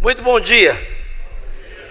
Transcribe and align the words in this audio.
Muito 0.00 0.22
bom 0.22 0.40
dia. 0.40 0.80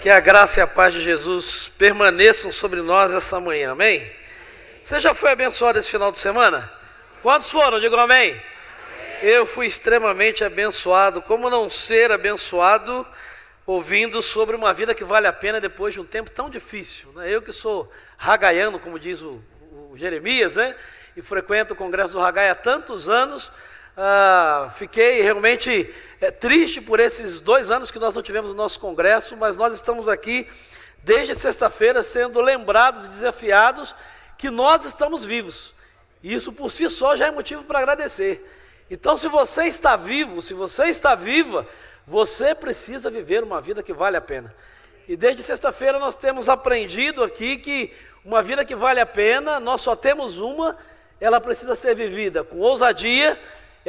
Que 0.02 0.10
a 0.10 0.20
graça 0.20 0.60
e 0.60 0.64
a 0.64 0.66
paz 0.66 0.96
de 0.96 1.00
Jesus 1.00 1.72
permaneçam 1.78 2.52
sobre 2.52 2.82
nós 2.82 3.14
essa 3.14 3.40
manhã, 3.40 3.74
amém? 3.74 4.04
Você 4.84 5.00
já 5.00 5.14
foi 5.14 5.30
abençoado 5.30 5.78
esse 5.78 5.92
final 5.92 6.12
de 6.12 6.18
semana? 6.18 6.74
Quantos 7.22 7.52
foram? 7.52 7.80
Digam 7.80 8.00
amém. 8.00 8.36
Eu 9.22 9.46
fui 9.46 9.68
extremamente 9.68 10.44
abençoado. 10.44 11.22
Como 11.22 11.52
não 11.52 11.70
ser 11.70 12.12
abençoado 12.12 13.06
ouvindo 13.64 14.24
sobre 14.24 14.56
uma 14.56 14.74
vida 14.74 14.96
que 14.96 15.04
vale 15.04 15.28
a 15.28 15.34
pena 15.34 15.62
depois 15.62 15.94
de 15.94 16.00
um 16.00 16.06
tempo 16.06 16.32
tão 16.32 16.50
difícil? 16.50 17.12
Né? 17.12 17.30
Eu 17.30 17.44
que 17.44 17.54
sou 17.54 17.94
ragaiano, 18.18 18.80
como 18.80 18.98
diz 18.98 19.22
o, 19.22 19.40
o 19.92 19.94
Jeremias, 19.96 20.56
né? 20.56 20.76
E 21.16 21.22
frequento 21.22 21.76
o 21.76 21.78
Congresso 21.78 22.14
do 22.14 22.20
Ragai 22.20 22.50
há 22.50 22.56
tantos 22.56 23.08
anos 23.08 23.52
ah, 24.02 24.72
fiquei 24.78 25.22
realmente 25.22 25.94
é, 26.22 26.32
triste 26.32 26.80
por 26.80 27.02
esses 27.02 27.42
dois 27.42 27.70
anos 27.70 27.92
que 27.92 28.00
nós 28.00 28.16
não 28.16 28.22
tivemos 28.22 28.50
o 28.52 28.54
nosso 28.54 28.80
congresso, 28.80 29.36
mas 29.36 29.58
nós 29.58 29.74
estamos 29.74 30.08
aqui 30.08 30.48
desde 31.04 31.36
sexta-feira 31.36 32.02
sendo 32.02 32.40
lembrados 32.40 33.04
e 33.04 33.10
desafiados 33.10 33.94
que 34.38 34.50
nós 34.50 34.86
estamos 34.86 35.26
vivos. 35.26 35.76
E 36.24 36.34
isso 36.34 36.54
por 36.54 36.72
si 36.72 36.90
só 36.90 37.14
já 37.14 37.28
é 37.28 37.32
motivo 37.32 37.66
para 37.66 37.80
agradecer. 37.80 38.50
Então, 38.90 39.18
se 39.18 39.28
você 39.28 39.66
está 39.66 39.98
vivo, 39.98 40.42
se 40.42 40.54
você 40.54 40.86
está 40.86 41.14
viva, 41.14 41.68
você 42.08 42.56
precisa 42.56 43.10
viver 43.10 43.44
uma 43.44 43.60
vida 43.60 43.84
que 43.84 43.92
vale 43.92 44.16
a 44.16 44.22
pena. 44.22 44.56
E 45.10 45.18
desde 45.18 45.44
sexta-feira 45.44 46.00
nós 46.00 46.16
temos 46.16 46.48
aprendido 46.48 47.22
aqui 47.22 47.58
que 47.58 47.94
uma 48.24 48.42
vida 48.42 48.64
que 48.64 48.76
vale 48.78 49.02
a 49.02 49.06
pena, 49.06 49.60
nós 49.60 49.82
só 49.82 49.94
temos 49.94 50.40
uma, 50.40 50.78
ela 51.20 51.42
precisa 51.42 51.76
ser 51.76 51.96
vivida 51.96 52.46
com 52.46 52.60
ousadia, 52.60 53.38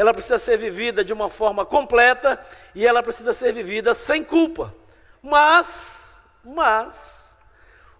ela 0.00 0.14
precisa 0.14 0.38
ser 0.38 0.56
vivida 0.56 1.04
de 1.04 1.12
uma 1.12 1.28
forma 1.28 1.66
completa 1.66 2.40
e 2.74 2.86
ela 2.86 3.02
precisa 3.02 3.34
ser 3.34 3.52
vivida 3.52 3.92
sem 3.92 4.24
culpa. 4.24 4.74
Mas, 5.22 6.16
mas, 6.42 7.36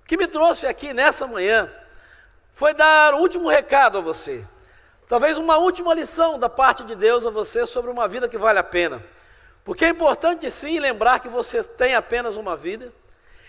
o 0.03 0.07
que 0.07 0.17
me 0.17 0.27
trouxe 0.27 0.67
aqui 0.67 0.95
nessa 0.95 1.27
manhã 1.27 1.71
foi 2.55 2.73
dar 2.73 3.13
o 3.13 3.19
um 3.19 3.21
último 3.21 3.51
recado 3.51 3.99
a 3.99 4.01
você. 4.01 4.43
Talvez 5.07 5.37
uma 5.37 5.59
última 5.59 5.93
lição 5.93 6.39
da 6.39 6.49
parte 6.49 6.85
de 6.85 6.95
Deus 6.95 7.27
a 7.27 7.31
você 7.31 7.67
sobre 7.67 7.91
uma 7.91 8.09
vida 8.09 8.31
que 8.31 8.39
vale 8.39 8.59
a 8.59 8.65
pena. 8.65 9.05
Porque 9.63 9.85
é 9.85 9.91
importante 9.91 10.51
sim 10.51 10.79
lembrar 10.79 11.21
que 11.21 11.29
você 11.29 11.63
tem 11.63 11.95
apenas 11.95 12.35
uma 12.35 12.57
vida. 12.57 12.91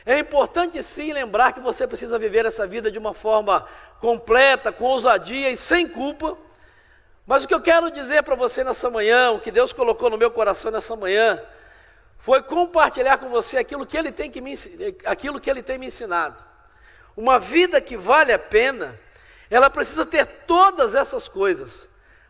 É 0.05 0.19
importante 0.19 0.83
sim 0.83 1.13
lembrar 1.13 1.53
que 1.53 1.61
você 1.61 1.87
precisa 1.87 2.19
viver 2.19 2.45
essa 2.45 2.67
vida 2.67 2.91
de 2.91 2.99
uma 2.99 3.13
forma 3.13 3.65
completa, 4.01 4.73
com 4.73 4.83
ousadia 4.83 5.49
e 5.49 5.55
sem 5.55 5.87
culpa. 5.87 6.37
Mas 7.31 7.45
o 7.45 7.47
que 7.47 7.53
eu 7.53 7.61
quero 7.61 7.89
dizer 7.89 8.23
para 8.23 8.35
você 8.35 8.61
nessa 8.61 8.89
manhã, 8.89 9.31
o 9.31 9.39
que 9.39 9.51
Deus 9.51 9.71
colocou 9.71 10.09
no 10.09 10.17
meu 10.17 10.29
coração 10.29 10.69
nessa 10.69 10.97
manhã, 10.97 11.41
foi 12.17 12.43
compartilhar 12.43 13.17
com 13.19 13.29
você 13.29 13.57
aquilo 13.57 13.85
que 13.85 13.95
Ele 13.97 14.11
tem, 14.11 14.29
que 14.29 14.41
me, 14.41 14.53
aquilo 15.05 15.39
que 15.39 15.49
ele 15.49 15.63
tem 15.63 15.77
me 15.77 15.85
ensinado. 15.85 16.43
Uma 17.15 17.39
vida 17.39 17.79
que 17.79 17.95
vale 17.95 18.33
a 18.33 18.37
pena, 18.37 18.99
ela 19.49 19.69
precisa 19.69 20.05
ter 20.05 20.25
todas 20.25 20.93
essas 20.93 21.29
coisas, 21.29 21.87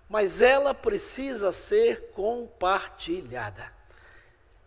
mas 0.07 0.39
ela 0.39 0.71
precisa 0.71 1.51
ser 1.51 2.11
compartilhada. 2.13 3.73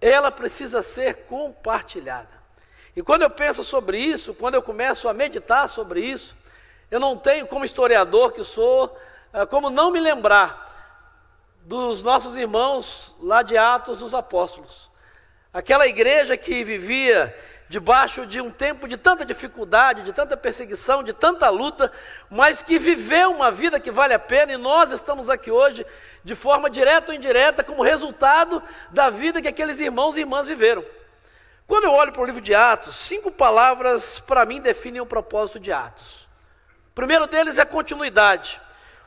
Ela 0.01 0.33
precisa 0.33 0.83
ser 0.83 1.15
compartilhada. 1.29 2.43
E 2.97 3.05
quando 3.05 3.23
eu 3.23 3.31
penso 3.31 3.63
sobre 3.63 3.99
isso, 3.99 4.35
quando 4.35 4.57
eu 4.57 4.63
começo 4.63 5.09
a 5.09 5.15
meditar 5.15 5.69
sobre 5.69 6.01
isso, 6.01 6.37
eu 6.91 6.99
não 6.99 7.17
tenho, 7.17 7.47
como 7.47 7.65
historiador 7.65 8.33
que 8.33 8.43
sou, 8.43 8.99
como 9.51 9.71
não 9.71 9.91
me 9.91 9.99
lembrar 9.99 10.65
dos 11.63 12.03
nossos 12.03 12.37
irmãos 12.37 13.15
lá 13.21 13.43
de 13.43 13.57
Atos 13.57 13.99
dos 13.99 14.15
Apóstolos. 14.15 14.91
Aquela 15.53 15.87
igreja 15.87 16.37
que 16.37 16.63
vivia 16.63 17.35
debaixo 17.69 18.27
de 18.27 18.41
um 18.41 18.51
tempo 18.51 18.87
de 18.87 18.97
tanta 18.97 19.25
dificuldade, 19.25 20.03
de 20.03 20.13
tanta 20.13 20.37
perseguição, 20.37 21.03
de 21.03 21.13
tanta 21.13 21.49
luta, 21.49 21.91
mas 22.31 22.63
que 22.63 22.79
viveu 22.79 23.33
uma 23.33 23.51
vida 23.51 23.81
que 23.81 23.91
vale 23.91 24.15
a 24.15 24.19
pena 24.19 24.53
e 24.53 24.57
nós 24.57 24.93
estamos 24.93 25.31
aqui 25.31 25.51
hoje 25.51 25.85
de 26.23 26.35
forma 26.35 26.69
direta 26.69 27.11
ou 27.11 27.17
indireta 27.17 27.65
como 27.65 27.83
resultado 27.83 28.63
da 28.91 29.11
vida 29.11 29.41
que 29.41 29.49
aqueles 29.49 29.81
irmãos 29.81 30.17
e 30.17 30.21
irmãs 30.21 30.47
viveram. 30.47 30.85
Quando 31.67 31.85
eu 31.85 31.93
olho 31.93 32.13
para 32.13 32.23
o 32.23 32.27
livro 32.27 32.43
de 32.43 32.55
Atos, 32.55 32.95
cinco 32.95 33.31
palavras 33.31 34.21
para 34.21 34.45
mim 34.45 34.61
definem 34.61 35.01
o 35.01 35.07
propósito 35.07 35.59
de 35.59 35.73
Atos. 35.73 36.29
O 36.91 36.95
primeiro 36.95 37.27
deles 37.27 37.59
é 37.59 37.65
continuidade. 37.65 38.61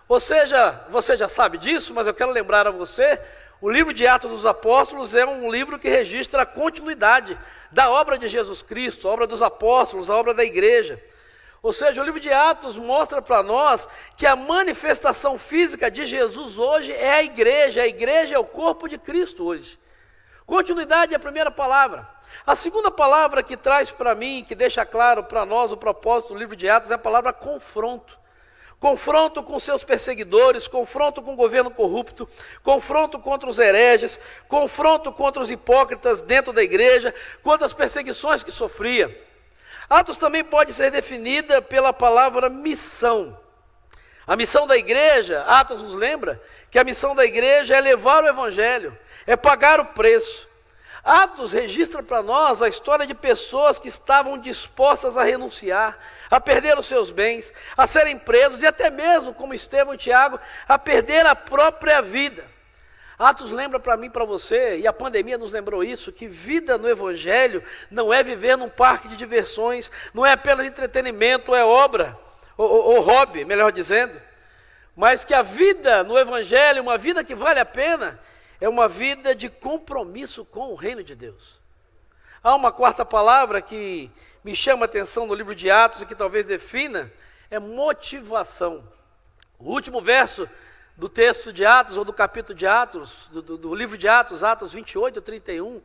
Ou 0.08 0.20
seja, 0.20 0.86
você 0.90 1.18
já 1.18 1.28
sabe 1.28 1.58
disso, 1.58 1.94
mas 1.94 2.08
eu 2.08 2.14
quero 2.14 2.32
lembrar 2.32 2.66
a 2.66 2.72
você: 2.72 3.20
o 3.60 3.70
livro 3.70 3.94
de 3.94 4.08
Atos 4.08 4.32
dos 4.32 4.46
Apóstolos 4.46 5.14
é 5.14 5.26
um 5.26 5.52
livro 5.52 5.78
que 5.78 5.90
registra 5.90 6.44
a 6.44 6.46
continuidade 6.46 7.38
da 7.72 7.90
obra 7.90 8.18
de 8.18 8.28
Jesus 8.28 8.62
Cristo, 8.62 9.08
a 9.08 9.12
obra 9.12 9.28
dos 9.28 9.42
apóstolos, 9.42 10.10
a 10.10 10.16
obra 10.16 10.34
da 10.34 10.46
igreja. 10.46 11.04
Ou 11.62 11.74
seja, 11.74 12.02
o 12.02 12.06
livro 12.06 12.20
de 12.20 12.32
Atos 12.32 12.78
mostra 12.78 13.22
para 13.22 13.44
nós 13.44 13.90
que 14.16 14.26
a 14.26 14.36
manifestação 14.36 15.38
física 15.38 15.92
de 15.92 16.06
Jesus 16.06 16.58
hoje 16.58 16.94
é 16.94 17.14
a 17.14 17.24
igreja, 17.24 17.82
a 17.82 17.88
igreja 17.88 18.36
é 18.36 18.40
o 18.40 18.46
corpo 18.46 18.88
de 18.88 18.98
Cristo 18.98 19.44
hoje. 19.44 19.78
Continuidade 20.46 21.14
é 21.14 21.18
a 21.18 21.20
primeira 21.20 21.52
palavra. 21.52 22.08
A 22.46 22.56
segunda 22.56 22.90
palavra 22.90 23.44
que 23.44 23.58
traz 23.58 23.92
para 23.92 24.16
mim, 24.16 24.46
que 24.48 24.56
deixa 24.56 24.86
claro 24.86 25.24
para 25.24 25.46
nós 25.46 25.74
o 25.74 25.78
propósito 25.78 26.34
do 26.34 26.40
livro 26.40 26.56
de 26.56 26.70
Atos, 26.70 26.92
é 26.92 26.94
a 26.94 26.98
palavra 26.98 27.34
confronto 27.34 28.18
confronto 28.80 29.42
com 29.42 29.58
seus 29.60 29.84
perseguidores, 29.84 30.68
confronto 30.68 31.22
com 31.22 31.34
o 31.34 31.36
governo 31.36 31.72
corrupto, 31.72 32.28
confronto 32.64 33.20
contra 33.20 33.50
os 33.50 33.58
hereges, 33.60 34.20
confronto 34.48 35.12
contra 35.12 35.42
os 35.42 35.50
hipócritas 35.50 36.22
dentro 36.22 36.54
da 36.54 36.64
igreja, 36.64 37.14
contra 37.42 37.66
as 37.66 37.74
perseguições 37.74 38.44
que 38.44 38.52
sofria. 38.52 39.26
Atos 39.90 40.18
também 40.18 40.44
pode 40.44 40.74
ser 40.74 40.92
definida 40.92 41.62
pela 41.62 41.94
palavra 41.94 42.50
missão. 42.50 43.40
A 44.26 44.36
missão 44.36 44.68
da 44.68 44.78
igreja, 44.78 45.42
Atos 45.44 45.82
nos 45.82 45.94
lembra 45.94 46.42
que 46.70 46.78
a 46.78 46.84
missão 46.84 47.16
da 47.16 47.24
igreja 47.24 47.78
é 47.78 47.82
levar 47.82 48.24
o 48.24 48.28
evangelho, 48.28 48.98
é 49.26 49.36
pagar 49.38 49.80
o 49.80 49.86
preço, 49.86 50.48
Atos 51.04 51.54
registra 51.54 52.02
para 52.04 52.22
nós 52.22 52.62
a 52.62 52.68
história 52.68 53.06
de 53.06 53.14
pessoas 53.14 53.80
que 53.80 53.88
estavam 53.88 54.38
dispostas 54.38 55.16
a 55.16 55.24
renunciar, 55.24 55.98
a 56.30 56.40
perder 56.40 56.78
os 56.78 56.86
seus 56.86 57.12
bens, 57.12 57.54
a 57.78 57.88
serem 57.88 58.18
presos 58.18 58.62
e 58.62 58.68
até 58.68 58.90
mesmo, 58.90 59.34
como 59.34 59.54
Estevão 59.54 59.94
e 59.94 59.98
Tiago, 59.98 60.40
a 60.68 60.78
perder 60.78 61.26
a 61.26 61.36
própria 61.36 62.02
vida. 62.02 62.44
Atos 63.18 63.52
lembra 63.52 63.80
para 63.80 63.98
mim, 63.98 64.12
para 64.12 64.26
você, 64.26 64.78
e 64.78 64.86
a 64.86 64.94
pandemia 64.94 65.40
nos 65.40 65.52
lembrou 65.52 65.84
isso, 65.84 66.12
que 66.12 66.28
vida 66.28 66.78
no 66.78 66.88
Evangelho 66.88 67.64
não 67.90 68.14
é 68.14 68.22
viver 68.22 68.56
num 68.56 68.70
parque 68.70 69.08
de 69.08 69.16
diversões, 69.16 69.92
não 70.14 70.24
é 70.24 70.34
apenas 70.34 70.68
entretenimento, 70.68 71.56
é 71.56 71.66
obra, 71.66 72.18
ou, 72.56 72.70
ou, 72.70 73.02
hobby, 73.02 73.44
melhor 73.44 73.72
dizendo, 73.72 74.20
mas 74.96 75.26
que 75.26 75.34
a 75.34 75.42
vida 75.42 76.04
no 76.04 76.18
Evangelho, 76.18 76.82
uma 76.82 76.98
vida 76.98 77.24
que 77.24 77.34
vale 77.34 77.60
a 77.60 77.66
pena, 77.66 78.20
é 78.60 78.68
uma 78.68 78.88
vida 78.88 79.36
de 79.36 79.50
compromisso 79.50 80.44
com 80.44 80.72
o 80.72 80.76
reino 80.76 81.04
de 81.04 81.16
Deus. 81.16 81.60
Há 82.44 82.56
uma 82.56 82.72
quarta 82.72 83.06
palavra 83.06 83.62
que 83.62 84.10
me 84.44 84.56
chama 84.56 84.84
a 84.84 84.86
atenção 84.86 85.28
no 85.28 85.34
livro 85.34 85.54
de 85.54 85.70
Atos 85.70 86.02
e 86.02 86.06
que 86.06 86.16
talvez 86.16 86.46
defina, 86.46 87.12
é 87.52 87.60
motivação. 87.60 88.84
O 89.60 89.72
último 89.72 90.02
verso 90.02 90.50
do 90.96 91.08
texto 91.08 91.54
de 91.54 91.66
Atos, 91.66 91.98
ou 91.98 92.04
do 92.04 92.14
capítulo 92.14 92.58
de 92.58 92.66
Atos, 92.66 93.30
do, 93.32 93.42
do, 93.42 93.58
do 93.58 93.76
livro 93.76 93.98
de 93.98 94.08
Atos, 94.08 94.44
Atos 94.44 94.74
28, 94.74 95.22
31, 95.22 95.82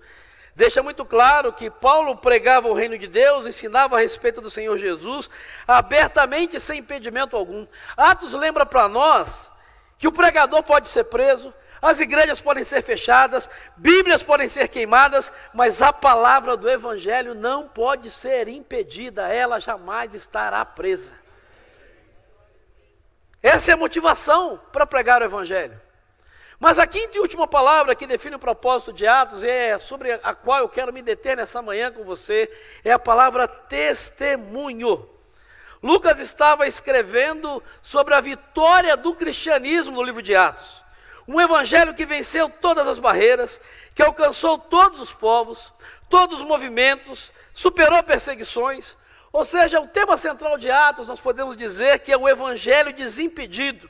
deixa 0.55 0.83
muito 0.83 1.05
claro 1.05 1.53
que 1.53 1.71
Paulo 1.71 2.17
pregava 2.17 2.69
o 2.69 2.73
reino 2.73 2.97
de 2.97 3.07
Deus, 3.07 3.47
ensinava 3.47 3.97
a 3.97 4.01
respeito 4.01 4.41
do 4.41 4.49
Senhor 4.49 4.79
Jesus, 4.79 5.29
abertamente 5.67 6.59
sem 6.59 6.81
impedimento 6.81 7.37
algum. 7.37 7.67
Atos 7.97 8.33
lembra 8.33 8.65
para 8.65 8.89
nós 8.89 9.51
que 9.99 10.09
o 10.09 10.13
pregador 10.13 10.63
pode 10.63 10.89
ser 10.89 11.05
preso, 11.05 11.53
as 11.83 11.99
igrejas 11.99 12.41
podem 12.41 12.63
ser 12.63 12.81
fechadas, 12.81 13.51
Bíblias 13.77 14.23
podem 14.23 14.47
ser 14.47 14.69
queimadas, 14.69 15.33
mas 15.53 15.83
a 15.83 15.93
palavra 15.93 16.57
do 16.57 16.71
Evangelho 16.71 17.35
não 17.35 17.69
pode 17.69 18.09
ser 18.09 18.47
impedida, 18.47 19.27
ela 19.27 19.59
jamais 19.59 20.15
estará 20.15 20.65
presa. 20.65 21.11
Essa 23.43 23.73
é 23.73 23.75
a 23.75 23.77
motivação 23.77 24.61
para 24.71 24.87
pregar 24.87 25.23
o 25.23 25.25
Evangelho. 25.25 25.79
Mas 26.61 26.79
a 26.79 26.87
quinta 26.87 27.19
e 27.19 27.21
última 27.21 27.49
palavra 27.49 27.97
que 27.97 28.07
define 28.07 28.37
o 28.37 28.39
propósito 28.39 28.93
de 28.93 29.05
Atos, 29.05 29.43
e 29.43 29.49
é 29.49 29.77
sobre 29.81 30.13
a 30.13 30.33
qual 30.33 30.61
eu 30.61 30.69
quero 30.69 30.93
me 30.93 31.03
deter 31.03 31.37
nessa 31.37 31.61
manhã 31.61 31.91
com 31.91 32.05
você, 32.05 32.49
é 32.85 32.93
a 32.93 32.99
palavra 33.01 33.49
testemunho. 33.49 35.11
Lucas 35.83 36.21
estava 36.21 36.69
escrevendo 36.69 37.61
sobre 37.83 38.15
a 38.15 38.21
vitória 38.21 38.97
do 38.97 39.13
cristianismo 39.17 39.97
no 39.97 40.03
livro 40.05 40.23
de 40.23 40.37
Atos. 40.37 40.82
Um 41.27 41.41
evangelho 41.41 41.95
que 41.95 42.05
venceu 42.05 42.49
todas 42.49 42.89
as 42.89 42.99
barreiras, 42.99 43.61
que 43.95 44.03
alcançou 44.03 44.59
todos 44.59 45.01
os 45.01 45.13
povos, 45.13 45.73
todos 46.09 46.41
os 46.41 46.47
movimentos, 46.47 47.33
superou 47.55 48.03
perseguições. 48.03 48.97
Ou 49.33 49.45
seja, 49.45 49.81
o 49.81 49.87
tema 49.87 50.17
central 50.17 50.59
de 50.59 50.71
Atos, 50.71 51.09
nós 51.09 51.21
podemos 51.21 51.57
dizer 51.57 52.01
que 52.01 52.13
é 52.13 52.17
o 52.17 52.29
evangelho 52.29 52.93
desimpedido. 52.93 53.89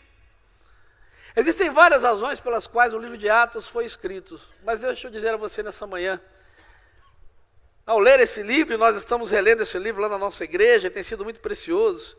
Existem 1.34 1.70
várias 1.70 2.02
razões 2.02 2.38
pelas 2.38 2.66
quais 2.66 2.92
o 2.92 2.98
livro 2.98 3.16
de 3.16 3.28
Atos 3.28 3.66
foi 3.68 3.84
escrito, 3.86 4.38
mas 4.62 4.80
deixa 4.80 5.06
eu 5.06 5.10
dizer 5.10 5.34
a 5.34 5.38
você 5.38 5.62
nessa 5.62 5.86
manhã 5.86 6.20
ao 7.84 7.98
ler 7.98 8.20
esse 8.20 8.42
livro, 8.42 8.78
nós 8.78 8.96
estamos 8.96 9.30
relendo 9.30 9.62
esse 9.62 9.76
livro 9.78 10.00
lá 10.00 10.08
na 10.08 10.18
nossa 10.18 10.44
igreja, 10.44 10.90
tem 10.90 11.02
sido 11.02 11.24
muito 11.24 11.40
precioso. 11.40 12.16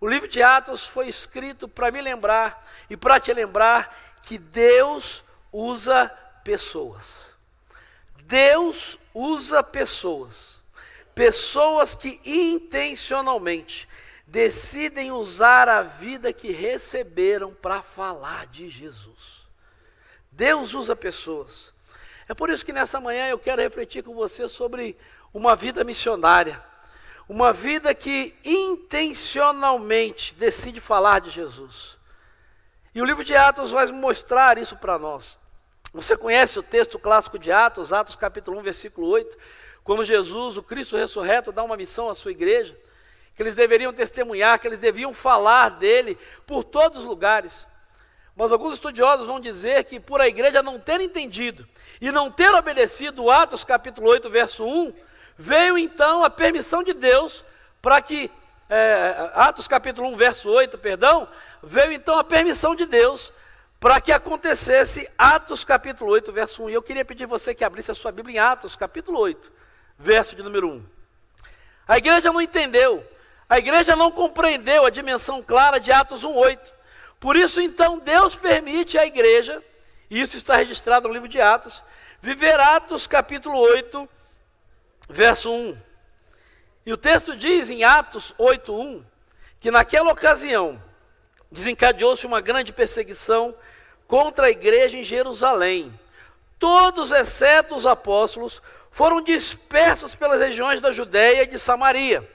O 0.00 0.08
livro 0.08 0.26
de 0.26 0.42
Atos 0.42 0.86
foi 0.86 1.08
escrito 1.08 1.68
para 1.68 1.90
me 1.90 2.00
lembrar 2.00 2.66
e 2.88 2.96
para 2.96 3.20
te 3.20 3.32
lembrar 3.32 4.03
que 4.24 4.38
Deus 4.38 5.22
usa 5.52 6.08
pessoas. 6.42 7.30
Deus 8.24 8.98
usa 9.12 9.62
pessoas. 9.62 10.62
Pessoas 11.14 11.94
que 11.94 12.20
intencionalmente 12.24 13.88
decidem 14.26 15.12
usar 15.12 15.68
a 15.68 15.82
vida 15.82 16.32
que 16.32 16.50
receberam 16.50 17.54
para 17.54 17.82
falar 17.82 18.46
de 18.46 18.68
Jesus. 18.68 19.46
Deus 20.32 20.74
usa 20.74 20.96
pessoas. 20.96 21.72
É 22.28 22.34
por 22.34 22.50
isso 22.50 22.64
que 22.64 22.72
nessa 22.72 23.00
manhã 23.00 23.28
eu 23.28 23.38
quero 23.38 23.62
refletir 23.62 24.02
com 24.02 24.14
você 24.14 24.48
sobre 24.48 24.96
uma 25.32 25.54
vida 25.54 25.84
missionária. 25.84 26.60
Uma 27.28 27.52
vida 27.52 27.94
que 27.94 28.34
intencionalmente 28.44 30.34
decide 30.34 30.80
falar 30.80 31.20
de 31.20 31.30
Jesus. 31.30 31.96
E 32.94 33.02
o 33.02 33.04
livro 33.04 33.24
de 33.24 33.34
Atos 33.34 33.72
vai 33.72 33.84
mostrar 33.86 34.56
isso 34.56 34.76
para 34.76 34.96
nós. 34.96 35.36
Você 35.92 36.16
conhece 36.16 36.60
o 36.60 36.62
texto 36.62 36.96
clássico 36.96 37.36
de 37.36 37.50
Atos, 37.50 37.92
Atos 37.92 38.14
capítulo 38.14 38.56
1, 38.60 38.62
versículo 38.62 39.08
8, 39.08 39.36
quando 39.82 40.04
Jesus, 40.04 40.56
o 40.56 40.62
Cristo 40.62 40.96
ressurreto, 40.96 41.50
dá 41.50 41.64
uma 41.64 41.76
missão 41.76 42.08
à 42.08 42.14
sua 42.14 42.30
igreja, 42.30 42.78
que 43.34 43.42
eles 43.42 43.56
deveriam 43.56 43.92
testemunhar, 43.92 44.60
que 44.60 44.68
eles 44.68 44.78
deviam 44.78 45.12
falar 45.12 45.70
dele 45.70 46.16
por 46.46 46.62
todos 46.62 47.00
os 47.00 47.04
lugares. 47.04 47.66
Mas 48.36 48.52
alguns 48.52 48.74
estudiosos 48.74 49.26
vão 49.26 49.40
dizer 49.40 49.82
que 49.84 49.98
por 49.98 50.20
a 50.20 50.28
igreja 50.28 50.62
não 50.62 50.78
ter 50.78 51.00
entendido 51.00 51.66
e 52.00 52.12
não 52.12 52.30
ter 52.30 52.54
obedecido 52.54 53.28
Atos 53.28 53.64
capítulo 53.64 54.08
8, 54.08 54.30
verso 54.30 54.64
1, 54.64 54.94
veio 55.36 55.76
então 55.76 56.22
a 56.22 56.30
permissão 56.30 56.80
de 56.80 56.92
Deus 56.92 57.44
para 57.82 58.00
que, 58.00 58.30
é, 58.70 59.32
Atos 59.34 59.66
capítulo 59.66 60.08
1, 60.10 60.14
verso 60.14 60.48
8, 60.48 60.78
perdão, 60.78 61.28
veio 61.66 61.92
então 61.92 62.18
a 62.18 62.24
permissão 62.24 62.74
de 62.74 62.86
Deus 62.86 63.32
para 63.80 64.00
que 64.00 64.12
acontecesse 64.12 65.08
Atos 65.18 65.64
capítulo 65.64 66.10
8, 66.12 66.32
verso 66.32 66.62
1. 66.64 66.70
E 66.70 66.72
eu 66.74 66.82
queria 66.82 67.04
pedir 67.04 67.26
você 67.26 67.54
que 67.54 67.64
abrisse 67.64 67.90
a 67.90 67.94
sua 67.94 68.10
Bíblia 68.12 68.36
em 68.36 68.38
Atos 68.38 68.76
capítulo 68.76 69.18
8, 69.18 69.52
verso 69.98 70.34
de 70.34 70.42
número 70.42 70.68
1. 70.68 70.86
A 71.86 71.98
igreja 71.98 72.32
não 72.32 72.40
entendeu, 72.40 73.06
a 73.48 73.58
igreja 73.58 73.94
não 73.94 74.10
compreendeu 74.10 74.86
a 74.86 74.90
dimensão 74.90 75.42
clara 75.42 75.78
de 75.78 75.92
Atos 75.92 76.24
1, 76.24 76.34
8. 76.34 76.74
Por 77.20 77.36
isso, 77.36 77.60
então, 77.60 77.98
Deus 77.98 78.34
permite 78.34 78.96
à 78.96 79.06
igreja, 79.06 79.62
e 80.08 80.20
isso 80.20 80.36
está 80.36 80.56
registrado 80.56 81.08
no 81.08 81.14
livro 81.14 81.28
de 81.28 81.40
Atos, 81.40 81.82
viver 82.20 82.58
Atos 82.58 83.06
capítulo 83.06 83.58
8, 83.58 84.08
verso 85.10 85.52
1. 85.52 85.76
E 86.86 86.92
o 86.92 86.96
texto 86.96 87.36
diz 87.36 87.68
em 87.68 87.84
Atos 87.84 88.34
8, 88.38 88.74
1, 88.74 89.04
que 89.60 89.70
naquela 89.70 90.10
ocasião 90.10 90.82
desencadeou-se 91.54 92.26
uma 92.26 92.40
grande 92.40 92.72
perseguição 92.72 93.54
contra 94.08 94.46
a 94.46 94.50
igreja 94.50 94.98
em 94.98 95.04
Jerusalém. 95.04 95.98
Todos, 96.58 97.12
exceto 97.12 97.76
os 97.76 97.86
apóstolos, 97.86 98.60
foram 98.90 99.22
dispersos 99.22 100.16
pelas 100.16 100.40
regiões 100.40 100.80
da 100.80 100.90
Judéia 100.90 101.44
e 101.44 101.46
de 101.46 101.58
Samaria. 101.58 102.28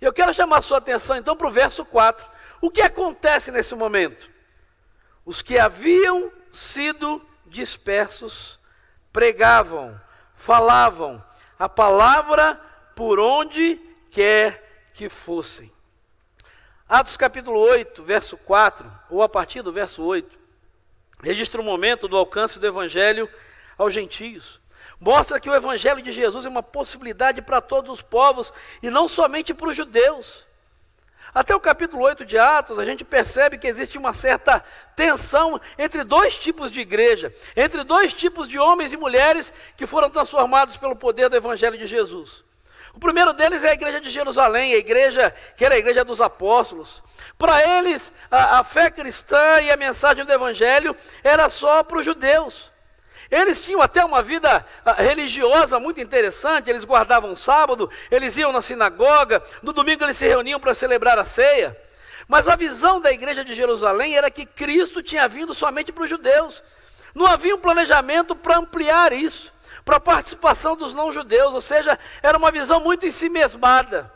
Eu 0.00 0.14
quero 0.14 0.32
chamar 0.32 0.62
sua 0.62 0.78
atenção 0.78 1.14
então 1.16 1.36
para 1.36 1.46
o 1.46 1.50
verso 1.50 1.84
4. 1.84 2.26
O 2.58 2.70
que 2.70 2.80
acontece 2.80 3.50
nesse 3.50 3.74
momento? 3.74 4.30
Os 5.26 5.42
que 5.42 5.58
haviam 5.58 6.32
sido 6.50 7.20
dispersos 7.46 8.58
pregavam, 9.12 10.00
falavam 10.34 11.22
a 11.58 11.68
palavra 11.68 12.58
por 12.96 13.20
onde 13.20 13.78
quer 14.10 14.90
que 14.94 15.10
fossem. 15.10 15.73
Atos 16.88 17.16
capítulo 17.16 17.58
8, 17.58 18.02
verso 18.02 18.36
4, 18.36 18.90
ou 19.08 19.22
a 19.22 19.28
partir 19.28 19.62
do 19.62 19.72
verso 19.72 20.02
8, 20.02 20.38
registra 21.22 21.60
o 21.60 21.64
momento 21.64 22.06
do 22.06 22.16
alcance 22.16 22.58
do 22.58 22.66
evangelho 22.66 23.28
aos 23.78 23.94
gentios. 23.94 24.60
Mostra 25.00 25.40
que 25.40 25.48
o 25.48 25.54
evangelho 25.54 26.02
de 26.02 26.12
Jesus 26.12 26.44
é 26.44 26.48
uma 26.48 26.62
possibilidade 26.62 27.40
para 27.40 27.62
todos 27.62 27.90
os 27.90 28.02
povos 28.02 28.52
e 28.82 28.90
não 28.90 29.08
somente 29.08 29.54
para 29.54 29.68
os 29.68 29.76
judeus. 29.76 30.46
Até 31.34 31.56
o 31.56 31.60
capítulo 31.60 32.04
8 32.04 32.24
de 32.26 32.38
Atos, 32.38 32.78
a 32.78 32.84
gente 32.84 33.02
percebe 33.02 33.56
que 33.56 33.66
existe 33.66 33.96
uma 33.96 34.12
certa 34.12 34.62
tensão 34.94 35.58
entre 35.78 36.04
dois 36.04 36.36
tipos 36.36 36.70
de 36.70 36.80
igreja, 36.80 37.34
entre 37.56 37.82
dois 37.82 38.12
tipos 38.12 38.46
de 38.46 38.58
homens 38.58 38.92
e 38.92 38.96
mulheres 38.96 39.52
que 39.74 39.86
foram 39.86 40.10
transformados 40.10 40.76
pelo 40.76 40.94
poder 40.94 41.30
do 41.30 41.36
Evangelho 41.36 41.78
de 41.78 41.86
Jesus. 41.86 42.43
O 42.94 43.00
primeiro 43.00 43.32
deles 43.32 43.64
é 43.64 43.70
a 43.70 43.74
igreja 43.74 44.00
de 44.00 44.08
Jerusalém, 44.08 44.72
a 44.72 44.76
igreja 44.76 45.34
que 45.56 45.64
era 45.64 45.74
a 45.74 45.78
igreja 45.78 46.04
dos 46.04 46.20
apóstolos. 46.20 47.02
Para 47.36 47.78
eles, 47.78 48.12
a, 48.30 48.60
a 48.60 48.64
fé 48.64 48.90
cristã 48.90 49.60
e 49.60 49.70
a 49.70 49.76
mensagem 49.76 50.24
do 50.24 50.32
Evangelho 50.32 50.94
era 51.22 51.50
só 51.50 51.82
para 51.82 51.98
os 51.98 52.04
judeus. 52.04 52.72
Eles 53.30 53.62
tinham 53.62 53.82
até 53.82 54.04
uma 54.04 54.22
vida 54.22 54.64
ah, 54.84 54.92
religiosa 54.92 55.80
muito 55.80 56.00
interessante, 56.00 56.70
eles 56.70 56.84
guardavam 56.84 57.34
sábado, 57.34 57.90
eles 58.10 58.36
iam 58.36 58.52
na 58.52 58.62
sinagoga, 58.62 59.42
no 59.60 59.72
domingo 59.72 60.04
eles 60.04 60.16
se 60.16 60.26
reuniam 60.28 60.60
para 60.60 60.74
celebrar 60.74 61.18
a 61.18 61.24
ceia. 61.24 61.76
Mas 62.28 62.46
a 62.46 62.54
visão 62.54 63.00
da 63.00 63.12
igreja 63.12 63.44
de 63.44 63.54
Jerusalém 63.54 64.16
era 64.16 64.30
que 64.30 64.46
Cristo 64.46 65.02
tinha 65.02 65.26
vindo 65.26 65.52
somente 65.52 65.90
para 65.90 66.04
os 66.04 66.10
judeus. 66.10 66.62
Não 67.14 67.26
havia 67.26 67.54
um 67.54 67.60
planejamento 67.60 68.34
para 68.34 68.58
ampliar 68.58 69.12
isso, 69.12 69.52
para 69.84 69.96
a 69.96 70.00
participação 70.00 70.76
dos 70.76 70.94
não-judeus, 70.94 71.52
ou 71.52 71.60
seja, 71.60 71.98
era 72.22 72.38
uma 72.38 72.50
visão 72.50 72.80
muito 72.80 73.06
em 73.06 73.10
si 73.10 73.28
mesmada. 73.28 74.12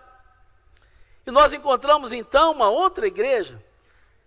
E 1.27 1.31
nós 1.31 1.53
encontramos 1.53 2.13
então 2.13 2.53
uma 2.53 2.71
outra 2.71 3.07
igreja, 3.07 3.63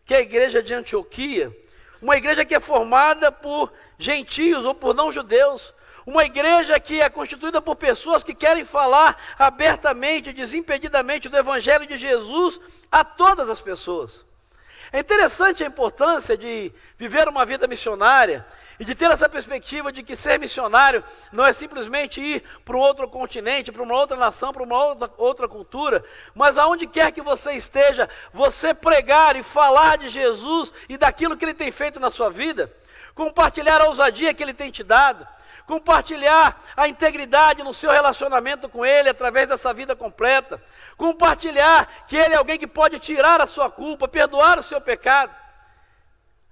que 0.05 0.13
é 0.13 0.17
a 0.17 0.21
igreja 0.21 0.61
de 0.61 0.73
Antioquia, 0.73 1.55
uma 2.01 2.15
igreja 2.15 2.45
que 2.45 2.53
é 2.53 2.59
formada 2.59 3.31
por 3.31 3.71
gentios 3.97 4.65
ou 4.65 4.75
por 4.75 4.93
não-judeus. 4.93 5.73
Uma 6.03 6.25
igreja 6.25 6.79
que 6.79 6.99
é 6.99 7.09
constituída 7.09 7.61
por 7.61 7.75
pessoas 7.75 8.23
que 8.23 8.33
querem 8.33 8.65
falar 8.65 9.17
abertamente, 9.37 10.33
desimpedidamente 10.33 11.29
do 11.29 11.37
Evangelho 11.37 11.85
de 11.85 11.95
Jesus 11.95 12.59
a 12.91 13.03
todas 13.03 13.49
as 13.49 13.61
pessoas. 13.61 14.25
É 14.91 14.99
interessante 14.99 15.63
a 15.63 15.67
importância 15.67 16.35
de 16.35 16.73
viver 16.97 17.27
uma 17.27 17.45
vida 17.45 17.67
missionária 17.67 18.45
e 18.81 18.83
de 18.83 18.93
ter 18.93 19.09
essa 19.09 19.29
perspectiva 19.29 19.93
de 19.93 20.03
que 20.03 20.17
ser 20.17 20.37
missionário 20.37 21.01
não 21.31 21.45
é 21.45 21.53
simplesmente 21.53 22.19
ir 22.19 22.43
para 22.65 22.75
um 22.75 22.79
outro 22.79 23.07
continente, 23.07 23.71
para 23.71 23.81
uma 23.81 23.95
outra 23.95 24.17
nação, 24.17 24.51
para 24.51 24.63
uma 24.63 24.83
outra, 24.83 25.09
outra 25.17 25.47
cultura, 25.47 26.03
mas 26.35 26.57
aonde 26.57 26.85
quer 26.85 27.13
que 27.13 27.21
você 27.21 27.53
esteja, 27.53 28.09
você 28.33 28.73
pregar 28.73 29.37
e 29.37 29.43
falar 29.43 29.97
de 29.97 30.09
Jesus 30.09 30.73
e 30.89 30.97
daquilo 30.97 31.37
que 31.37 31.45
ele 31.45 31.53
tem 31.53 31.71
feito 31.71 31.97
na 31.97 32.11
sua 32.11 32.29
vida 32.29 32.69
compartilhar 33.13 33.81
a 33.81 33.87
ousadia 33.87 34.33
que 34.33 34.43
Ele 34.43 34.53
tem 34.53 34.71
te 34.71 34.83
dado, 34.83 35.27
compartilhar 35.65 36.61
a 36.75 36.87
integridade 36.87 37.63
no 37.63 37.73
seu 37.73 37.91
relacionamento 37.91 38.67
com 38.67 38.85
Ele 38.85 39.09
através 39.09 39.47
dessa 39.47 39.73
vida 39.73 39.95
completa, 39.95 40.61
compartilhar 40.97 41.87
que 42.07 42.17
Ele 42.17 42.33
é 42.33 42.37
alguém 42.37 42.57
que 42.57 42.67
pode 42.67 42.99
tirar 42.99 43.41
a 43.41 43.47
sua 43.47 43.69
culpa, 43.69 44.07
perdoar 44.07 44.59
o 44.59 44.63
seu 44.63 44.81
pecado. 44.81 45.40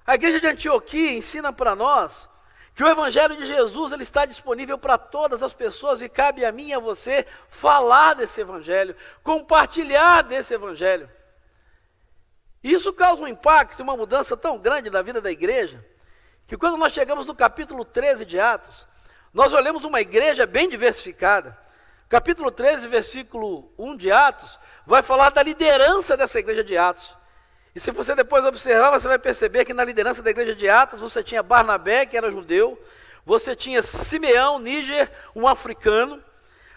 A 0.10 0.16
igreja 0.16 0.40
de 0.40 0.48
Antioquia 0.48 1.12
ensina 1.12 1.54
para 1.54 1.76
nós 1.76 2.28
que 2.74 2.84
o 2.84 2.88
evangelho 2.88 3.36
de 3.36 3.46
Jesus 3.46 3.92
ele 3.92 4.02
está 4.02 4.26
disponível 4.26 4.76
para 4.76 4.98
todas 4.98 5.44
as 5.44 5.54
pessoas 5.54 6.02
e 6.02 6.10
cabe 6.10 6.44
a 6.44 6.52
mim 6.52 6.70
e 6.70 6.74
a 6.74 6.80
você 6.80 7.28
falar 7.48 8.16
desse 8.16 8.42
evangelho, 8.42 8.96
compartilhar 9.22 10.24
desse 10.24 10.52
evangelho. 10.52 11.08
Isso 12.64 12.92
causa 12.92 13.22
um 13.22 13.28
impacto, 13.28 13.84
uma 13.84 13.96
mudança 13.96 14.36
tão 14.36 14.58
grande 14.58 14.90
na 14.90 15.04
vida 15.04 15.22
da 15.22 15.30
igreja, 15.30 15.86
que 16.48 16.58
quando 16.58 16.76
nós 16.76 16.92
chegamos 16.92 17.28
no 17.28 17.36
capítulo 17.36 17.86
13 17.86 18.26
de 18.26 18.40
Atos, 18.40 18.88
nós 19.32 19.54
olhamos 19.54 19.84
uma 19.84 20.02
igreja 20.02 20.48
bem 20.48 20.68
diversificada. 20.68 21.56
Capítulo 22.10 22.50
13, 22.50 22.88
versículo 22.88 23.72
1 23.78 23.96
de 23.96 24.12
Atos, 24.12 24.60
vai 24.88 25.04
falar 25.04 25.30
da 25.30 25.44
liderança 25.44 26.18
dessa 26.18 26.40
igreja 26.40 26.64
de 26.64 26.76
Atos. 26.76 27.19
E 27.80 27.82
se 27.82 27.92
você 27.92 28.14
depois 28.14 28.44
observar, 28.44 28.90
você 28.90 29.08
vai 29.08 29.18
perceber 29.18 29.64
que 29.64 29.74
na 29.74 29.86
liderança 29.86 30.22
da 30.22 30.30
igreja 30.30 30.54
de 30.54 30.68
Atos 30.68 31.00
você 31.00 31.24
tinha 31.24 31.42
Barnabé, 31.42 32.06
que 32.06 32.18
era 32.18 32.30
judeu, 32.30 32.78
você 33.26 33.56
tinha 33.56 33.82
Simeão, 33.82 34.60
Níger, 34.60 35.10
um 35.34 35.48
africano, 35.48 36.22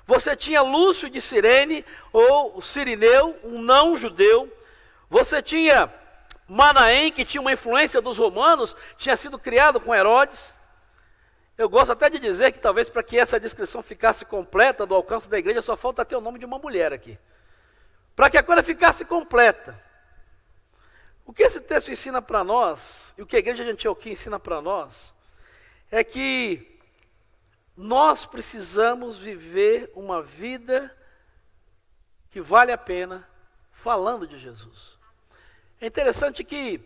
você 0.07 0.37
tinha 0.37 0.63
Lúcio 0.63 1.11
de 1.11 1.21
Cirene, 1.21 1.85
ou 2.13 2.63
Sirineu, 2.63 3.37
um 3.43 3.61
não 3.61 3.97
judeu, 3.97 4.49
você 5.11 5.43
tinha 5.43 5.93
Manaém, 6.47 7.11
que 7.11 7.25
tinha 7.25 7.41
uma 7.41 7.53
influência 7.53 8.01
dos 8.01 8.17
romanos, 8.17 8.77
tinha 8.97 9.17
sido 9.17 9.41
criado 9.41 9.81
com 9.81 9.93
Herodes. 9.93 10.55
Eu 11.59 11.69
gosto 11.69 11.91
até 11.91 12.09
de 12.11 12.21
dizer 12.21 12.53
que 12.53 12.61
talvez 12.61 12.89
para 12.89 13.03
que 13.03 13.19
essa 13.19 13.41
descrição 13.41 13.83
ficasse 13.83 14.25
completa 14.25 14.87
do 14.87 14.95
alcance 14.95 15.29
da 15.29 15.37
igreja, 15.37 15.61
só 15.63 15.77
falta 15.77 16.05
ter 16.05 16.15
o 16.15 16.21
nome 16.21 16.39
de 16.39 16.45
uma 16.45 16.61
mulher 16.61 16.93
aqui. 16.93 17.19
Para 18.15 18.31
que 18.31 18.39
a 18.39 18.43
coisa 18.45 18.63
ficasse 18.63 19.05
completa. 19.05 19.91
O 21.33 21.35
que 21.35 21.45
esse 21.45 21.63
texto 21.63 21.91
ensina 21.91 22.21
para 22.21 22.45
nós, 22.45 23.15
e 23.17 23.23
o 23.23 23.27
que 23.27 23.37
a 23.37 23.39
igreja 23.39 23.65
de 23.65 23.71
Antioquia 23.71 24.13
ensina 24.13 24.39
para 24.39 24.61
nós, 24.61 25.15
é 25.91 26.05
que 26.05 26.79
nós 27.75 28.27
precisamos 28.27 29.17
viver 29.17 29.91
uma 29.95 30.21
vida 30.21 30.95
que 32.31 32.39
vale 32.39 32.71
a 32.71 32.77
pena 32.77 33.27
falando 33.73 34.27
de 34.27 34.37
Jesus. 34.37 34.99
É 35.81 35.87
interessante 35.87 36.45
que 36.45 36.79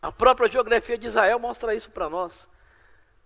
a 0.00 0.12
própria 0.12 0.46
geografia 0.46 0.96
de 0.96 1.08
Israel 1.08 1.40
mostra 1.40 1.74
isso 1.74 1.90
para 1.90 2.08
nós. 2.08 2.46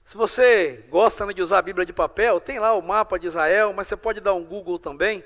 Se 0.07 0.17
você 0.17 0.83
gosta 0.89 1.27
né, 1.27 1.35
de 1.35 1.43
usar 1.43 1.59
a 1.59 1.63
Bíblia 1.63 1.85
de 1.85 1.93
papel, 1.93 2.41
tem 2.41 2.59
lá 2.59 2.73
o 2.73 2.81
mapa 2.81 3.19
de 3.19 3.27
Israel, 3.27 3.75
mas 3.75 3.87
você 3.87 3.99
pode 3.99 4.19
dar 4.19 4.33
um 4.33 4.43
Google 4.43 4.79
também. 4.79 5.23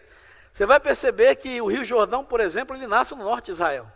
Você 0.52 0.66
vai 0.66 0.80
perceber 0.80 1.36
que 1.36 1.60
o 1.60 1.68
Rio 1.68 1.84
Jordão, 1.84 2.24
por 2.24 2.40
exemplo, 2.40 2.74
ele 2.74 2.88
nasce 2.88 3.14
no 3.14 3.22
norte 3.22 3.44
de 3.44 3.52
Israel. 3.52 3.88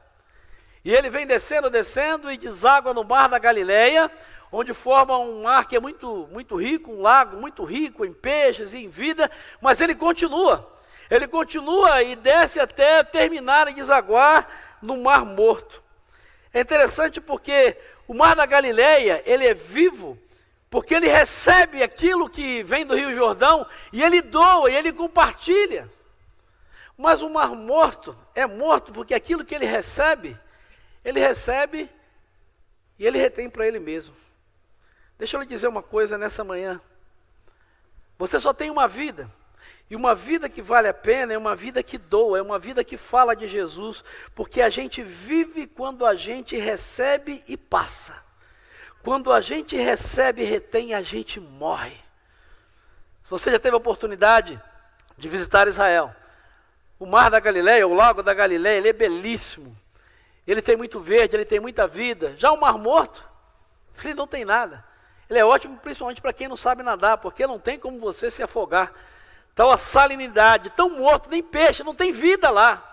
E 0.84 0.92
ele 0.92 1.10
vem 1.10 1.26
descendo, 1.26 1.70
descendo 1.70 2.30
e 2.30 2.36
deságua 2.36 2.92
no 2.92 3.04
mar 3.04 3.28
da 3.28 3.38
Galileia, 3.38 4.10
onde 4.50 4.74
forma 4.74 5.18
um 5.18 5.42
mar 5.42 5.66
que 5.66 5.76
é 5.76 5.80
muito, 5.80 6.28
muito 6.30 6.56
rico, 6.56 6.92
um 6.92 7.00
lago 7.00 7.36
muito 7.36 7.64
rico 7.64 8.04
em 8.04 8.12
peixes 8.12 8.74
e 8.74 8.78
em 8.78 8.88
vida, 8.88 9.30
mas 9.60 9.80
ele 9.80 9.94
continua. 9.94 10.70
Ele 11.10 11.28
continua 11.28 12.02
e 12.02 12.16
desce 12.16 12.58
até 12.58 13.02
terminar 13.04 13.68
e 13.68 13.74
desaguar 13.74 14.48
no 14.80 14.96
Mar 14.96 15.24
Morto. 15.24 15.82
É 16.52 16.60
interessante 16.60 17.20
porque 17.20 17.76
o 18.06 18.14
Mar 18.14 18.34
da 18.34 18.44
Galileia, 18.44 19.22
ele 19.24 19.46
é 19.46 19.54
vivo, 19.54 20.18
porque 20.70 20.94
ele 20.94 21.08
recebe 21.08 21.82
aquilo 21.82 22.28
que 22.28 22.62
vem 22.62 22.84
do 22.84 22.94
Rio 22.94 23.14
Jordão 23.14 23.66
e 23.92 24.02
ele 24.02 24.20
doa 24.20 24.70
e 24.70 24.74
ele 24.74 24.92
compartilha. 24.92 25.88
Mas 26.96 27.22
o 27.22 27.30
Mar 27.30 27.50
Morto 27.50 28.16
é 28.34 28.46
morto 28.46 28.92
porque 28.92 29.14
aquilo 29.14 29.44
que 29.44 29.54
ele 29.54 29.66
recebe, 29.66 30.36
ele 31.04 31.20
recebe 31.20 31.90
e 32.98 33.06
ele 33.06 33.18
retém 33.18 33.50
para 33.50 33.66
ele 33.66 33.78
mesmo. 33.78 34.14
Deixa 35.18 35.36
eu 35.36 35.40
lhe 35.40 35.46
dizer 35.46 35.68
uma 35.68 35.82
coisa 35.82 36.16
nessa 36.16 36.42
manhã. 36.44 36.80
Você 38.18 38.38
só 38.38 38.52
tem 38.52 38.70
uma 38.70 38.86
vida. 38.86 39.30
E 39.90 39.96
uma 39.96 40.14
vida 40.14 40.48
que 40.48 40.62
vale 40.62 40.88
a 40.88 40.94
pena 40.94 41.34
é 41.34 41.38
uma 41.38 41.54
vida 41.54 41.82
que 41.82 41.98
doa, 41.98 42.38
é 42.38 42.42
uma 42.42 42.58
vida 42.58 42.82
que 42.82 42.96
fala 42.96 43.36
de 43.36 43.46
Jesus, 43.46 44.02
porque 44.34 44.62
a 44.62 44.70
gente 44.70 45.02
vive 45.02 45.66
quando 45.66 46.06
a 46.06 46.14
gente 46.14 46.56
recebe 46.56 47.42
e 47.46 47.56
passa. 47.56 48.22
Quando 49.02 49.32
a 49.32 49.40
gente 49.40 49.76
recebe 49.76 50.42
e 50.42 50.46
retém, 50.46 50.94
a 50.94 51.02
gente 51.02 51.40
morre. 51.40 51.96
Se 53.24 53.30
você 53.30 53.50
já 53.50 53.58
teve 53.58 53.74
a 53.74 53.78
oportunidade 53.78 54.60
de 55.18 55.28
visitar 55.28 55.68
Israel, 55.68 56.14
o 56.98 57.04
Mar 57.04 57.30
da 57.30 57.40
Galileia, 57.40 57.86
o 57.86 57.94
Lago 57.94 58.22
da 58.22 58.32
Galileia, 58.32 58.78
ele 58.78 58.88
é 58.88 58.92
belíssimo. 58.92 59.76
Ele 60.46 60.60
tem 60.60 60.76
muito 60.76 61.00
verde, 61.00 61.36
ele 61.36 61.44
tem 61.44 61.60
muita 61.60 61.86
vida. 61.86 62.34
Já 62.36 62.50
o 62.50 62.60
Mar 62.60 62.76
Morto, 62.78 63.24
ele 64.02 64.14
não 64.14 64.26
tem 64.26 64.44
nada. 64.44 64.84
Ele 65.30 65.38
é 65.38 65.44
ótimo 65.44 65.78
principalmente 65.78 66.20
para 66.20 66.32
quem 66.32 66.48
não 66.48 66.56
sabe 66.56 66.82
nadar, 66.82 67.18
porque 67.18 67.46
não 67.46 67.58
tem 67.58 67.78
como 67.78 67.98
você 67.98 68.30
se 68.30 68.42
afogar. 68.42 68.92
Tal 69.54 69.70
a 69.70 69.78
salinidade, 69.78 70.70
tão 70.70 70.90
morto, 70.90 71.30
nem 71.30 71.42
peixe, 71.42 71.82
não 71.82 71.94
tem 71.94 72.10
vida 72.10 72.50
lá. 72.50 72.88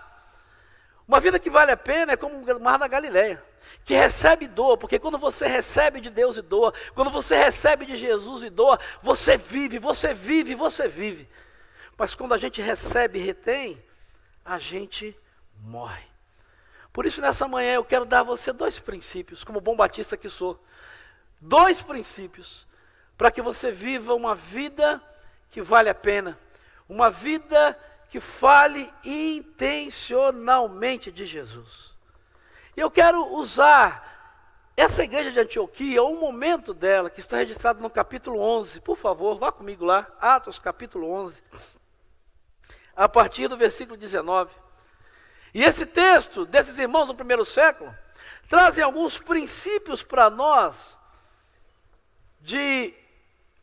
Uma 1.08 1.18
vida 1.18 1.38
que 1.38 1.50
vale 1.50 1.72
a 1.72 1.76
pena 1.76 2.12
é 2.12 2.16
como 2.16 2.36
o 2.36 2.60
mar 2.60 2.78
da 2.78 2.86
Galileia, 2.86 3.42
que 3.84 3.94
recebe 3.94 4.46
doa, 4.46 4.76
porque 4.76 4.98
quando 4.98 5.18
você 5.18 5.46
recebe 5.46 6.00
de 6.00 6.08
Deus 6.08 6.36
e 6.36 6.42
doa, 6.42 6.72
quando 6.94 7.10
você 7.10 7.36
recebe 7.36 7.84
de 7.84 7.96
Jesus 7.96 8.44
e 8.44 8.50
doa, 8.50 8.78
você 9.02 9.36
vive, 9.36 9.78
você 9.78 10.14
vive, 10.14 10.54
você 10.54 10.86
vive. 10.86 11.28
Mas 11.98 12.14
quando 12.14 12.32
a 12.32 12.38
gente 12.38 12.62
recebe 12.62 13.18
e 13.18 13.22
retém, 13.22 13.82
a 14.44 14.58
gente 14.58 15.18
morre. 15.62 16.09
Por 17.00 17.06
isso, 17.06 17.22
nessa 17.22 17.48
manhã, 17.48 17.76
eu 17.76 17.82
quero 17.82 18.04
dar 18.04 18.20
a 18.20 18.24
você 18.24 18.52
dois 18.52 18.78
princípios, 18.78 19.42
como 19.42 19.58
bom 19.58 19.74
batista 19.74 20.18
que 20.18 20.28
sou. 20.28 20.62
Dois 21.40 21.80
princípios, 21.80 22.66
para 23.16 23.30
que 23.30 23.40
você 23.40 23.72
viva 23.72 24.12
uma 24.12 24.34
vida 24.34 25.02
que 25.50 25.62
vale 25.62 25.88
a 25.88 25.94
pena 25.94 26.38
uma 26.86 27.08
vida 27.08 27.74
que 28.10 28.20
fale 28.20 28.86
intencionalmente 29.02 31.10
de 31.10 31.24
Jesus. 31.24 31.94
E 32.76 32.80
eu 32.80 32.90
quero 32.90 33.32
usar 33.32 34.68
essa 34.76 35.02
igreja 35.02 35.32
de 35.32 35.40
Antioquia, 35.40 36.04
um 36.04 36.20
momento 36.20 36.74
dela, 36.74 37.08
que 37.08 37.20
está 37.20 37.38
registrado 37.38 37.80
no 37.80 37.88
capítulo 37.88 38.38
11. 38.38 38.78
Por 38.82 38.98
favor, 38.98 39.38
vá 39.38 39.50
comigo 39.50 39.86
lá, 39.86 40.06
Atos 40.20 40.58
capítulo 40.58 41.10
11, 41.10 41.42
a 42.94 43.08
partir 43.08 43.48
do 43.48 43.56
versículo 43.56 43.96
19. 43.96 44.52
E 45.52 45.64
esse 45.64 45.84
texto 45.84 46.44
desses 46.44 46.78
irmãos 46.78 47.06
do 47.06 47.14
primeiro 47.14 47.44
século 47.44 47.94
trazem 48.48 48.82
alguns 48.82 49.18
princípios 49.18 50.02
para 50.02 50.30
nós 50.30 50.98
de 52.40 52.94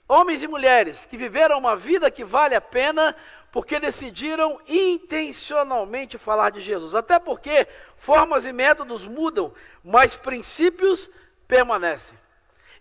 Homens 0.10 0.42
e 0.42 0.48
mulheres 0.48 1.06
que 1.06 1.18
viveram 1.18 1.58
uma 1.58 1.76
vida 1.76 2.10
que 2.10 2.24
vale 2.24 2.56
a 2.56 2.62
pena 2.62 3.14
porque 3.52 3.78
decidiram 3.78 4.60
intencionalmente 4.66 6.18
falar 6.18 6.50
de 6.52 6.62
Jesus. 6.62 6.96
Até 6.96 7.20
porque 7.20 7.68
formas 7.98 8.46
e 8.46 8.54
métodos 8.54 9.06
mudam, 9.06 9.54
mas 9.84 10.16
princípios 10.16 11.10
permanecem. 11.46 12.18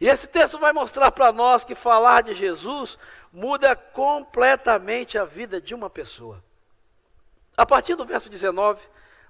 E 0.00 0.08
esse 0.08 0.28
texto 0.28 0.58
vai 0.58 0.72
mostrar 0.72 1.10
para 1.10 1.32
nós 1.32 1.64
que 1.64 1.74
falar 1.74 2.22
de 2.22 2.32
Jesus 2.32 2.96
muda 3.32 3.74
completamente 3.74 5.18
a 5.18 5.24
vida 5.24 5.60
de 5.60 5.74
uma 5.74 5.90
pessoa. 5.90 6.42
A 7.56 7.66
partir 7.66 7.96
do 7.96 8.04
verso 8.04 8.30
19 8.30 8.80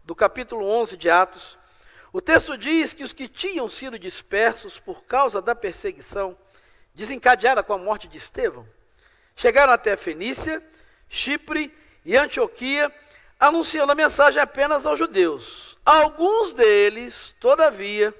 do 0.07 0.15
capítulo 0.15 0.65
11 0.65 0.97
de 0.97 1.11
Atos, 1.11 1.59
o 2.13 2.21
texto 2.21 2.57
diz 2.57 2.95
que 2.95 3.03
os 3.03 3.13
que 3.13 3.27
tinham 3.27 3.69
sido 3.69 3.99
dispersos 3.99 4.79
por 4.79 5.03
causa 5.05 5.43
da 5.43 5.53
perseguição 5.53 6.39
desencadeada 6.95 7.63
com 7.63 7.73
a 7.73 7.79
morte 7.79 8.07
de 8.07 8.17
Estevão, 8.17 8.67
chegaram 9.35 9.73
até 9.73 9.93
a 9.93 9.97
Fenícia, 9.97 10.63
Chipre 11.09 11.77
e 12.05 12.17
Antioquia, 12.17 12.91
anunciando 13.39 13.91
a 13.91 13.97
mensagem 13.97 14.41
apenas 14.41 14.87
aos 14.87 14.99
judeus. 14.99 15.77
Alguns 15.85 16.55
deles, 16.55 17.35
todavia, 17.41 18.15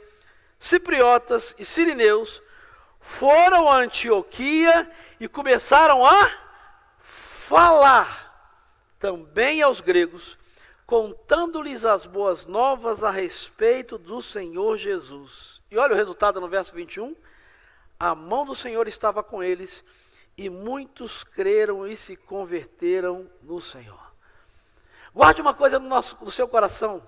cipriotas 0.59 1.55
e 1.57 1.65
sirineus, 1.65 2.43
foram 3.01 3.69
a 3.71 3.77
Antioquia 3.77 4.91
e 5.21 5.29
começaram 5.29 6.05
a 6.05 6.31
falar 6.99 8.25
também 8.99 9.63
aos 9.63 9.81
gregos, 9.81 10.36
contando-lhes 10.87 11.85
as 11.85 12.07
boas 12.07 12.47
novas 12.47 13.03
a 13.03 13.11
respeito 13.11 13.99
do 13.99 14.23
Senhor 14.23 14.77
Jesus. 14.77 15.61
E 15.71 15.77
olha 15.77 15.95
o 15.95 15.97
resultado 15.97 16.41
no 16.41 16.49
verso 16.49 16.75
21 16.75 17.15
a 17.99 18.15
mão 18.15 18.45
do 18.45 18.55
Senhor 18.55 18.87
estava 18.87 19.23
com 19.23 19.43
eles 19.43 19.83
e 20.37 20.51
muitos 20.51 21.25
creram 21.25 21.87
e 21.87 21.97
se 21.97 22.15
converteram 22.15 23.31
no 23.43 23.61
Senhor. 23.61 24.13
Guarde 25.15 25.41
uma 25.41 25.55
coisa 25.55 25.79
no, 25.79 25.89
nosso, 25.89 26.17
no 26.21 26.31
seu 26.31 26.47
coração. 26.47 27.03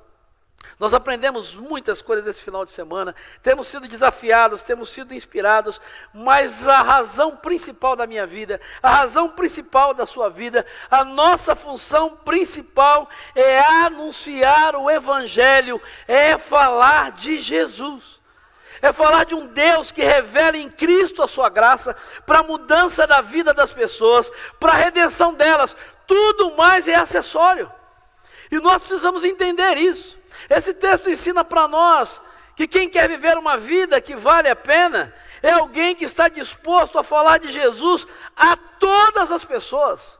Nós 0.78 0.94
aprendemos 0.94 1.54
muitas 1.54 2.02
coisas 2.02 2.26
esse 2.26 2.42
final 2.42 2.64
de 2.64 2.70
semana, 2.70 3.14
temos 3.42 3.66
sido 3.68 3.88
desafiados, 3.88 4.62
temos 4.62 4.90
sido 4.90 5.12
inspirados, 5.14 5.80
mas 6.12 6.66
a 6.68 6.82
razão 6.82 7.36
principal 7.36 7.96
da 7.96 8.06
minha 8.06 8.26
vida, 8.26 8.60
a 8.82 8.90
razão 8.90 9.28
principal 9.28 9.92
da 9.92 10.06
sua 10.06 10.28
vida, 10.28 10.64
a 10.90 11.04
nossa 11.04 11.56
função 11.56 12.10
principal 12.10 13.08
é 13.34 13.58
anunciar 13.58 14.76
o 14.76 14.90
Evangelho, 14.90 15.80
é 16.06 16.38
falar 16.38 17.12
de 17.12 17.38
Jesus 17.38 18.18
é 18.80 18.92
falar 18.92 19.24
de 19.24 19.34
um 19.34 19.46
Deus 19.46 19.90
que 19.90 20.02
revela 20.02 20.56
em 20.56 20.70
Cristo 20.70 21.22
a 21.22 21.28
sua 21.28 21.48
graça 21.48 21.96
para 22.24 22.40
a 22.40 22.42
mudança 22.44 23.06
da 23.06 23.20
vida 23.20 23.52
das 23.52 23.72
pessoas, 23.72 24.30
para 24.58 24.72
a 24.72 24.76
redenção 24.76 25.34
delas. 25.34 25.76
Tudo 26.06 26.54
mais 26.56 26.86
é 26.86 26.94
acessório. 26.94 27.70
E 28.50 28.58
nós 28.60 28.82
precisamos 28.82 29.24
entender 29.24 29.76
isso. 29.76 30.17
Esse 30.48 30.74
texto 30.74 31.10
ensina 31.10 31.44
para 31.44 31.66
nós 31.68 32.20
que 32.56 32.66
quem 32.66 32.88
quer 32.88 33.08
viver 33.08 33.36
uma 33.38 33.56
vida 33.56 34.00
que 34.00 34.16
vale 34.16 34.48
a 34.48 34.56
pena 34.56 35.14
é 35.42 35.52
alguém 35.52 35.94
que 35.94 36.04
está 36.04 36.28
disposto 36.28 36.98
a 36.98 37.04
falar 37.04 37.38
de 37.38 37.48
Jesus 37.48 38.06
a 38.36 38.56
todas 38.56 39.30
as 39.30 39.44
pessoas. 39.44 40.18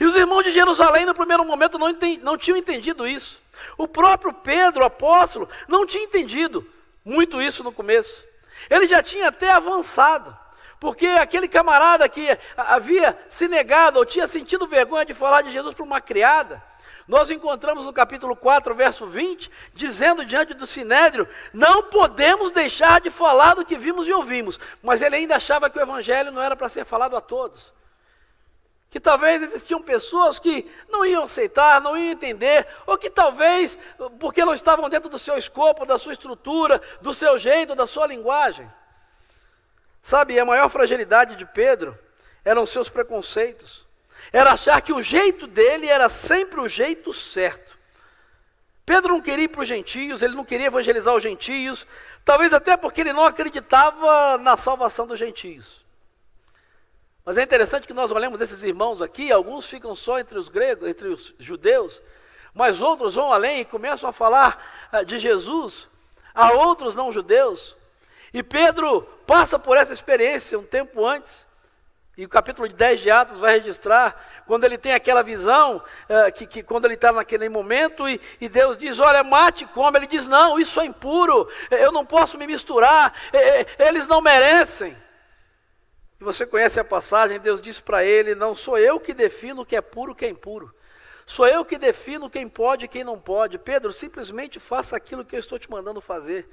E 0.00 0.04
os 0.04 0.16
irmãos 0.16 0.42
de 0.42 0.50
Jerusalém, 0.50 1.06
no 1.06 1.14
primeiro 1.14 1.44
momento, 1.44 1.78
não, 1.78 1.90
entendi, 1.90 2.22
não 2.22 2.36
tinham 2.36 2.56
entendido 2.56 3.06
isso. 3.06 3.40
O 3.78 3.86
próprio 3.86 4.32
Pedro, 4.32 4.84
apóstolo, 4.84 5.48
não 5.68 5.86
tinha 5.86 6.04
entendido 6.04 6.66
muito 7.04 7.40
isso 7.40 7.62
no 7.62 7.72
começo. 7.72 8.24
Ele 8.68 8.86
já 8.86 9.02
tinha 9.02 9.28
até 9.28 9.50
avançado, 9.50 10.36
porque 10.80 11.06
aquele 11.06 11.48
camarada 11.48 12.08
que 12.08 12.26
havia 12.56 13.16
se 13.28 13.48
negado 13.48 13.98
ou 13.98 14.04
tinha 14.04 14.26
sentido 14.26 14.66
vergonha 14.66 15.04
de 15.04 15.14
falar 15.14 15.42
de 15.42 15.50
Jesus 15.50 15.74
para 15.74 15.84
uma 15.84 16.00
criada, 16.00 16.62
nós 17.06 17.30
encontramos 17.30 17.84
no 17.84 17.92
capítulo 17.92 18.34
4, 18.34 18.74
verso 18.74 19.06
20, 19.06 19.50
dizendo 19.74 20.24
diante 20.24 20.54
do 20.54 20.66
sinédrio: 20.66 21.28
não 21.52 21.84
podemos 21.84 22.50
deixar 22.50 23.00
de 23.00 23.10
falar 23.10 23.54
do 23.54 23.64
que 23.64 23.78
vimos 23.78 24.08
e 24.08 24.12
ouvimos. 24.12 24.58
Mas 24.82 25.02
ele 25.02 25.16
ainda 25.16 25.36
achava 25.36 25.70
que 25.70 25.78
o 25.78 25.82
evangelho 25.82 26.32
não 26.32 26.42
era 26.42 26.56
para 26.56 26.68
ser 26.68 26.84
falado 26.84 27.16
a 27.16 27.20
todos 27.20 27.76
que 28.96 29.00
talvez 29.00 29.42
existiam 29.42 29.82
pessoas 29.82 30.38
que 30.38 30.66
não 30.88 31.04
iam 31.04 31.24
aceitar, 31.24 31.82
não 31.82 31.98
iam 31.98 32.12
entender, 32.12 32.66
ou 32.86 32.96
que 32.96 33.10
talvez, 33.10 33.76
porque 34.18 34.42
não 34.42 34.54
estavam 34.54 34.88
dentro 34.88 35.10
do 35.10 35.18
seu 35.18 35.36
escopo, 35.36 35.84
da 35.84 35.98
sua 35.98 36.12
estrutura, 36.12 36.80
do 37.02 37.12
seu 37.12 37.36
jeito, 37.36 37.74
da 37.74 37.86
sua 37.86 38.06
linguagem. 38.06 38.66
Sabe, 40.02 40.38
a 40.38 40.44
maior 40.46 40.70
fragilidade 40.70 41.36
de 41.36 41.44
Pedro 41.44 41.98
eram 42.42 42.64
seus 42.64 42.88
preconceitos, 42.88 43.85
era 44.32 44.52
achar 44.52 44.80
que 44.80 44.92
o 44.92 45.02
jeito 45.02 45.46
dele 45.46 45.86
era 45.86 46.08
sempre 46.08 46.60
o 46.60 46.68
jeito 46.68 47.12
certo. 47.12 47.76
Pedro 48.84 49.14
não 49.14 49.20
queria 49.20 49.44
ir 49.46 49.48
para 49.48 49.62
os 49.62 49.68
gentios, 49.68 50.22
ele 50.22 50.34
não 50.34 50.44
queria 50.44 50.66
evangelizar 50.66 51.14
os 51.14 51.22
gentios, 51.22 51.86
talvez 52.24 52.52
até 52.52 52.76
porque 52.76 53.00
ele 53.00 53.12
não 53.12 53.24
acreditava 53.24 54.38
na 54.38 54.56
salvação 54.56 55.06
dos 55.06 55.18
gentios. 55.18 55.84
Mas 57.24 57.36
é 57.36 57.42
interessante 57.42 57.88
que 57.88 57.92
nós 57.92 58.12
olhamos 58.12 58.40
esses 58.40 58.62
irmãos 58.62 59.02
aqui, 59.02 59.32
alguns 59.32 59.66
ficam 59.66 59.96
só 59.96 60.20
entre 60.20 60.38
os 60.38 60.48
gregos, 60.48 60.88
entre 60.88 61.08
os 61.08 61.34
judeus, 61.40 62.00
mas 62.54 62.80
outros 62.80 63.16
vão 63.16 63.32
além 63.32 63.60
e 63.60 63.64
começam 63.64 64.08
a 64.08 64.12
falar 64.12 64.88
ah, 64.92 65.02
de 65.02 65.18
Jesus 65.18 65.88
a 66.36 66.52
outros 66.52 66.94
não 66.94 67.10
judeus. 67.10 67.74
E 68.32 68.42
Pedro 68.42 69.02
passa 69.26 69.58
por 69.58 69.76
essa 69.76 69.92
experiência 69.92 70.58
um 70.58 70.62
tempo 70.62 71.04
antes. 71.06 71.45
E 72.16 72.24
o 72.24 72.28
capítulo 72.30 72.66
10 72.66 73.00
de 73.00 73.10
Atos 73.10 73.38
vai 73.38 73.58
registrar 73.58 74.42
quando 74.46 74.64
ele 74.64 74.78
tem 74.78 74.94
aquela 74.94 75.22
visão, 75.22 75.82
uh, 76.08 76.32
que, 76.32 76.46
que, 76.46 76.62
quando 76.62 76.86
ele 76.86 76.94
está 76.94 77.12
naquele 77.12 77.46
momento 77.46 78.08
e, 78.08 78.18
e, 78.40 78.48
Deus 78.48 78.78
diz: 78.78 78.98
Olha, 78.98 79.22
mate 79.22 79.66
como. 79.66 79.98
Ele 79.98 80.06
diz: 80.06 80.26
Não, 80.26 80.58
isso 80.58 80.80
é 80.80 80.86
impuro, 80.86 81.46
eu 81.70 81.92
não 81.92 82.06
posso 82.06 82.38
me 82.38 82.46
misturar, 82.46 83.12
eles 83.78 84.08
não 84.08 84.22
merecem. 84.22 84.96
E 86.18 86.24
você 86.24 86.46
conhece 86.46 86.80
a 86.80 86.84
passagem, 86.84 87.38
Deus 87.38 87.60
diz 87.60 87.80
para 87.80 88.02
ele: 88.02 88.34
Não 88.34 88.54
sou 88.54 88.78
eu 88.78 88.98
que 88.98 89.12
defino 89.12 89.60
o 89.60 89.66
que 89.66 89.76
é 89.76 89.82
puro 89.82 90.12
e 90.12 90.14
o 90.14 90.16
que 90.16 90.24
é 90.24 90.30
impuro. 90.30 90.74
Sou 91.26 91.46
eu 91.46 91.66
que 91.66 91.76
defino 91.76 92.30
quem 92.30 92.48
pode 92.48 92.86
e 92.86 92.88
quem 92.88 93.04
não 93.04 93.20
pode. 93.20 93.58
Pedro, 93.58 93.92
simplesmente 93.92 94.58
faça 94.58 94.96
aquilo 94.96 95.24
que 95.24 95.36
eu 95.36 95.40
estou 95.40 95.58
te 95.58 95.70
mandando 95.70 96.00
fazer. 96.00 96.48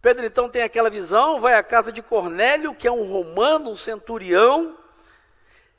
Pedro 0.00 0.24
então 0.24 0.48
tem 0.48 0.62
aquela 0.62 0.88
visão, 0.88 1.40
vai 1.40 1.54
à 1.54 1.62
casa 1.62 1.90
de 1.90 2.02
Cornélio, 2.02 2.74
que 2.74 2.86
é 2.86 2.92
um 2.92 3.04
romano, 3.04 3.70
um 3.70 3.76
centurião. 3.76 4.76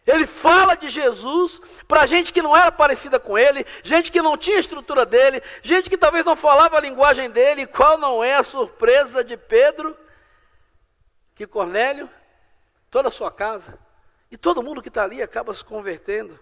Ele 0.05 0.25
fala 0.25 0.75
de 0.75 0.89
Jesus 0.89 1.61
para 1.88 2.05
gente 2.05 2.33
que 2.33 2.41
não 2.41 2.55
era 2.55 2.71
parecida 2.71 3.19
com 3.19 3.38
ele, 3.38 3.65
gente 3.83 4.11
que 4.11 4.21
não 4.21 4.38
tinha 4.38 4.57
a 4.57 4.59
estrutura 4.59 5.05
dele, 5.05 5.41
gente 5.61 5.89
que 5.89 5.97
talvez 5.97 6.25
não 6.25 6.35
falava 6.35 6.77
a 6.77 6.81
linguagem 6.81 7.29
dele. 7.29 7.67
Qual 7.67 7.97
não 7.97 8.23
é 8.23 8.35
a 8.35 8.43
surpresa 8.43 9.23
de 9.23 9.38
Pedro? 9.38 9.95
Que 11.35 11.45
Cornélio 11.45 12.09
toda 12.89 13.09
a 13.09 13.11
sua 13.11 13.31
casa, 13.31 13.77
e 14.31 14.38
todo 14.38 14.63
mundo 14.63 14.81
que 14.81 14.89
está 14.89 15.03
ali 15.03 15.21
acaba 15.21 15.53
se 15.53 15.63
convertendo. 15.63 16.39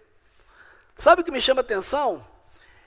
Sabe 0.95 1.21
o 1.21 1.25
que 1.25 1.31
me 1.31 1.41
chama 1.41 1.61
a 1.61 1.63
atenção? 1.63 2.25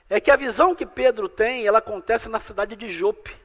É 0.09 0.19
que 0.19 0.31
a 0.31 0.35
visão 0.35 0.75
que 0.75 0.85
Pedro 0.85 1.29
tem, 1.29 1.65
ela 1.65 1.79
acontece 1.79 2.27
na 2.27 2.39
cidade 2.39 2.75
de 2.75 2.89
Jope. 2.89 3.35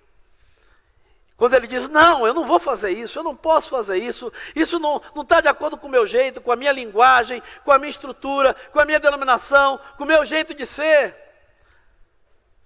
Quando 1.36 1.52
ele 1.54 1.66
diz, 1.66 1.86
não, 1.88 2.26
eu 2.26 2.32
não 2.32 2.46
vou 2.46 2.58
fazer 2.58 2.90
isso, 2.90 3.18
eu 3.18 3.22
não 3.22 3.36
posso 3.36 3.68
fazer 3.68 3.98
isso, 3.98 4.32
isso 4.54 4.78
não 4.78 5.02
está 5.20 5.40
de 5.42 5.48
acordo 5.48 5.76
com 5.76 5.86
o 5.86 5.90
meu 5.90 6.06
jeito, 6.06 6.40
com 6.40 6.50
a 6.50 6.56
minha 6.56 6.72
linguagem, 6.72 7.42
com 7.62 7.70
a 7.72 7.78
minha 7.78 7.90
estrutura, 7.90 8.56
com 8.72 8.80
a 8.80 8.86
minha 8.86 8.98
denominação, 8.98 9.78
com 9.98 10.04
o 10.04 10.06
meu 10.06 10.24
jeito 10.24 10.54
de 10.54 10.64
ser. 10.64 11.14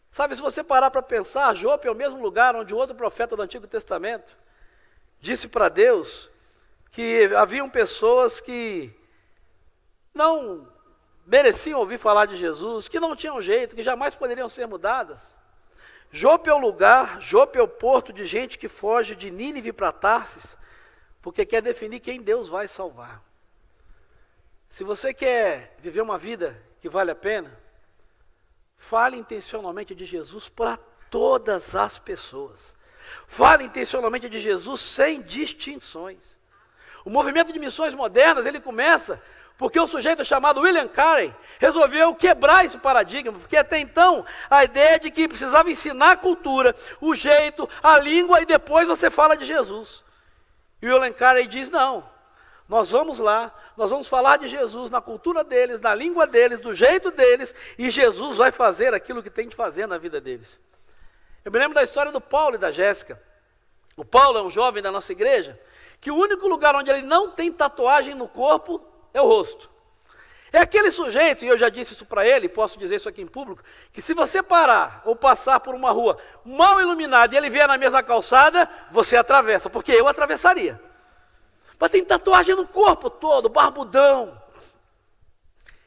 Sabe, 0.09 0.37
se 0.37 0.43
você 0.43 0.63
parar 0.63 0.91
para 0.91 1.03
pensar, 1.03 1.55
Jope 1.55 1.89
é 1.89 1.91
o 1.91 1.97
mesmo 1.97 2.23
lugar 2.23 2.55
onde 2.55 2.73
o 2.73 2.77
outro 2.77 2.95
profeta 2.95 3.35
do 3.37 3.43
Antigo 3.43 3.67
Testamento 3.67 4.37
disse 5.21 5.49
para 5.49 5.69
Deus 5.69 6.31
que 6.93 7.29
haviam 7.37 7.69
pessoas 7.69 8.41
que 8.41 8.93
não 10.15 10.69
mereciam 11.27 11.81
ouvir 11.81 11.99
falar 11.99 12.27
de 12.27 12.37
Jesus, 12.37 12.89
que 12.89 13.01
não 13.01 13.17
tinham 13.17 13.41
jeito, 13.41 13.75
que 13.75 13.83
jamais 13.83 14.15
poderiam 14.15 14.49
ser 14.49 14.67
mudadas. 14.67 15.37
Jope 16.13 16.51
é 16.51 16.53
o 16.53 16.59
lugar, 16.59 17.21
Jope 17.21 17.59
é 17.59 17.63
o 17.63 17.69
porto 17.69 18.13
de 18.13 18.25
gente 18.25 18.59
que 18.59 18.69
foge 18.69 19.15
de 19.15 19.31
Nínive 19.31 19.73
para 19.73 19.93
Tarsis, 19.93 20.57
porque 21.23 21.47
quer 21.47 21.63
definir 21.63 22.01
quem 22.01 22.21
Deus 22.21 22.49
vai 22.49 22.67
salvar. 22.67 23.23
Se 24.69 24.83
você 24.83 25.15
quer 25.15 25.77
viver 25.79 26.01
uma 26.01 26.19
vida 26.19 26.61
que 26.81 26.89
vale 26.89 27.11
a 27.11 27.15
pena, 27.15 27.57
fale 28.77 29.17
intencionalmente 29.17 29.95
de 29.95 30.05
Jesus 30.05 30.49
para 30.49 30.79
todas 31.11 31.75
as 31.75 31.99
pessoas. 31.99 32.75
Fale 33.27 33.65
intencionalmente 33.65 34.29
de 34.29 34.39
Jesus 34.39 34.81
sem 34.81 35.23
distinções. 35.23 36.39
O 37.05 37.11
movimento 37.11 37.53
de 37.53 37.59
missões 37.59 37.95
modernas, 37.95 38.47
ele 38.47 38.61
começa 38.61 39.23
porque 39.61 39.79
o 39.79 39.87
sujeito 39.87 40.25
chamado 40.25 40.63
William 40.63 40.89
Carey 40.89 41.35
resolveu 41.59 42.15
quebrar 42.15 42.65
esse 42.65 42.79
paradigma, 42.79 43.39
porque 43.39 43.59
até 43.59 43.79
então 43.79 44.25
a 44.49 44.65
ideia 44.65 44.99
de 44.99 45.11
que 45.11 45.29
precisava 45.29 45.71
ensinar 45.71 46.13
a 46.13 46.17
cultura, 46.17 46.75
o 46.99 47.15
jeito, 47.15 47.69
a 47.83 47.99
língua 47.99 48.41
e 48.41 48.47
depois 48.47 48.89
você 48.89 49.11
fala 49.11 49.37
de 49.37 49.45
Jesus. 49.45 50.03
E 50.81 50.89
William 50.89 51.13
Carey 51.13 51.47
diz: 51.47 51.69
não, 51.69 52.09
nós 52.67 52.91
vamos 52.91 53.19
lá, 53.19 53.55
nós 53.77 53.91
vamos 53.91 54.09
falar 54.09 54.39
de 54.39 54.49
Jesus 54.49 54.91
na 54.91 55.03
cultura 55.03 55.45
deles, 55.45 55.79
na 55.79 55.95
língua 55.95 56.27
deles, 56.27 56.59
do 56.59 56.73
jeito 56.73 57.11
deles, 57.11 57.55
e 57.77 57.91
Jesus 57.91 58.39
vai 58.39 58.51
fazer 58.51 58.95
aquilo 58.95 59.23
que 59.23 59.29
tem 59.29 59.47
de 59.47 59.55
fazer 59.55 59.87
na 59.87 59.99
vida 59.99 60.23
deles. 60.23 60.59
Eu 61.45 61.53
me 61.53 61.59
lembro 61.59 61.75
da 61.75 61.83
história 61.83 62.11
do 62.11 62.21
Paulo 62.21 62.55
e 62.55 62.59
da 62.59 62.71
Jéssica. 62.71 63.21
O 63.95 64.07
Paulo 64.07 64.39
é 64.39 64.43
um 64.43 64.49
jovem 64.49 64.83
da 64.83 64.91
nossa 64.91 65.13
igreja 65.13 65.61
que 66.01 66.11
o 66.11 66.17
único 66.17 66.49
lugar 66.49 66.75
onde 66.75 66.91
ele 66.91 67.03
não 67.03 67.31
tem 67.31 67.53
tatuagem 67.53 68.15
no 68.15 68.27
corpo 68.27 68.90
é 69.13 69.21
o 69.21 69.27
rosto. 69.27 69.71
É 70.53 70.59
aquele 70.59 70.91
sujeito, 70.91 71.45
e 71.45 71.49
eu 71.49 71.57
já 71.57 71.69
disse 71.69 71.93
isso 71.93 72.05
para 72.05 72.27
ele, 72.27 72.49
posso 72.49 72.79
dizer 72.79 72.97
isso 72.97 73.09
aqui 73.09 73.23
em 73.23 73.27
público, 73.27 73.63
que 73.93 74.03
se 74.03 74.13
você 74.13 74.43
parar 74.43 75.01
ou 75.05 75.15
passar 75.15 75.61
por 75.61 75.75
uma 75.75 75.93
rua 75.93 76.19
mal 76.45 76.81
iluminada 76.81 77.33
e 77.33 77.39
ele 77.39 77.49
vier 77.49 77.69
na 77.69 77.79
mesma 77.79 78.03
calçada, 78.03 78.69
você 78.91 79.17
atravessa, 79.17 79.71
porque 79.71 79.93
eu 79.93 80.09
atravessaria. 80.09 80.81
Mas 81.79 81.91
tem 81.91 82.05
tatuagem 82.05 82.57
no 82.57 82.67
corpo 82.67 83.09
todo, 83.09 83.49
barbudão. 83.49 84.41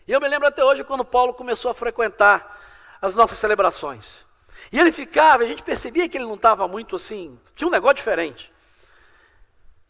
E 0.08 0.12
eu 0.12 0.22
me 0.22 0.28
lembro 0.28 0.48
até 0.48 0.64
hoje 0.64 0.84
quando 0.84 1.04
Paulo 1.04 1.34
começou 1.34 1.70
a 1.70 1.74
frequentar 1.74 2.62
as 3.02 3.14
nossas 3.14 3.38
celebrações. 3.38 4.26
E 4.72 4.80
ele 4.80 4.92
ficava, 4.92 5.44
a 5.44 5.48
gente 5.48 5.62
percebia 5.62 6.08
que 6.08 6.18
ele 6.18 6.26
não 6.26 6.36
estava 6.36 6.68
muito 6.70 6.96
assim, 6.96 7.38
tinha 7.54 7.68
um 7.68 7.72
negócio 7.72 7.96
diferente. 7.96 8.52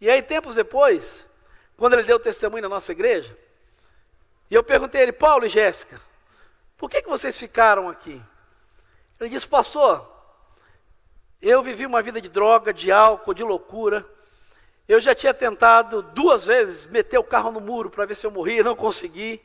E 0.01 0.09
aí, 0.09 0.21
tempos 0.21 0.55
depois, 0.55 1.25
quando 1.77 1.93
ele 1.93 2.03
deu 2.03 2.19
testemunho 2.19 2.63
na 2.63 2.69
nossa 2.69 2.91
igreja, 2.91 3.35
e 4.49 4.55
eu 4.55 4.63
perguntei 4.63 5.01
a 5.01 5.03
ele, 5.03 5.13
Paulo 5.13 5.45
e 5.45 5.49
Jéssica, 5.49 5.99
por 6.77 6.89
que, 6.89 7.01
que 7.01 7.09
vocês 7.09 7.37
ficaram 7.37 7.89
aqui? 7.89 8.21
Ele 9.19 9.29
disse, 9.29 9.47
pastor, 9.47 10.09
eu 11.41 11.61
vivi 11.61 11.85
uma 11.85 12.01
vida 12.01 12.21
de 12.21 12.29
droga, 12.29 12.73
de 12.73 12.91
álcool, 12.91 13.33
de 13.33 13.43
loucura. 13.43 14.05
Eu 14.87 14.99
já 14.99 15.15
tinha 15.15 15.33
tentado 15.33 16.01
duas 16.01 16.45
vezes 16.45 16.85
meter 16.85 17.17
o 17.17 17.23
carro 17.23 17.51
no 17.51 17.61
muro 17.61 17.89
para 17.89 18.05
ver 18.05 18.15
se 18.15 18.25
eu 18.25 18.31
morria, 18.31 18.63
não 18.63 18.75
consegui. 18.75 19.41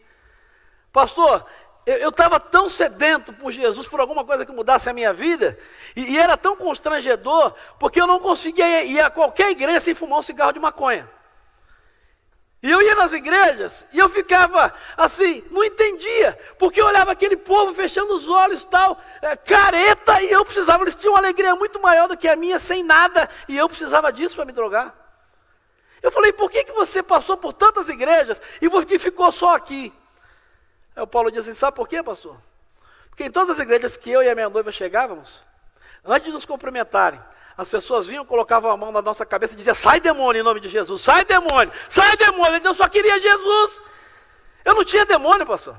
Pastor, 0.92 1.46
eu 1.86 2.10
estava 2.10 2.38
tão 2.38 2.68
sedento 2.68 3.32
por 3.32 3.50
Jesus, 3.50 3.88
por 3.88 4.00
alguma 4.00 4.24
coisa 4.24 4.44
que 4.44 4.52
mudasse 4.52 4.90
a 4.90 4.92
minha 4.92 5.12
vida, 5.12 5.58
e, 5.96 6.14
e, 6.14 6.18
era 6.18 6.36
tão 6.36 6.54
constrangedor, 6.54 7.54
porque 7.78 8.00
eu 8.00 8.06
não 8.06 8.20
conseguia 8.20 8.84
ir 8.84 9.00
a 9.00 9.10
qualquer 9.10 9.50
igreja 9.50 9.80
sem 9.80 9.94
fumar 9.94 10.18
um 10.18 10.22
cigarro 10.22 10.52
de 10.52 10.60
maconha. 10.60 11.08
E 12.60 12.70
eu 12.70 12.82
ia 12.82 12.94
nas 12.96 13.12
igrejas 13.12 13.86
e 13.92 13.98
eu 13.98 14.08
ficava 14.08 14.74
assim, 14.96 15.44
não 15.50 15.62
entendia, 15.62 16.36
porque 16.58 16.80
eu 16.80 16.86
olhava 16.86 17.12
aquele 17.12 17.36
povo 17.36 17.72
fechando 17.72 18.12
os 18.14 18.28
olhos 18.28 18.64
tal, 18.64 19.00
é, 19.22 19.36
careta, 19.36 20.20
e 20.22 20.32
eu 20.32 20.44
precisava, 20.44 20.82
eles 20.82 20.96
tinham 20.96 21.12
uma 21.12 21.20
alegria 21.20 21.54
muito 21.54 21.80
maior 21.80 22.08
do 22.08 22.16
que 22.16 22.26
a 22.26 22.34
minha, 22.34 22.58
sem 22.58 22.82
nada, 22.82 23.30
e 23.48 23.56
eu 23.56 23.68
precisava 23.68 24.12
disso 24.12 24.34
para 24.34 24.44
me 24.44 24.52
drogar. 24.52 24.92
Eu 26.02 26.10
falei, 26.10 26.32
por 26.32 26.50
que, 26.50 26.64
que 26.64 26.72
você 26.72 27.02
passou 27.02 27.36
por 27.36 27.52
tantas 27.52 27.88
igrejas 27.88 28.40
e 28.60 28.68
você 28.68 28.98
ficou 28.98 29.30
só 29.30 29.54
aqui? 29.54 29.92
Aí 30.98 31.02
o 31.02 31.06
Paulo 31.06 31.30
diz 31.30 31.40
assim: 31.40 31.54
sabe 31.54 31.76
por 31.76 31.88
quê, 31.88 32.02
pastor? 32.02 32.36
Porque 33.08 33.24
em 33.24 33.30
todas 33.30 33.50
as 33.50 33.58
igrejas 33.60 33.96
que 33.96 34.10
eu 34.10 34.22
e 34.22 34.28
a 34.28 34.34
minha 34.34 34.48
noiva 34.48 34.72
chegávamos, 34.72 35.42
antes 36.04 36.26
de 36.26 36.32
nos 36.32 36.44
cumprimentarem, 36.44 37.20
as 37.58 37.68
pessoas 37.68 38.06
vinham, 38.06 38.24
colocavam 38.24 38.70
a 38.70 38.76
mão 38.76 38.92
na 38.92 39.02
nossa 39.02 39.26
cabeça 39.26 39.52
e 39.52 39.56
diziam: 39.56 39.74
sai 39.74 40.00
demônio 40.00 40.40
em 40.40 40.44
nome 40.44 40.60
de 40.60 40.68
Jesus, 40.68 41.02
sai 41.02 41.24
demônio, 41.24 41.72
sai 41.88 42.16
demônio. 42.16 42.60
Eu 42.62 42.72
só 42.72 42.88
queria 42.88 43.18
Jesus. 43.18 43.82
Eu 44.64 44.76
não 44.76 44.84
tinha 44.84 45.04
demônio, 45.04 45.44
pastor. 45.44 45.76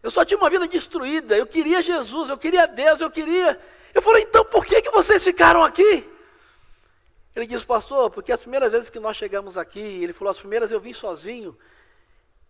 Eu 0.00 0.10
só 0.10 0.24
tinha 0.24 0.38
uma 0.38 0.48
vida 0.48 0.68
destruída. 0.68 1.36
Eu 1.36 1.48
queria 1.48 1.82
Jesus, 1.82 2.30
eu 2.30 2.38
queria 2.38 2.66
Deus, 2.66 3.00
eu 3.00 3.10
queria. 3.10 3.60
Eu 3.92 4.00
falei: 4.00 4.22
então 4.22 4.44
por 4.44 4.64
que, 4.64 4.80
que 4.80 4.90
vocês 4.90 5.24
ficaram 5.24 5.64
aqui? 5.64 6.08
Ele 7.34 7.46
disse, 7.46 7.64
pastor, 7.64 8.10
porque 8.10 8.32
as 8.32 8.40
primeiras 8.40 8.70
vezes 8.70 8.90
que 8.90 9.00
nós 9.00 9.16
chegamos 9.16 9.58
aqui, 9.58 9.80
ele 9.80 10.12
falou: 10.12 10.30
as 10.30 10.38
primeiras 10.38 10.70
eu 10.70 10.78
vim 10.78 10.92
sozinho. 10.92 11.58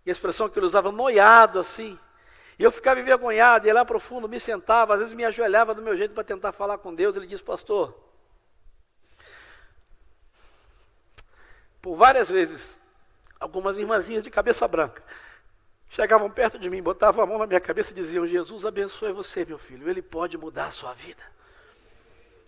E 0.04 0.10
a 0.10 0.12
expressão 0.12 0.50
que 0.50 0.58
ele 0.58 0.66
usava, 0.66 0.92
noiado 0.92 1.58
assim. 1.58 1.98
E 2.60 2.62
eu 2.62 2.70
ficava 2.70 3.00
envergonhado, 3.00 3.66
ia 3.66 3.72
lá 3.72 3.86
profundo, 3.86 4.28
me 4.28 4.38
sentava, 4.38 4.92
às 4.92 5.00
vezes 5.00 5.14
me 5.14 5.24
ajoelhava 5.24 5.74
do 5.74 5.80
meu 5.80 5.96
jeito 5.96 6.12
para 6.12 6.22
tentar 6.22 6.52
falar 6.52 6.76
com 6.76 6.94
Deus. 6.94 7.16
Ele 7.16 7.26
disse, 7.26 7.42
pastor, 7.42 7.98
por 11.80 11.96
várias 11.96 12.28
vezes, 12.28 12.78
algumas 13.40 13.78
irmãzinhas 13.78 14.22
de 14.22 14.30
cabeça 14.30 14.68
branca 14.68 15.02
chegavam 15.88 16.30
perto 16.30 16.58
de 16.58 16.68
mim, 16.68 16.82
botavam 16.82 17.24
a 17.24 17.26
mão 17.26 17.38
na 17.38 17.46
minha 17.46 17.60
cabeça 17.60 17.92
e 17.92 17.94
diziam: 17.94 18.26
Jesus 18.26 18.66
abençoe 18.66 19.10
você, 19.10 19.42
meu 19.42 19.56
filho, 19.56 19.88
ele 19.88 20.02
pode 20.02 20.36
mudar 20.36 20.66
a 20.66 20.70
sua 20.70 20.92
vida. 20.92 21.22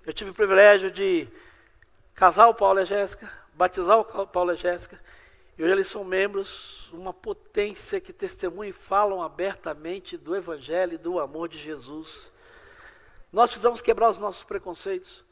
Eu 0.04 0.12
tive 0.12 0.30
o 0.30 0.34
privilégio 0.34 0.90
de 0.90 1.26
casar 2.14 2.48
o 2.48 2.54
Paulo 2.54 2.80
e 2.80 2.82
a 2.82 2.84
Jéssica, 2.84 3.32
batizar 3.54 3.98
o 3.98 4.26
Paulo 4.26 4.50
e 4.50 4.52
a 4.52 4.56
Jéssica 4.56 5.00
E 5.56 5.62
hoje 5.62 5.72
eles 5.72 5.86
são 5.86 6.02
membros, 6.02 6.90
uma 6.92 7.12
potência 7.12 8.00
que 8.00 8.12
testemunham 8.12 8.70
e 8.70 8.72
falam 8.72 9.22
abertamente 9.22 10.16
do 10.16 10.34
Evangelho 10.34 10.94
e 10.94 10.98
do 10.98 11.20
amor 11.20 11.48
de 11.48 11.58
Jesus. 11.58 12.30
Nós 13.30 13.50
precisamos 13.50 13.82
quebrar 13.82 14.10
os 14.10 14.18
nossos 14.18 14.44
preconceitos. 14.44 15.24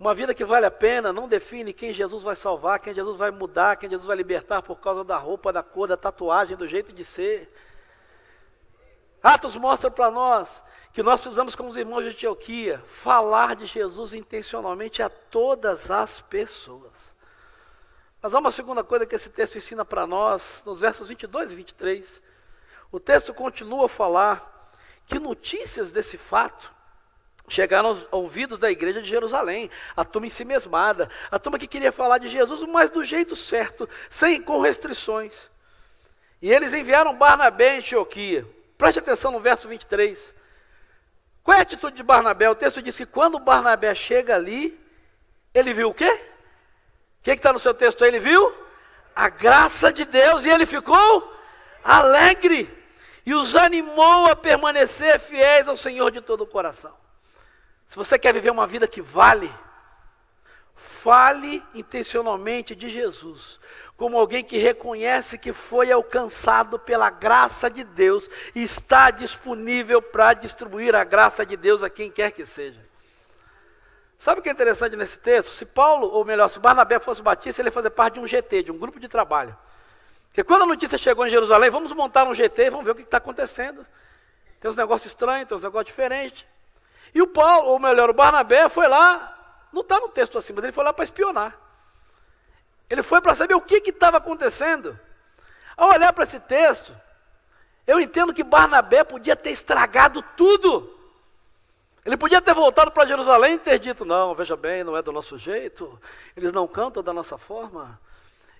Uma 0.00 0.14
vida 0.14 0.34
que 0.34 0.44
vale 0.44 0.66
a 0.66 0.70
pena 0.70 1.12
não 1.12 1.28
define 1.28 1.72
quem 1.72 1.92
Jesus 1.92 2.22
vai 2.22 2.34
salvar, 2.34 2.80
quem 2.80 2.94
Jesus 2.94 3.16
vai 3.16 3.30
mudar, 3.30 3.76
quem 3.76 3.88
Jesus 3.88 4.06
vai 4.06 4.16
libertar 4.16 4.62
por 4.62 4.80
causa 4.80 5.04
da 5.04 5.16
roupa, 5.16 5.52
da 5.52 5.62
cor, 5.62 5.86
da 5.86 5.96
tatuagem, 5.96 6.56
do 6.56 6.66
jeito 6.66 6.92
de 6.92 7.04
ser. 7.04 7.54
Atos 9.22 9.54
mostra 9.54 9.90
para 9.90 10.10
nós 10.10 10.62
que 10.92 11.02
nós 11.02 11.20
precisamos, 11.20 11.54
como 11.54 11.68
os 11.68 11.76
irmãos 11.76 12.02
de 12.02 12.10
Antioquia, 12.10 12.82
falar 12.86 13.54
de 13.54 13.66
Jesus 13.66 14.12
intencionalmente 14.12 15.02
a 15.02 15.08
todas 15.08 15.90
as 15.90 16.20
pessoas. 16.22 17.11
Mas 18.22 18.34
há 18.34 18.38
uma 18.38 18.52
segunda 18.52 18.84
coisa 18.84 19.04
que 19.04 19.16
esse 19.16 19.28
texto 19.28 19.58
ensina 19.58 19.84
para 19.84 20.06
nós, 20.06 20.62
nos 20.64 20.80
versos 20.80 21.08
22 21.08 21.50
e 21.50 21.56
23. 21.56 22.22
O 22.92 23.00
texto 23.00 23.34
continua 23.34 23.86
a 23.86 23.88
falar 23.88 24.70
que 25.06 25.18
notícias 25.18 25.90
desse 25.90 26.16
fato 26.16 26.72
chegaram 27.48 27.88
aos 27.88 28.06
ouvidos 28.12 28.60
da 28.60 28.70
igreja 28.70 29.02
de 29.02 29.08
Jerusalém, 29.08 29.68
a 29.96 30.04
turma 30.04 30.28
em 30.28 30.30
si 30.30 30.44
mesmada, 30.44 31.10
a 31.32 31.38
turma 31.38 31.58
que 31.58 31.66
queria 31.66 31.90
falar 31.90 32.18
de 32.18 32.28
Jesus, 32.28 32.62
mas 32.62 32.90
do 32.90 33.02
jeito 33.02 33.34
certo, 33.34 33.88
sem 34.08 34.40
com 34.40 34.60
restrições. 34.60 35.50
E 36.40 36.52
eles 36.52 36.72
enviaram 36.72 37.16
Barnabé 37.16 37.74
em 37.74 37.78
Antioquia. 37.78 38.46
Preste 38.78 39.00
atenção 39.00 39.32
no 39.32 39.40
verso 39.40 39.66
23. 39.66 40.32
Qual 41.42 41.56
é 41.56 41.58
a 41.58 41.62
atitude 41.62 41.96
de 41.96 42.02
Barnabé? 42.04 42.48
O 42.48 42.54
texto 42.54 42.80
diz 42.80 42.96
que 42.96 43.04
quando 43.04 43.40
Barnabé 43.40 43.92
chega 43.96 44.36
ali, 44.36 44.78
ele 45.52 45.74
viu 45.74 45.90
o 45.90 45.94
quê? 45.94 46.31
O 47.22 47.24
que 47.24 47.30
está 47.30 47.52
no 47.52 47.58
seu 47.60 47.72
texto 47.72 48.02
aí? 48.02 48.10
Ele 48.10 48.18
viu 48.18 48.52
a 49.14 49.28
graça 49.28 49.92
de 49.92 50.04
Deus 50.04 50.44
e 50.44 50.50
ele 50.50 50.66
ficou 50.66 51.32
alegre 51.84 52.68
e 53.24 53.32
os 53.32 53.54
animou 53.54 54.26
a 54.26 54.34
permanecer 54.34 55.20
fiéis 55.20 55.68
ao 55.68 55.76
Senhor 55.76 56.10
de 56.10 56.20
todo 56.20 56.40
o 56.40 56.46
coração. 56.46 56.92
Se 57.86 57.94
você 57.94 58.18
quer 58.18 58.34
viver 58.34 58.50
uma 58.50 58.66
vida 58.66 58.88
que 58.88 59.00
vale, 59.00 59.54
fale 60.74 61.62
intencionalmente 61.72 62.74
de 62.74 62.90
Jesus, 62.90 63.60
como 63.96 64.18
alguém 64.18 64.42
que 64.42 64.58
reconhece 64.58 65.38
que 65.38 65.52
foi 65.52 65.92
alcançado 65.92 66.76
pela 66.76 67.08
graça 67.08 67.70
de 67.70 67.84
Deus 67.84 68.28
e 68.52 68.64
está 68.64 69.12
disponível 69.12 70.02
para 70.02 70.34
distribuir 70.34 70.96
a 70.96 71.04
graça 71.04 71.46
de 71.46 71.56
Deus 71.56 71.84
a 71.84 71.90
quem 71.90 72.10
quer 72.10 72.32
que 72.32 72.44
seja. 72.44 72.91
Sabe 74.22 74.38
o 74.38 74.42
que 74.42 74.48
é 74.48 74.52
interessante 74.52 74.94
nesse 74.94 75.18
texto? 75.18 75.52
Se 75.52 75.66
Paulo, 75.66 76.06
ou 76.06 76.24
melhor, 76.24 76.46
se 76.46 76.60
Barnabé 76.60 77.00
fosse 77.00 77.20
batista, 77.20 77.60
ele 77.60 77.70
ia 77.70 77.72
fazer 77.72 77.90
parte 77.90 78.14
de 78.14 78.20
um 78.20 78.26
GT, 78.28 78.62
de 78.62 78.70
um 78.70 78.78
grupo 78.78 79.00
de 79.00 79.08
trabalho. 79.08 79.58
Porque 80.28 80.44
quando 80.44 80.62
a 80.62 80.66
notícia 80.66 80.96
chegou 80.96 81.26
em 81.26 81.28
Jerusalém, 81.28 81.70
vamos 81.70 81.90
montar 81.90 82.28
um 82.28 82.32
GT, 82.32 82.70
vamos 82.70 82.86
ver 82.86 82.92
o 82.92 82.94
que 82.94 83.02
está 83.02 83.16
acontecendo. 83.16 83.84
Tem 84.60 84.70
uns 84.70 84.76
negócios 84.76 85.10
estranhos, 85.10 85.48
tem 85.48 85.56
uns 85.56 85.64
negócios 85.64 85.86
diferentes. 85.86 86.46
E 87.12 87.20
o 87.20 87.26
Paulo, 87.26 87.70
ou 87.70 87.80
melhor, 87.80 88.10
o 88.10 88.14
Barnabé 88.14 88.68
foi 88.68 88.86
lá, 88.86 89.66
não 89.72 89.82
está 89.82 89.98
no 89.98 90.08
texto 90.08 90.38
assim, 90.38 90.52
mas 90.52 90.62
ele 90.62 90.72
foi 90.72 90.84
lá 90.84 90.92
para 90.92 91.02
espionar. 91.02 91.58
Ele 92.88 93.02
foi 93.02 93.20
para 93.20 93.34
saber 93.34 93.56
o 93.56 93.60
que 93.60 93.82
estava 93.90 94.18
acontecendo. 94.18 94.96
Ao 95.76 95.88
olhar 95.88 96.12
para 96.12 96.22
esse 96.22 96.38
texto, 96.38 96.94
eu 97.88 97.98
entendo 97.98 98.32
que 98.32 98.44
Barnabé 98.44 99.02
podia 99.02 99.34
ter 99.34 99.50
estragado 99.50 100.22
tudo. 100.36 101.01
Ele 102.04 102.16
podia 102.16 102.40
ter 102.40 102.52
voltado 102.52 102.90
para 102.90 103.06
Jerusalém 103.06 103.54
e 103.54 103.58
ter 103.58 103.78
dito: 103.78 104.04
não, 104.04 104.34
veja 104.34 104.56
bem, 104.56 104.82
não 104.82 104.96
é 104.96 105.02
do 105.02 105.12
nosso 105.12 105.38
jeito, 105.38 106.00
eles 106.36 106.52
não 106.52 106.66
cantam 106.66 107.02
da 107.02 107.12
nossa 107.12 107.38
forma, 107.38 108.00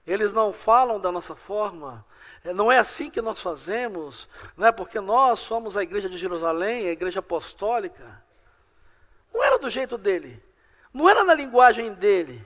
eles 0.06 0.32
não 0.32 0.52
falam 0.52 1.00
da 1.00 1.10
nossa 1.10 1.34
forma, 1.34 2.04
não 2.54 2.70
é 2.70 2.78
assim 2.78 3.10
que 3.10 3.20
nós 3.20 3.40
fazemos, 3.40 4.28
não 4.56 4.66
é 4.66 4.72
porque 4.72 5.00
nós 5.00 5.40
somos 5.40 5.76
a 5.76 5.82
igreja 5.82 6.08
de 6.08 6.16
Jerusalém, 6.16 6.88
a 6.88 6.92
igreja 6.92 7.20
apostólica. 7.20 8.22
Não 9.34 9.42
era 9.42 9.58
do 9.58 9.70
jeito 9.70 9.98
dele, 9.98 10.42
não 10.92 11.08
era 11.08 11.24
na 11.24 11.34
linguagem 11.34 11.92
dele. 11.94 12.44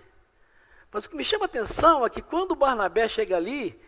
Mas 0.91 1.05
o 1.05 1.11
que 1.11 1.17
me 1.17 1.25
chama 1.25 1.45
a 1.45 1.47
atenção 1.47 2.07
é 2.07 2.11
que 2.11 2.23
quando 2.23 2.55
Barnabé 2.55 3.09
chega 3.09 3.37
ali, 3.37 3.79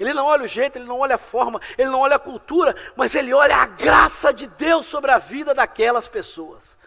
ele 0.00 0.14
não 0.14 0.24
olha 0.24 0.44
o 0.44 0.48
jeito, 0.48 0.76
ele 0.76 0.86
não 0.86 0.98
olha 0.98 1.16
a 1.16 1.18
forma, 1.18 1.60
ele 1.76 1.90
não 1.90 2.00
olha 2.00 2.16
a 2.16 2.18
cultura, 2.18 2.74
mas 2.96 3.14
ele 3.14 3.32
olha 3.34 3.56
a 3.56 3.66
graça 3.66 4.32
de 4.32 4.46
Deus 4.46 4.86
sobre 4.86 5.10
a 5.10 5.18
vida 5.18 5.54
daquelas 5.54 6.08
pessoas. 6.08 6.78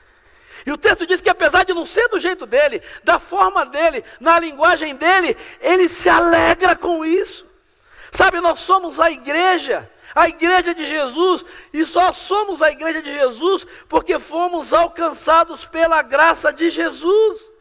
E 0.65 0.71
o 0.71 0.77
texto 0.77 1.05
diz 1.05 1.21
que 1.21 1.29
apesar 1.29 1.63
de 1.63 1.73
não 1.73 1.85
ser 1.85 2.07
do 2.07 2.19
jeito 2.19 2.45
dele, 2.45 2.81
da 3.03 3.19
forma 3.19 3.65
dele, 3.65 4.03
na 4.19 4.39
linguagem 4.39 4.95
dele, 4.95 5.37
ele 5.61 5.87
se 5.87 6.09
alegra 6.09 6.75
com 6.75 7.05
isso. 7.05 7.45
Sabe, 8.11 8.39
nós 8.39 8.59
somos 8.59 8.99
a 8.99 9.11
igreja 9.11 9.89
a 10.15 10.29
igreja 10.29 10.73
de 10.73 10.85
Jesus, 10.85 11.43
e 11.71 11.85
só 11.85 12.11
somos 12.11 12.61
a 12.61 12.69
igreja 12.71 13.01
de 13.01 13.11
Jesus 13.11 13.65
porque 13.89 14.19
fomos 14.19 14.73
alcançados 14.73 15.65
pela 15.65 16.01
graça 16.01 16.53
de 16.53 16.69
Jesus. 16.69 17.52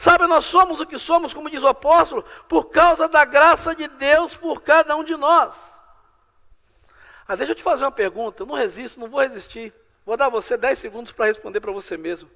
Sabe, 0.00 0.26
nós 0.26 0.46
somos 0.46 0.80
o 0.80 0.86
que 0.86 0.96
somos, 0.96 1.34
como 1.34 1.50
diz 1.50 1.62
o 1.62 1.68
apóstolo, 1.68 2.24
por 2.48 2.70
causa 2.70 3.06
da 3.06 3.22
graça 3.22 3.74
de 3.74 3.86
Deus 3.86 4.34
por 4.34 4.62
cada 4.62 4.96
um 4.96 5.04
de 5.04 5.14
nós. 5.14 5.54
Ah, 7.28 7.36
deixa 7.36 7.52
eu 7.52 7.54
te 7.54 7.62
fazer 7.62 7.84
uma 7.84 7.92
pergunta, 7.92 8.42
eu 8.42 8.46
não 8.46 8.54
resisto, 8.54 8.98
não 8.98 9.10
vou 9.10 9.20
resistir. 9.20 9.74
Vou 10.06 10.16
dar 10.16 10.30
você 10.30 10.56
10 10.56 10.78
segundos 10.78 11.12
para 11.12 11.26
responder 11.26 11.60
para 11.60 11.70
você 11.70 11.98
mesmo. 11.98 12.30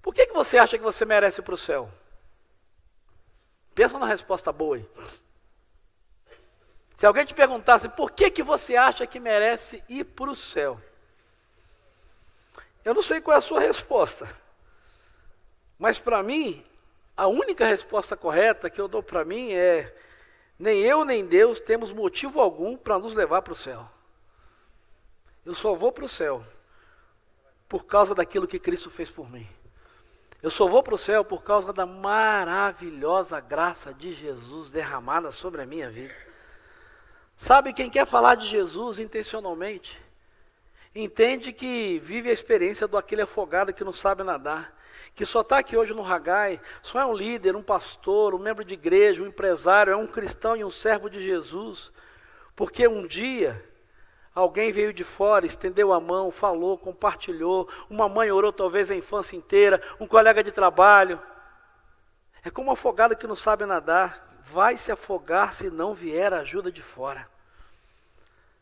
Por 0.00 0.14
que, 0.14 0.28
que 0.28 0.32
você 0.32 0.56
acha 0.56 0.78
que 0.78 0.82
você 0.82 1.04
merece 1.04 1.42
para 1.42 1.52
o 1.52 1.58
céu? 1.58 1.90
Pensa 3.74 3.92
numa 3.92 4.06
resposta 4.06 4.50
boa 4.50 4.76
aí. 4.76 4.88
Se 6.96 7.04
alguém 7.04 7.26
te 7.26 7.34
perguntasse 7.34 7.86
por 7.86 8.12
que, 8.12 8.30
que 8.30 8.42
você 8.42 8.76
acha 8.76 9.06
que 9.06 9.20
merece 9.20 9.84
ir 9.90 10.04
para 10.04 10.30
o 10.30 10.34
céu, 10.34 10.80
eu 12.82 12.94
não 12.94 13.02
sei 13.02 13.20
qual 13.20 13.34
é 13.34 13.38
a 13.38 13.42
sua 13.42 13.60
resposta, 13.60 14.26
mas 15.80 15.98
para 15.98 16.22
mim, 16.22 16.62
a 17.16 17.26
única 17.26 17.66
resposta 17.66 18.14
correta 18.14 18.68
que 18.68 18.78
eu 18.78 18.86
dou 18.86 19.02
para 19.02 19.24
mim 19.24 19.50
é: 19.54 19.92
nem 20.58 20.82
eu 20.82 21.06
nem 21.06 21.24
Deus 21.24 21.58
temos 21.58 21.90
motivo 21.90 22.38
algum 22.38 22.76
para 22.76 22.98
nos 22.98 23.14
levar 23.14 23.40
para 23.40 23.54
o 23.54 23.56
céu. 23.56 23.88
Eu 25.44 25.54
só 25.54 25.74
vou 25.74 25.90
para 25.90 26.04
o 26.04 26.08
céu 26.08 26.44
por 27.66 27.86
causa 27.86 28.14
daquilo 28.14 28.46
que 28.46 28.58
Cristo 28.58 28.90
fez 28.90 29.10
por 29.10 29.30
mim. 29.30 29.48
Eu 30.42 30.50
só 30.50 30.68
vou 30.68 30.82
para 30.82 30.94
o 30.94 30.98
céu 30.98 31.24
por 31.24 31.42
causa 31.42 31.72
da 31.72 31.86
maravilhosa 31.86 33.40
graça 33.40 33.94
de 33.94 34.12
Jesus 34.12 34.70
derramada 34.70 35.30
sobre 35.30 35.62
a 35.62 35.66
minha 35.66 35.88
vida. 35.88 36.14
Sabe, 37.38 37.72
quem 37.72 37.88
quer 37.88 38.06
falar 38.06 38.34
de 38.34 38.46
Jesus 38.46 38.98
intencionalmente, 38.98 39.98
entende 40.94 41.54
que 41.54 41.98
vive 42.00 42.28
a 42.28 42.34
experiência 42.34 42.86
do 42.86 42.98
aquele 42.98 43.22
afogado 43.22 43.72
que 43.72 43.82
não 43.84 43.94
sabe 43.94 44.22
nadar, 44.22 44.78
que 45.14 45.26
só 45.26 45.40
está 45.40 45.58
aqui 45.58 45.76
hoje 45.76 45.92
no 45.92 46.02
Ragai, 46.02 46.60
só 46.82 47.00
é 47.00 47.06
um 47.06 47.14
líder, 47.14 47.56
um 47.56 47.62
pastor, 47.62 48.34
um 48.34 48.38
membro 48.38 48.64
de 48.64 48.74
igreja, 48.74 49.22
um 49.22 49.26
empresário, 49.26 49.92
é 49.92 49.96
um 49.96 50.06
cristão 50.06 50.56
e 50.56 50.64
um 50.64 50.70
servo 50.70 51.10
de 51.10 51.20
Jesus, 51.20 51.92
porque 52.56 52.86
um 52.88 53.06
dia 53.06 53.62
alguém 54.34 54.72
veio 54.72 54.92
de 54.92 55.04
fora, 55.04 55.46
estendeu 55.46 55.92
a 55.92 56.00
mão, 56.00 56.30
falou, 56.30 56.78
compartilhou, 56.78 57.68
uma 57.88 58.08
mãe 58.08 58.30
orou 58.30 58.52
talvez 58.52 58.90
a 58.90 58.94
infância 58.94 59.36
inteira, 59.36 59.82
um 59.98 60.06
colega 60.06 60.42
de 60.42 60.50
trabalho. 60.50 61.20
É 62.42 62.50
como 62.50 62.70
um 62.70 62.72
afogado 62.72 63.16
que 63.16 63.26
não 63.26 63.36
sabe 63.36 63.66
nadar, 63.66 64.40
vai 64.44 64.76
se 64.76 64.90
afogar 64.90 65.52
se 65.52 65.70
não 65.70 65.94
vier 65.94 66.32
a 66.32 66.40
ajuda 66.40 66.72
de 66.72 66.82
fora. 66.82 67.28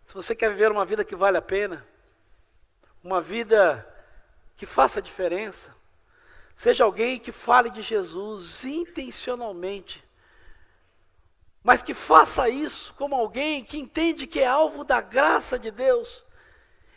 Se 0.06 0.14
você 0.14 0.34
quer 0.34 0.50
viver 0.50 0.72
uma 0.72 0.84
vida 0.84 1.04
que 1.04 1.14
vale 1.14 1.36
a 1.36 1.42
pena, 1.42 1.86
uma 3.04 3.20
vida 3.20 3.86
que 4.56 4.66
faça 4.66 5.00
diferença, 5.00 5.77
seja 6.58 6.82
alguém 6.82 7.20
que 7.20 7.30
fale 7.30 7.70
de 7.70 7.80
Jesus 7.80 8.64
intencionalmente, 8.64 10.04
mas 11.62 11.84
que 11.84 11.94
faça 11.94 12.48
isso 12.48 12.92
como 12.94 13.14
alguém 13.14 13.62
que 13.62 13.78
entende 13.78 14.26
que 14.26 14.40
é 14.40 14.46
alvo 14.48 14.82
da 14.82 15.00
graça 15.00 15.56
de 15.56 15.70
Deus 15.70 16.24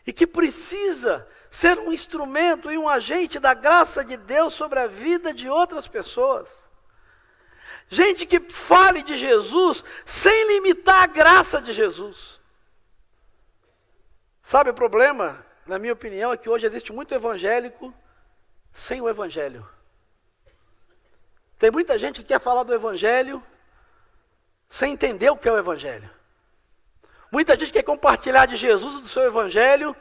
e 0.06 0.12
que 0.12 0.26
precisa 0.26 1.30
ser 1.52 1.78
um 1.78 1.94
instrumento 1.94 2.72
e 2.72 2.78
um 2.78 2.90
agente 2.90 3.38
da 3.38 3.54
graça 3.54 4.04
de 4.04 4.18
Deus 4.18 4.56
sobre 4.56 4.80
a 4.80 4.88
vida 4.88 5.32
de 5.32 5.48
outras 5.48 5.88
pessoas. 5.88 6.50
Gente 7.88 8.26
que 8.26 8.40
fale 8.40 9.04
de 9.04 9.16
Jesus 9.16 9.84
sem 10.08 10.48
limitar 10.56 11.04
a 11.04 11.08
graça 11.08 11.62
de 11.62 11.72
Jesus. 11.72 12.42
Sabe 14.42 14.72
o 14.72 14.74
problema, 14.74 15.46
na 15.68 15.78
minha 15.78 15.94
opinião, 15.94 16.34
é 16.34 16.38
que 16.38 16.50
hoje 16.50 16.66
existe 16.66 16.92
muito 16.92 17.14
evangélico 17.14 17.94
sem 18.72 19.02
o 19.02 19.10
evangelho. 19.10 19.68
Tem 21.58 21.70
muita 21.70 21.98
gente 22.00 22.22
que 22.22 22.28
quer 22.28 22.40
falar 22.40 22.64
do 22.64 22.74
evangelho 22.74 23.44
sem 24.68 24.94
entender 24.94 25.30
o 25.30 25.38
que 25.38 25.48
é 25.48 25.52
o 25.52 25.58
evangelho. 25.58 26.10
Muita 27.32 27.58
gente 27.58 27.72
quer 27.72 27.84
compartilhar 27.84 28.46
de 28.46 28.56
Jesus 28.56 28.96
do 28.96 29.08
seu 29.08 29.24
evangelho 29.24 29.96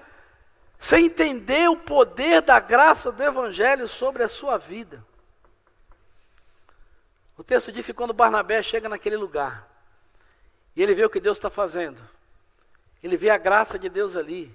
sem 0.79 1.07
entender 1.07 1.69
o 1.69 1.77
poder 1.77 2.41
da 2.41 2.59
graça 2.59 3.13
do 3.13 3.23
evangelho 3.23 3.87
sobre 3.87 4.23
a 4.23 4.29
sua 4.29 4.57
vida. 4.57 5.05
O 7.37 7.45
texto 7.45 7.71
diz 7.71 7.85
que 7.85 7.93
quando 7.93 8.15
Barnabé 8.15 8.63
chega 8.63 8.89
naquele 8.89 9.17
lugar, 9.17 9.69
e 10.75 10.83
ele 10.83 10.95
vê 10.95 11.05
o 11.05 11.11
que 11.11 11.21
Deus 11.21 11.37
está 11.37 11.51
fazendo, 11.51 12.01
ele 13.03 13.17
vê 13.17 13.31
a 13.31 13.39
graça 13.39 13.79
de 13.79 13.89
Deus 13.89 14.17
ali, 14.17 14.55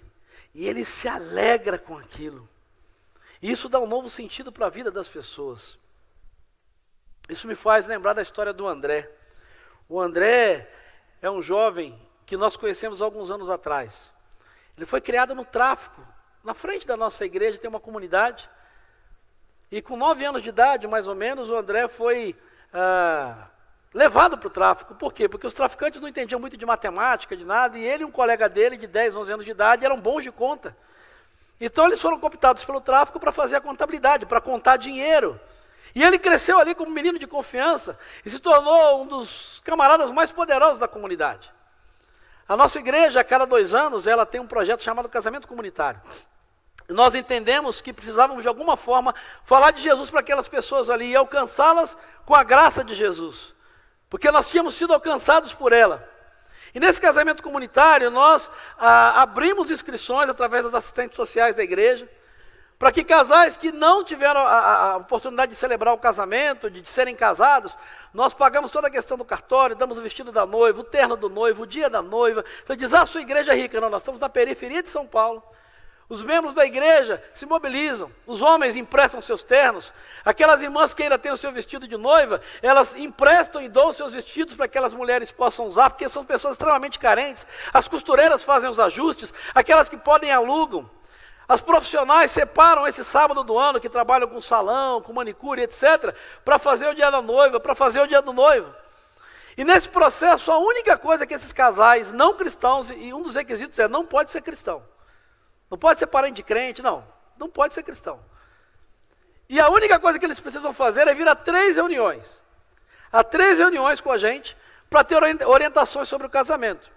e 0.54 0.68
ele 0.68 0.86
se 0.86 1.08
alegra 1.08 1.78
com 1.78 1.98
aquilo. 1.98 2.48
Isso 3.46 3.70
dá 3.70 3.80
um 3.80 3.86
novo 3.86 4.10
sentido 4.10 4.52
para 4.52 4.66
a 4.66 4.70
vida 4.72 4.90
das 4.90 5.08
pessoas. 5.08 5.78
Isso 7.30 7.48
me 7.48 7.54
faz 7.54 7.86
lembrar 7.86 8.14
da 8.14 8.22
história 8.24 8.52
do 8.52 8.68
André. 8.68 9.08
O 9.88 10.02
André 10.02 10.68
é 11.22 11.30
um 11.30 11.44
jovem 11.44 11.96
que 12.26 12.36
nós 12.36 12.58
conhecemos 12.58 13.04
alguns 13.04 13.30
anos 13.30 13.48
atrás. 13.48 14.12
Ele 14.76 14.88
foi 14.88 15.00
criado 15.00 15.36
no 15.36 15.46
tráfico. 15.46 16.04
Na 16.44 16.56
frente 16.56 16.88
da 16.88 16.98
nossa 16.98 17.24
igreja 17.24 17.60
tem 17.60 17.70
uma 17.70 17.80
comunidade. 17.80 18.50
E 19.72 19.80
com 19.80 19.96
nove 19.96 20.26
anos 20.26 20.42
de 20.42 20.50
idade, 20.50 20.88
mais 20.88 21.06
ou 21.06 21.14
menos, 21.14 21.48
o 21.48 21.56
André 21.56 21.88
foi 21.88 22.36
ah, 22.74 23.48
levado 23.94 24.40
para 24.40 24.48
o 24.48 24.52
tráfico. 24.52 24.96
Por 24.96 25.14
quê? 25.14 25.30
Porque 25.30 25.46
os 25.46 25.54
traficantes 25.54 26.02
não 26.02 26.10
entendiam 26.10 26.40
muito 26.40 26.58
de 26.58 26.66
matemática, 26.66 27.38
de 27.38 27.46
nada, 27.46 27.78
e 27.78 27.86
ele 27.86 28.02
e 28.02 28.06
um 28.08 28.12
colega 28.12 28.50
dele, 28.50 28.76
de 28.76 28.88
10, 28.88 29.16
11 29.16 29.34
anos 29.34 29.46
de 29.46 29.52
idade, 29.52 29.86
eram 29.86 30.02
bons 30.02 30.24
de 30.24 30.32
conta. 30.32 30.76
Então 31.60 31.86
eles 31.86 32.02
foram 32.02 32.20
cooptados 32.20 32.64
pelo 32.64 32.82
tráfico 32.82 33.20
para 33.20 33.32
fazer 33.32 33.56
a 33.56 33.62
contabilidade, 33.62 34.26
para 34.26 34.42
contar 34.42 34.78
dinheiro. 34.78 35.40
E 35.94 36.04
ele 36.04 36.20
cresceu 36.20 36.60
ali 36.60 36.76
como 36.76 36.92
menino 36.92 37.18
de 37.18 37.26
confiança 37.26 37.98
e 38.26 38.30
se 38.30 38.40
tornou 38.40 39.04
um 39.04 39.08
dos 39.08 39.62
camaradas 39.64 40.12
mais 40.12 40.32
poderosos 40.32 40.80
da 40.80 40.88
comunidade. 40.88 41.50
A 42.48 42.58
nossa 42.58 42.78
igreja, 42.78 43.22
a 43.22 43.24
cada 43.24 43.46
dois 43.46 43.74
anos, 43.74 44.06
ela 44.06 44.26
tem 44.26 44.42
um 44.42 44.48
projeto 44.48 44.82
chamado 44.82 45.10
Casamento 45.10 45.48
Comunitário. 45.48 46.02
Nós 46.88 47.16
entendemos 47.16 47.82
que 47.82 47.92
precisávamos, 47.92 48.44
de 48.44 48.48
alguma 48.48 48.78
forma, 48.78 49.16
falar 49.44 49.72
de 49.72 49.82
Jesus 49.82 50.12
para 50.12 50.20
aquelas 50.20 50.48
pessoas 50.48 50.90
ali 50.90 51.12
e 51.12 51.16
alcançá-las 51.16 51.98
com 52.26 52.36
a 52.36 52.44
graça 52.44 52.84
de 52.84 52.94
Jesus. 52.94 53.56
Porque 54.10 54.30
nós 54.30 54.50
tínhamos 54.50 54.76
sido 54.76 54.94
alcançados 54.94 55.54
por 55.54 55.74
ela. 55.74 56.08
E 56.76 56.80
nesse 56.80 57.00
casamento 57.00 57.42
comunitário, 57.42 58.12
nós 58.12 58.52
ah, 58.78 59.22
abrimos 59.22 59.72
inscrições 59.72 60.30
através 60.30 60.66
das 60.66 60.74
assistentes 60.74 61.16
sociais 61.16 61.56
da 61.56 61.64
igreja, 61.64 62.06
para 62.78 62.92
que 62.92 63.02
casais 63.02 63.56
que 63.56 63.72
não 63.72 64.04
tiveram 64.04 64.42
a, 64.42 64.92
a, 64.92 64.98
oportunidade 64.98 65.54
de 65.54 65.58
celebrar 65.58 65.94
o 65.94 65.98
casamento, 65.98 66.70
de, 66.70 66.82
de, 66.82 66.90
serem 66.90 67.16
casados, 67.16 67.74
nós 68.14 68.34
pagamos 68.34 68.72
toda 68.72 68.90
a 68.90 68.92
questão 68.92 69.18
do 69.18 69.24
cartório, 69.24 69.74
damos 69.74 69.98
o 69.98 70.02
vestido 70.02 70.34
da 70.34 70.46
noiva, 70.46 70.82
o 70.82 70.84
terno 70.84 71.16
do 71.16 71.30
noivo, 71.30 71.64
o 71.64 71.66
dia 71.66 71.90
da 71.90 72.02
noiva. 72.02 72.44
Você 72.66 72.76
diz, 72.76 72.94
ah, 72.94 73.04
a 73.04 73.06
sua 73.06 73.22
igreja 73.22 73.54
é 73.54 73.56
rica. 73.56 73.80
Não, 73.80 73.90
nós 73.90 74.02
estamos 74.02 74.20
na 74.20 74.28
periferia 74.28 74.84
de 74.84 74.90
São 74.90 75.08
Paulo. 75.08 75.42
Os 76.08 76.22
membros 76.22 76.54
da 76.54 76.64
igreja 76.64 77.24
se 77.34 77.48
mobilizam, 77.48 78.12
os 78.28 78.40
homens 78.40 78.76
emprestam 78.76 79.22
seus 79.22 79.44
ternos, 79.44 79.92
aquelas 80.24 80.62
irmãs 80.62 80.94
que 80.94 81.02
ainda 81.02 81.18
têm 81.18 81.32
o 81.32 81.38
seu 81.38 81.52
vestido 81.52 81.88
de 81.88 81.98
noiva, 81.98 82.42
elas 82.62 82.96
emprestam 82.96 83.60
e 83.60 83.68
dão 83.68 83.92
seus 83.92 84.14
vestidos 84.14 84.54
para 84.54 84.68
que 84.68 84.78
aquelas 84.78 84.94
mulheres 84.94 85.32
possam 85.32 85.66
usar, 85.66 85.90
porque 85.90 86.08
são 86.08 86.24
pessoas 86.24 86.54
extremamente 86.54 87.00
carentes. 87.00 87.46
As 87.74 87.88
costureiras 87.88 88.44
fazem 88.44 88.70
os 88.70 88.80
ajustes, 88.80 89.34
aquelas 89.56 89.90
que 89.90 89.98
podem 89.98 90.32
alugam. 90.32 90.88
As 91.48 91.62
profissionais 91.62 92.30
separam 92.30 92.88
esse 92.88 93.04
sábado 93.04 93.44
do 93.44 93.58
ano 93.58 93.80
que 93.80 93.90
trabalham 93.90 94.28
com 94.28 94.40
salão, 94.40 95.02
com 95.02 95.12
manicure, 95.12 95.64
etc., 95.64 96.16
para 96.44 96.60
fazer 96.60 96.88
o 96.88 96.94
dia 96.94 97.10
da 97.10 97.22
noiva, 97.22 97.60
para 97.60 97.74
fazer 97.74 98.02
o 98.02 98.08
dia 98.08 98.22
do 98.22 98.32
noivo. 98.32 98.72
E 99.58 99.64
nesse 99.64 99.90
processo, 99.90 100.52
a 100.52 100.60
única 100.60 100.98
coisa 101.00 101.26
que 101.26 101.34
esses 101.34 101.52
casais 101.52 102.12
não 102.12 102.36
cristãos, 102.36 102.92
e 102.92 103.12
um 103.12 103.24
dos 103.24 103.34
requisitos 103.34 103.80
é 103.80 103.88
não 103.88 104.06
pode 104.06 104.30
ser 104.30 104.42
cristão. 104.42 104.84
Não 105.70 105.78
pode 105.78 106.00
ser 106.00 106.08
parente 106.08 106.36
de 106.36 106.44
crente, 106.44 106.82
não. 106.82 107.06
Não 107.38 107.50
pode 107.50 107.74
ser 107.74 107.84
cristão. 107.84 108.20
E 109.48 109.60
a 109.60 109.70
única 109.70 110.00
coisa 110.00 110.18
que 110.18 110.26
eles 110.26 110.40
precisam 110.40 110.74
fazer 110.74 111.08
é 111.08 111.14
vir 111.14 111.28
a 111.28 111.36
três 111.36 111.76
reuniões. 111.76 112.42
A 113.12 113.24
três 113.24 113.60
reuniões 113.60 114.02
com 114.02 114.12
a 114.12 114.18
gente 114.18 114.58
para 114.90 115.04
ter 115.04 115.18
orientações 115.46 116.08
sobre 116.08 116.28
o 116.28 116.30
casamento. 116.30 116.92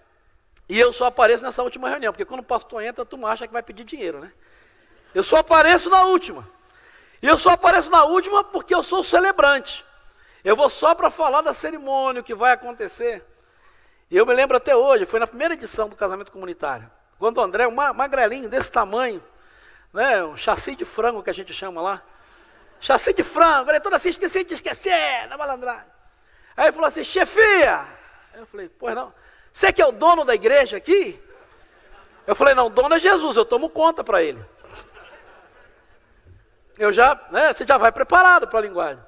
E 0.67 0.79
eu 0.79 0.91
só 0.91 1.07
apareço 1.07 1.43
nessa 1.43 1.63
última 1.63 1.89
reunião, 1.89 2.13
porque 2.13 2.25
quando 2.25 2.41
o 2.41 2.43
pastor 2.43 2.83
entra, 2.83 3.05
tu 3.05 3.25
acha 3.25 3.47
que 3.47 3.53
vai 3.53 3.63
pedir 3.63 3.83
dinheiro, 3.83 4.19
né? 4.19 4.31
Eu 5.13 5.23
só 5.23 5.37
apareço 5.37 5.89
na 5.89 6.03
última. 6.03 6.47
E 7.21 7.27
eu 7.27 7.37
só 7.37 7.51
apareço 7.51 7.89
na 7.89 8.03
última 8.03 8.43
porque 8.43 8.73
eu 8.73 8.83
sou 8.83 9.03
celebrante. 9.03 9.85
Eu 10.43 10.55
vou 10.55 10.69
só 10.69 10.95
para 10.95 11.09
falar 11.09 11.41
da 11.41 11.53
cerimônia, 11.53 12.21
o 12.21 12.23
que 12.23 12.35
vai 12.35 12.53
acontecer. 12.53 13.25
E 14.09 14.15
eu 14.15 14.25
me 14.25 14.33
lembro 14.33 14.57
até 14.57 14.75
hoje, 14.75 15.05
foi 15.05 15.19
na 15.19 15.27
primeira 15.27 15.53
edição 15.53 15.89
do 15.89 15.95
casamento 15.95 16.31
comunitário. 16.31 16.89
Quando 17.19 17.37
o 17.37 17.41
André, 17.41 17.67
um 17.67 17.71
magrelinho 17.71 18.47
desse 18.47 18.71
tamanho, 18.71 19.21
né, 19.93 20.23
um 20.23 20.37
chassi 20.37 20.73
de 20.73 20.85
frango 20.85 21.21
que 21.21 21.29
a 21.29 21.33
gente 21.33 21.53
chama 21.53 21.81
lá. 21.81 22.01
Chassi 22.79 23.13
de 23.13 23.23
frango, 23.23 23.69
ele 23.69 23.77
é 23.77 23.81
todo 23.81 23.93
assim, 23.93 24.07
esqueci 24.07 24.45
de 24.45 24.53
esquecer, 24.53 25.27
na 25.27 25.37
malandragem. 25.37 25.85
Aí 26.55 26.67
ele 26.67 26.71
falou 26.71 26.87
assim, 26.87 27.03
chefia. 27.03 27.85
Eu 28.33 28.45
falei, 28.45 28.69
pois 28.69 28.95
não. 28.95 29.13
Você 29.51 29.73
que 29.73 29.81
é 29.81 29.85
o 29.85 29.91
dono 29.91 30.23
da 30.23 30.33
igreja 30.33 30.77
aqui? 30.77 31.21
Eu 32.25 32.35
falei, 32.35 32.53
não, 32.53 32.69
dono 32.69 32.95
é 32.95 32.99
Jesus, 32.99 33.35
eu 33.35 33.43
tomo 33.43 33.69
conta 33.69 34.01
para 34.01 34.23
ele. 34.23 34.43
Eu 36.77 36.93
já, 36.93 37.19
né, 37.31 37.53
você 37.53 37.65
já 37.67 37.77
vai 37.77 37.91
preparado 37.91 38.47
para 38.47 38.59
a 38.59 38.61
linguagem. 38.61 39.03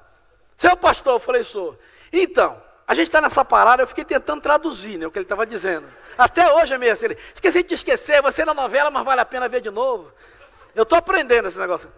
Você 0.54 0.68
é 0.68 0.72
o 0.72 0.76
pastor? 0.76 1.14
Eu 1.14 1.20
falei, 1.20 1.42
sou. 1.42 1.78
Então, 2.12 2.62
a 2.86 2.94
gente 2.94 3.06
está 3.06 3.22
nessa 3.22 3.42
parada, 3.42 3.82
eu 3.82 3.86
fiquei 3.86 4.04
tentando 4.04 4.42
traduzir 4.42 4.98
né, 4.98 5.06
o 5.06 5.10
que 5.10 5.18
ele 5.18 5.24
estava 5.24 5.46
dizendo. 5.46 5.86
Até 6.16 6.52
hoje 6.52 6.74
é 6.74 6.78
meio 6.78 6.92
assim, 6.92 7.06
ele, 7.06 7.18
esqueci 7.34 7.62
de 7.62 7.74
esquecer, 7.74 8.22
você 8.22 8.44
na 8.44 8.54
novela, 8.54 8.90
mas 8.90 9.04
vale 9.04 9.20
a 9.20 9.24
pena 9.24 9.48
ver 9.48 9.60
de 9.60 9.70
novo. 9.70 10.12
Eu 10.74 10.82
estou 10.82 10.98
aprendendo 10.98 11.48
esse 11.48 11.58
negócio. 11.58 11.90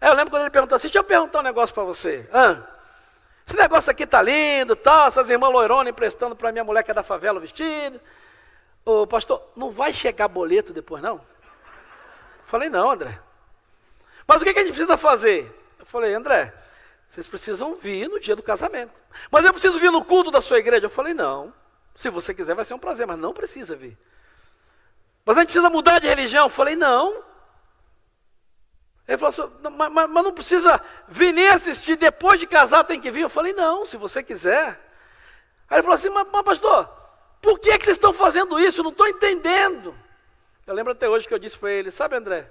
Aí 0.00 0.08
eu 0.08 0.14
lembro 0.14 0.30
quando 0.30 0.42
ele 0.42 0.50
perguntou 0.50 0.76
assim, 0.76 0.86
deixa 0.86 0.98
eu 0.98 1.04
perguntar 1.04 1.40
um 1.40 1.42
negócio 1.42 1.74
para 1.74 1.84
você. 1.84 2.28
Ah, 2.32 2.58
esse 3.46 3.56
negócio 3.56 3.90
aqui 3.90 4.06
tá 4.06 4.20
lindo, 4.20 4.76
tal, 4.76 5.08
essas 5.08 5.28
irmãs 5.30 5.50
loironas 5.50 5.90
emprestando 5.90 6.36
para 6.36 6.52
minha 6.52 6.64
mulher 6.64 6.82
que 6.82 6.90
é 6.90 6.94
da 6.94 7.02
favela 7.02 7.38
o 7.38 7.40
vestido. 7.40 8.00
Ô 8.84 9.06
pastor, 9.06 9.42
não 9.56 9.70
vai 9.70 9.92
chegar 9.92 10.28
boleto 10.28 10.72
depois 10.72 11.02
não? 11.02 11.20
falei, 12.48 12.70
não, 12.70 12.90
André. 12.90 13.20
Mas 14.26 14.40
o 14.40 14.44
que, 14.44 14.52
que 14.52 14.58
a 14.58 14.62
gente 14.62 14.72
precisa 14.72 14.96
fazer? 14.96 15.54
Eu 15.78 15.84
falei, 15.84 16.14
André, 16.14 16.52
vocês 17.10 17.26
precisam 17.26 17.74
vir 17.74 18.08
no 18.08 18.18
dia 18.18 18.34
do 18.34 18.42
casamento. 18.42 18.92
Mas 19.30 19.44
eu 19.44 19.52
preciso 19.52 19.78
vir 19.78 19.90
no 19.90 20.04
culto 20.04 20.30
da 20.30 20.40
sua 20.40 20.58
igreja. 20.58 20.86
Eu 20.86 20.90
falei, 20.90 21.14
não. 21.14 21.52
Se 21.98 22.10
você 22.10 22.32
quiser, 22.32 22.54
vai 22.54 22.64
ser 22.64 22.74
um 22.74 22.78
prazer, 22.78 23.08
mas 23.08 23.18
não 23.18 23.34
precisa 23.34 23.74
vir. 23.74 23.98
Mas 25.24 25.36
a 25.36 25.40
gente 25.40 25.48
precisa 25.48 25.68
mudar 25.68 25.98
de 25.98 26.06
religião. 26.06 26.44
Eu 26.44 26.48
falei, 26.48 26.76
não. 26.76 27.24
Ele 29.08 29.18
falou 29.18 29.30
assim, 29.30 29.52
mas, 29.76 30.08
mas, 30.08 30.24
não 30.24 30.32
precisa 30.32 30.80
vir 31.08 31.34
nem 31.34 31.48
assistir, 31.48 31.96
depois 31.96 32.38
de 32.38 32.46
casar 32.46 32.84
tem 32.84 33.00
que 33.00 33.10
vir. 33.10 33.22
Eu 33.22 33.28
falei, 33.28 33.52
não, 33.52 33.84
se 33.84 33.96
você 33.96 34.22
quiser. 34.22 34.80
Aí 35.68 35.78
ele 35.78 35.82
falou 35.82 35.96
assim, 35.96 36.08
mas, 36.08 36.24
mas 36.32 36.44
pastor, 36.44 36.88
por 37.42 37.58
que, 37.58 37.70
é 37.70 37.76
que 37.76 37.84
vocês 37.84 37.96
estão 37.96 38.12
fazendo 38.12 38.60
isso? 38.60 38.78
Eu 38.78 38.84
não 38.84 38.92
estou 38.92 39.08
entendendo. 39.08 39.92
Eu 40.68 40.74
lembro 40.74 40.92
até 40.92 41.08
hoje 41.08 41.26
que 41.26 41.34
eu 41.34 41.38
disse 41.38 41.58
para 41.58 41.72
ele, 41.72 41.90
sabe 41.90 42.14
André, 42.14 42.48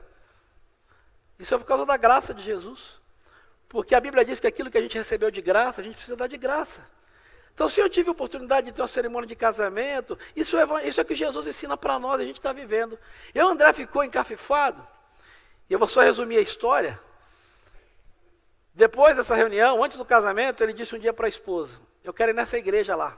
isso 1.39 1.55
é 1.55 1.57
por 1.57 1.63
causa 1.63 1.85
da 1.85 1.95
graça 1.95 2.33
de 2.33 2.43
Jesus. 2.43 2.99
Porque 3.69 3.95
a 3.95 4.01
Bíblia 4.01 4.25
diz 4.25 4.41
que 4.41 4.47
aquilo 4.47 4.69
que 4.69 4.77
a 4.77 4.81
gente 4.81 4.97
recebeu 4.97 5.31
de 5.31 5.41
graça, 5.41 5.79
a 5.79 5.83
gente 5.85 5.95
precisa 5.95 6.17
dar 6.17 6.27
de 6.27 6.37
graça. 6.37 6.96
Então, 7.57 7.67
se 7.67 7.81
eu 7.81 7.89
tive 7.89 8.07
a 8.09 8.11
oportunidade 8.11 8.67
de 8.67 8.71
ter 8.71 8.83
uma 8.83 8.87
cerimônia 8.87 9.27
de 9.27 9.35
casamento, 9.35 10.15
isso 10.35 10.55
é, 10.59 10.87
isso 10.87 11.01
é 11.01 11.03
que 11.03 11.15
Jesus 11.15 11.47
ensina 11.47 11.75
para 11.75 11.97
nós, 11.97 12.21
a 12.21 12.23
gente 12.23 12.37
está 12.37 12.53
vivendo. 12.53 12.99
E 13.33 13.41
o 13.41 13.47
André 13.47 13.73
ficou 13.73 14.03
encafifado, 14.03 14.87
e 15.67 15.73
eu 15.73 15.79
vou 15.79 15.87
só 15.87 16.01
resumir 16.01 16.37
a 16.37 16.41
história. 16.41 16.99
Depois 18.75 19.17
dessa 19.17 19.33
reunião, 19.33 19.83
antes 19.83 19.97
do 19.97 20.05
casamento, 20.05 20.61
ele 20.61 20.71
disse 20.71 20.95
um 20.95 20.99
dia 20.99 21.11
para 21.11 21.25
a 21.25 21.29
esposa: 21.29 21.81
Eu 22.03 22.13
quero 22.13 22.29
ir 22.29 22.35
nessa 22.35 22.59
igreja 22.59 22.95
lá. 22.95 23.17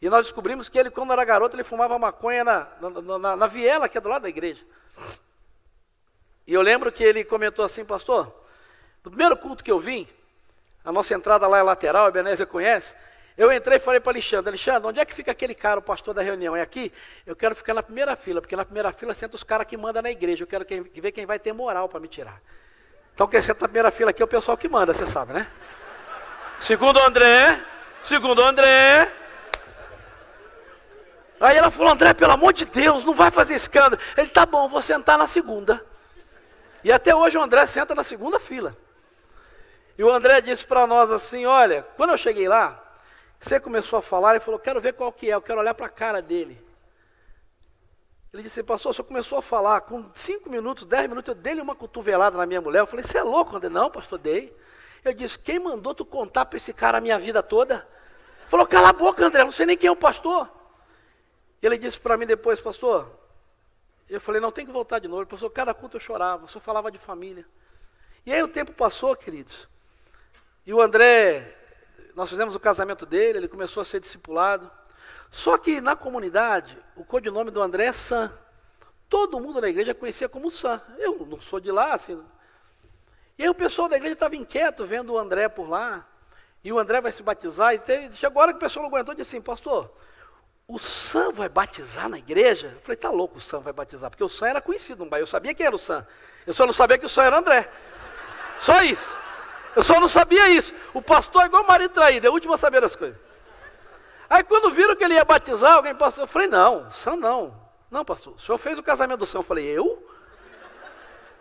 E 0.00 0.08
nós 0.08 0.24
descobrimos 0.24 0.70
que 0.70 0.78
ele, 0.78 0.90
quando 0.90 1.12
era 1.12 1.22
garoto, 1.22 1.54
ele 1.54 1.62
fumava 1.62 1.98
maconha 1.98 2.42
na, 2.42 2.68
na, 2.80 3.18
na, 3.18 3.36
na 3.36 3.46
viela 3.46 3.86
que 3.86 3.98
é 3.98 4.00
do 4.00 4.08
lado 4.08 4.22
da 4.22 4.30
igreja. 4.30 4.64
E 6.46 6.54
eu 6.54 6.62
lembro 6.62 6.90
que 6.90 7.04
ele 7.04 7.22
comentou 7.22 7.66
assim, 7.66 7.84
pastor, 7.84 8.34
no 9.04 9.10
primeiro 9.10 9.36
culto 9.36 9.62
que 9.62 9.70
eu 9.70 9.78
vim, 9.78 10.08
a 10.82 10.90
nossa 10.90 11.12
entrada 11.12 11.46
lá 11.46 11.58
é 11.58 11.62
lateral, 11.62 12.06
a 12.06 12.10
Benézia 12.10 12.46
conhece, 12.46 12.96
eu 13.36 13.52
entrei 13.52 13.78
e 13.78 13.80
falei 13.80 14.00
para 14.00 14.12
Alexandre, 14.12 14.50
Alexandre, 14.50 14.88
onde 14.88 15.00
é 15.00 15.04
que 15.04 15.14
fica 15.14 15.30
aquele 15.32 15.54
cara, 15.54 15.80
o 15.80 15.82
pastor 15.82 16.12
da 16.14 16.22
reunião? 16.22 16.54
É 16.54 16.60
aqui? 16.60 16.92
Eu 17.26 17.34
quero 17.34 17.54
ficar 17.54 17.72
na 17.74 17.82
primeira 17.82 18.14
fila, 18.14 18.40
porque 18.40 18.54
na 18.54 18.64
primeira 18.64 18.92
fila 18.92 19.14
senta 19.14 19.36
os 19.36 19.42
caras 19.42 19.66
que 19.66 19.76
mandam 19.76 20.02
na 20.02 20.10
igreja. 20.10 20.44
Eu 20.44 20.46
quero 20.46 20.66
ver 20.66 21.12
quem 21.12 21.24
vai 21.24 21.38
ter 21.38 21.52
moral 21.52 21.88
para 21.88 22.00
me 22.00 22.08
tirar. 22.08 22.40
Então 23.14 23.26
quem 23.26 23.40
senta 23.40 23.62
na 23.62 23.68
primeira 23.68 23.90
fila 23.90 24.10
aqui 24.10 24.22
é 24.22 24.24
o 24.24 24.28
pessoal 24.28 24.56
que 24.56 24.68
manda, 24.68 24.92
você 24.92 25.06
sabe, 25.06 25.32
né? 25.32 25.46
Segundo 26.60 26.98
André, 27.00 27.60
segundo 28.02 28.42
André. 28.42 29.10
Aí 31.40 31.56
ela 31.56 31.70
falou, 31.70 31.92
André, 31.92 32.14
pelo 32.14 32.32
amor 32.32 32.52
de 32.52 32.64
Deus, 32.64 33.04
não 33.04 33.14
vai 33.14 33.30
fazer 33.30 33.54
escândalo. 33.54 34.00
Ele, 34.16 34.28
tá 34.28 34.46
bom, 34.46 34.68
vou 34.68 34.80
sentar 34.80 35.18
na 35.18 35.26
segunda. 35.26 35.84
E 36.84 36.92
até 36.92 37.14
hoje 37.14 37.36
o 37.36 37.42
André 37.42 37.66
senta 37.66 37.94
na 37.94 38.04
segunda 38.04 38.38
fila. 38.38 38.76
E 39.98 40.04
o 40.04 40.12
André 40.12 40.40
disse 40.40 40.64
para 40.64 40.86
nós 40.86 41.10
assim, 41.10 41.44
olha, 41.44 41.86
quando 41.96 42.10
eu 42.10 42.16
cheguei 42.16 42.48
lá, 42.48 42.81
você 43.42 43.60
começou 43.60 43.98
a 43.98 44.02
falar 44.02 44.36
e 44.36 44.40
falou, 44.40 44.58
quero 44.58 44.80
ver 44.80 44.94
qual 44.94 45.12
que 45.12 45.30
é, 45.30 45.34
eu 45.34 45.42
quero 45.42 45.60
olhar 45.60 45.74
para 45.74 45.86
a 45.86 45.90
cara 45.90 46.22
dele. 46.22 46.58
Ele 48.32 48.42
disse, 48.42 48.62
pastor, 48.62 48.94
você 48.94 49.02
começou 49.02 49.38
a 49.38 49.42
falar, 49.42 49.82
com 49.82 50.10
cinco 50.14 50.48
minutos, 50.48 50.86
dez 50.86 51.08
minutos, 51.08 51.28
eu 51.28 51.34
dei 51.34 51.60
uma 51.60 51.74
cotovelada 51.74 52.38
na 52.38 52.46
minha 52.46 52.60
mulher. 52.60 52.80
Eu 52.80 52.86
falei, 52.86 53.04
você 53.04 53.18
é 53.18 53.22
louco, 53.22 53.56
André? 53.56 53.68
Não, 53.68 53.90
pastor, 53.90 54.18
dei. 54.18 54.56
Ele 55.04 55.14
disse: 55.14 55.38
Quem 55.38 55.58
mandou 55.58 55.94
tu 55.94 56.04
contar 56.04 56.46
para 56.46 56.56
esse 56.56 56.72
cara 56.72 56.98
a 56.98 57.00
minha 57.00 57.18
vida 57.18 57.42
toda? 57.42 57.86
Falou: 58.48 58.66
Cala 58.66 58.90
a 58.90 58.92
boca, 58.92 59.24
André, 59.24 59.44
não 59.44 59.50
sei 59.50 59.66
nem 59.66 59.76
quem 59.76 59.88
é 59.88 59.90
o 59.90 59.96
pastor. 59.96 60.50
Ele 61.60 61.78
disse 61.78 61.98
para 61.98 62.16
mim 62.16 62.26
depois, 62.26 62.60
pastor. 62.60 63.10
Eu 64.08 64.20
falei: 64.20 64.40
Não, 64.40 64.52
tem 64.52 64.64
que 64.64 64.72
voltar 64.72 64.98
de 64.98 65.08
novo. 65.08 65.26
Pastor, 65.26 65.50
cada 65.50 65.74
culto 65.74 65.96
eu 65.96 66.00
chorava, 66.00 66.46
só 66.46 66.60
falava 66.60 66.90
de 66.90 66.98
família. 66.98 67.44
E 68.24 68.32
aí 68.32 68.42
o 68.42 68.48
tempo 68.48 68.72
passou, 68.72 69.16
queridos. 69.16 69.68
E 70.64 70.72
o 70.72 70.80
André, 70.80 71.56
nós 72.14 72.28
fizemos 72.28 72.54
o 72.54 72.60
casamento 72.60 73.06
dele, 73.06 73.38
ele 73.38 73.48
começou 73.48 73.80
a 73.80 73.84
ser 73.84 74.00
discipulado. 74.00 74.70
Só 75.30 75.56
que 75.56 75.80
na 75.80 75.96
comunidade, 75.96 76.78
o 76.94 77.04
codinome 77.04 77.50
do 77.50 77.62
André 77.62 77.86
é 77.86 77.92
Sam. 77.92 78.32
Todo 79.08 79.40
mundo 79.40 79.60
na 79.60 79.68
igreja 79.68 79.94
conhecia 79.94 80.28
como 80.28 80.50
Sam. 80.50 80.80
Eu 80.98 81.26
não 81.26 81.40
sou 81.40 81.58
de 81.58 81.70
lá, 81.70 81.92
assim. 81.92 82.22
E 83.38 83.42
aí 83.42 83.48
o 83.48 83.54
pessoal 83.54 83.88
da 83.88 83.96
igreja 83.96 84.12
estava 84.12 84.36
inquieto 84.36 84.86
vendo 84.86 85.14
o 85.14 85.18
André 85.18 85.48
por 85.48 85.68
lá. 85.68 86.06
E 86.62 86.72
o 86.72 86.78
André 86.78 87.00
vai 87.00 87.12
se 87.12 87.22
batizar. 87.22 87.74
E 87.74 87.78
teve, 87.78 88.14
chegou 88.14 88.40
a 88.40 88.44
hora 88.44 88.52
que 88.52 88.58
o 88.58 88.60
pessoal 88.60 88.82
não 88.82 88.90
aguentou 88.90 89.14
e 89.14 89.16
disse 89.16 89.36
assim, 89.36 89.42
pastor, 89.42 89.90
o 90.68 90.78
Sam 90.78 91.32
vai 91.32 91.48
batizar 91.48 92.08
na 92.08 92.18
igreja? 92.18 92.72
Eu 92.74 92.80
falei, 92.82 92.96
tá 92.96 93.10
louco 93.10 93.38
o 93.38 93.40
Sam 93.40 93.60
vai 93.60 93.72
batizar, 93.72 94.10
porque 94.10 94.24
o 94.24 94.28
Sam 94.28 94.48
era 94.48 94.60
conhecido 94.60 95.04
no 95.04 95.10
bairro. 95.10 95.22
Eu 95.22 95.26
sabia 95.26 95.54
quem 95.54 95.66
era 95.66 95.74
o 95.74 95.78
Sam. 95.78 96.06
Eu 96.46 96.52
só 96.52 96.66
não 96.66 96.72
sabia 96.72 96.98
que 96.98 97.06
o 97.06 97.08
Sam 97.08 97.24
era 97.24 97.38
André. 97.38 97.70
Só 98.58 98.82
isso. 98.82 99.21
Eu 99.74 99.82
só 99.82 99.98
não 100.00 100.08
sabia 100.08 100.48
isso. 100.50 100.74
O 100.92 101.00
pastor 101.00 101.42
é 101.42 101.46
igual 101.46 101.64
marido 101.64 101.92
traído, 101.92 102.26
é 102.26 102.30
o 102.30 102.32
último 102.32 102.54
a 102.54 102.58
saber 102.58 102.80
das 102.80 102.94
coisas. 102.94 103.18
Aí 104.28 104.42
quando 104.42 104.70
viram 104.70 104.96
que 104.96 105.04
ele 105.04 105.14
ia 105.14 105.24
batizar, 105.24 105.74
alguém 105.74 105.94
passou, 105.94 106.24
eu 106.24 106.28
falei, 106.28 106.48
não, 106.48 106.90
Sam 106.90 107.16
não. 107.16 107.62
Não, 107.90 108.04
pastor, 108.04 108.34
o 108.34 108.38
senhor 108.38 108.56
fez 108.58 108.78
o 108.78 108.82
casamento 108.82 109.20
do 109.20 109.26
Sam. 109.26 109.40
Eu 109.40 109.42
falei, 109.42 109.66
eu? 109.66 110.08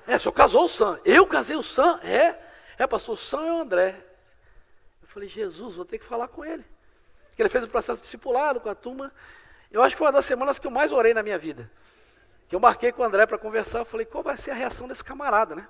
É, 0.06 0.16
o 0.16 0.20
senhor 0.20 0.34
casou 0.34 0.66
o 0.66 0.68
Sam. 0.68 1.00
Eu 1.06 1.26
casei 1.26 1.56
o 1.56 1.64
Sam? 1.64 2.00
É. 2.04 2.38
É, 2.78 2.86
pastor, 2.86 3.14
o 3.14 3.18
Sam 3.18 3.46
é 3.46 3.52
o 3.54 3.62
André. 3.62 3.96
Eu 5.02 5.08
falei, 5.08 5.30
Jesus, 5.30 5.76
vou 5.76 5.86
ter 5.86 5.98
que 6.00 6.06
falar 6.06 6.28
com 6.28 6.44
ele. 6.44 6.66
Porque 7.30 7.42
ele 7.42 7.50
fez 7.50 7.64
o 7.64 7.70
processo 7.70 8.02
discipulado 8.02 8.60
com 8.60 8.70
a 8.70 8.76
turma. 8.76 9.14
Eu 9.72 9.82
acho 9.82 9.96
que 9.96 10.00
foi 10.00 10.08
uma 10.08 10.14
das 10.14 10.26
semanas 10.26 10.60
que 10.60 10.68
eu 10.68 10.72
mais 10.72 10.92
orei 10.92 11.14
na 11.14 11.24
minha 11.24 11.38
vida. 11.38 11.72
Que 12.50 12.56
eu 12.56 12.60
marquei 12.60 12.92
com 12.92 13.02
o 13.02 13.06
André 13.06 13.26
para 13.26 13.38
conversar. 13.38 13.80
Eu 13.80 13.86
falei, 13.86 14.06
qual 14.06 14.22
vai 14.22 14.36
ser 14.36 14.52
a 14.52 14.56
reação 14.56 14.88
desse 14.88 15.04
camarada, 15.04 15.56
né? 15.56 15.66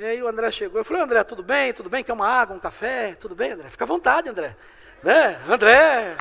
E 0.00 0.04
aí 0.04 0.22
o 0.22 0.28
André 0.28 0.50
chegou, 0.50 0.80
eu 0.80 0.84
falei, 0.84 1.02
André, 1.02 1.22
tudo 1.24 1.42
bem? 1.42 1.74
Tudo 1.74 1.90
bem? 1.90 2.02
Quer 2.02 2.14
uma 2.14 2.26
água, 2.26 2.56
um 2.56 2.58
café? 2.58 3.14
Tudo 3.16 3.34
bem, 3.34 3.50
André? 3.50 3.68
Fica 3.68 3.84
à 3.84 3.86
vontade, 3.86 4.30
André. 4.30 4.56
Né? 5.02 5.38
André, 5.46 6.16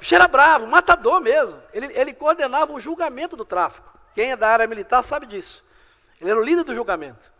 o 0.00 0.14
era 0.14 0.26
bravo, 0.26 0.66
matador 0.66 1.20
mesmo. 1.20 1.62
Ele, 1.74 1.92
ele 1.92 2.14
coordenava 2.14 2.72
o 2.72 2.80
julgamento 2.80 3.36
do 3.36 3.44
tráfico. 3.44 3.92
Quem 4.14 4.32
é 4.32 4.36
da 4.36 4.48
área 4.48 4.66
militar 4.66 5.02
sabe 5.02 5.26
disso. 5.26 5.62
Ele 6.18 6.30
era 6.30 6.40
o 6.40 6.42
líder 6.42 6.64
do 6.64 6.74
julgamento. 6.74 7.30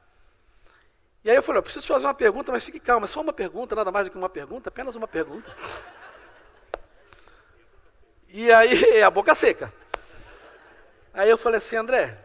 E 1.25 1.31
aí 1.31 1.37
eu 1.37 1.43
falei, 1.43 1.61
eu 1.61 1.63
preciso 1.63 1.87
fazer 1.87 2.05
uma 2.05 2.13
pergunta, 2.13 2.53
mas 2.53 2.63
fique 2.63 2.79
calmo, 2.79 3.07
é 3.07 3.09
só 3.09 3.23
uma 3.23 3.33
pergunta, 3.33 3.75
nada 3.75 3.91
mais 3.91 4.07
do 4.07 4.11
que 4.11 4.19
uma 4.19 4.29
pergunta, 4.29 4.69
apenas 4.69 4.95
uma 4.95 5.09
pergunta. 5.09 5.51
E 8.29 8.53
aí, 8.53 9.01
a 9.03 9.09
boca 9.09 9.35
seca. 9.35 9.73
Aí 11.15 11.31
eu 11.31 11.39
falei 11.39 11.57
assim, 11.57 11.77
André, 11.77 12.19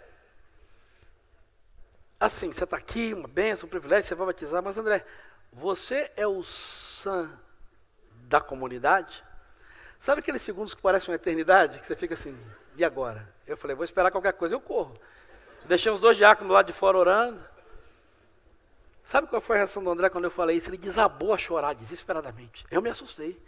assim, 2.20 2.52
você 2.52 2.64
está 2.64 2.78
aqui, 2.78 3.14
uma 3.14 3.28
benção, 3.28 3.68
um 3.68 3.70
privilégio, 3.70 4.08
você 4.08 4.16
vai 4.16 4.28
batizar, 4.28 4.62
mas 4.64 4.78
André, 4.78 5.06
você 5.52 6.12
é 6.16 6.28
o 6.28 6.44
san 6.44 7.30
da 8.24 8.42
comunidade? 8.42 9.24
Sabe 10.00 10.20
aqueles 10.20 10.42
segundos 10.42 10.74
que 10.74 10.82
parecem 10.82 11.10
uma 11.10 11.16
eternidade? 11.16 11.80
Que 11.80 11.88
você 11.88 11.96
fica 11.96 12.14
assim, 12.14 12.38
e 12.76 12.84
agora? 12.84 13.28
Eu 13.46 13.58
falei, 13.58 13.76
vou 13.76 13.86
esperar 13.86 14.12
qualquer 14.12 14.34
coisa, 14.34 14.56
eu 14.56 14.62
corro. 14.62 14.96
Deixei 15.66 15.96
dois 15.98 16.16
diáconos 16.18 16.48
do 16.48 16.54
lado 16.54 16.68
de 16.68 16.74
fora 16.74 16.98
orando. 16.98 17.44
Sabe 19.04 19.28
qual 19.28 19.42
foi 19.42 19.56
a 19.56 19.60
reação 19.60 19.84
do 19.84 19.90
André 19.90 20.10
quando 20.10 20.26
eu 20.26 20.32
falei 20.32 20.58
isso? 20.58 20.70
Ele 20.70 20.78
desabou 20.78 21.34
a 21.34 21.38
chorar 21.38 21.74
desesperadamente. 21.74 22.66
Eu 22.70 22.82
me 22.82 22.90
assustei. 22.90 23.42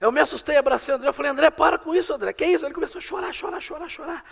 Eu 0.00 0.12
me 0.12 0.20
assustei, 0.20 0.56
abracei 0.56 0.94
o 0.94 0.96
André. 0.96 1.08
Eu 1.08 1.12
falei, 1.12 1.30
André, 1.30 1.50
para 1.50 1.78
com 1.78 1.94
isso, 1.94 2.12
André. 2.12 2.32
Que 2.32 2.44
isso? 2.44 2.64
Ele 2.64 2.74
começou 2.74 2.98
a 2.98 3.02
chorar, 3.02 3.32
chorar, 3.32 3.60
chorar, 3.60 3.88
chorar. 3.88 4.24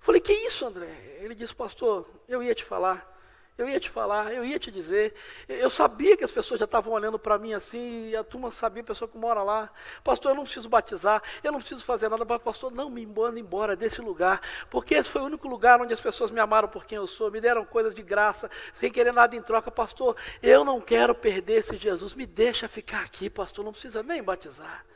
Falei, 0.00 0.20
que 0.20 0.32
isso, 0.32 0.64
André? 0.64 1.18
Ele 1.20 1.34
disse, 1.34 1.54
pastor, 1.54 2.08
eu 2.28 2.42
ia 2.42 2.54
te 2.54 2.64
falar. 2.64 3.16
Eu 3.58 3.68
ia 3.68 3.80
te 3.80 3.90
falar, 3.90 4.32
eu 4.32 4.44
ia 4.44 4.56
te 4.56 4.70
dizer. 4.70 5.12
Eu 5.48 5.68
sabia 5.68 6.16
que 6.16 6.22
as 6.22 6.30
pessoas 6.30 6.60
já 6.60 6.64
estavam 6.64 6.92
olhando 6.92 7.18
para 7.18 7.36
mim 7.36 7.54
assim, 7.54 8.10
e 8.10 8.16
a 8.16 8.22
turma 8.22 8.52
sabia, 8.52 8.82
a 8.82 8.86
pessoa 8.86 9.08
que 9.08 9.18
mora 9.18 9.42
lá. 9.42 9.68
Pastor, 10.04 10.30
eu 10.30 10.36
não 10.36 10.44
preciso 10.44 10.68
batizar, 10.68 11.20
eu 11.42 11.50
não 11.50 11.58
preciso 11.58 11.84
fazer 11.84 12.08
nada, 12.08 12.24
mas 12.24 12.40
pastor, 12.40 12.70
não 12.70 12.88
me 12.88 13.04
manda 13.04 13.40
embora 13.40 13.74
desse 13.74 14.00
lugar, 14.00 14.40
porque 14.70 14.94
esse 14.94 15.08
foi 15.10 15.22
o 15.22 15.24
único 15.24 15.48
lugar 15.48 15.80
onde 15.80 15.92
as 15.92 16.00
pessoas 16.00 16.30
me 16.30 16.38
amaram 16.38 16.68
por 16.68 16.86
quem 16.86 16.98
eu 16.98 17.06
sou, 17.08 17.32
me 17.32 17.40
deram 17.40 17.64
coisas 17.64 17.92
de 17.92 18.00
graça, 18.00 18.48
sem 18.72 18.92
querer 18.92 19.12
nada 19.12 19.34
em 19.34 19.42
troca. 19.42 19.72
Pastor, 19.72 20.14
eu 20.40 20.64
não 20.64 20.80
quero 20.80 21.12
perder 21.12 21.54
esse 21.54 21.76
Jesus, 21.76 22.14
me 22.14 22.26
deixa 22.26 22.68
ficar 22.68 23.02
aqui, 23.02 23.28
pastor, 23.28 23.64
não 23.64 23.72
precisa 23.72 24.04
nem 24.04 24.22
batizar. 24.22 24.86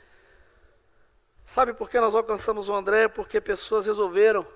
Sabe 1.45 1.75
por 1.75 1.91
que 1.91 1.99
nós 1.99 2.15
alcançamos 2.15 2.69
o 2.69 2.75
André? 2.75 3.09
Porque 3.09 3.41
pessoas 3.41 3.87
resolveram 3.87 4.47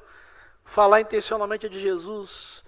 falar 0.67 1.01
intencionalmente 1.01 1.69
de 1.69 1.81
Jesus, 1.81 2.63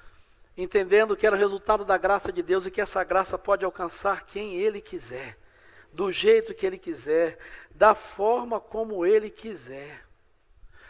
entendendo 0.56 1.16
que 1.16 1.26
era 1.26 1.36
o 1.36 1.38
resultado 1.38 1.84
da 1.84 1.98
graça 1.98 2.32
de 2.32 2.42
Deus 2.42 2.64
e 2.64 2.70
que 2.70 2.80
essa 2.80 3.04
graça 3.04 3.36
pode 3.36 3.64
alcançar 3.64 4.24
quem 4.24 4.54
Ele 4.56 4.80
quiser, 4.80 5.36
do 5.92 6.10
jeito 6.10 6.54
que 6.54 6.64
Ele 6.64 6.78
quiser, 6.78 7.38
da 7.70 7.94
forma 7.94 8.58
como 8.58 9.04
Ele 9.04 9.28
quiser. 9.28 10.06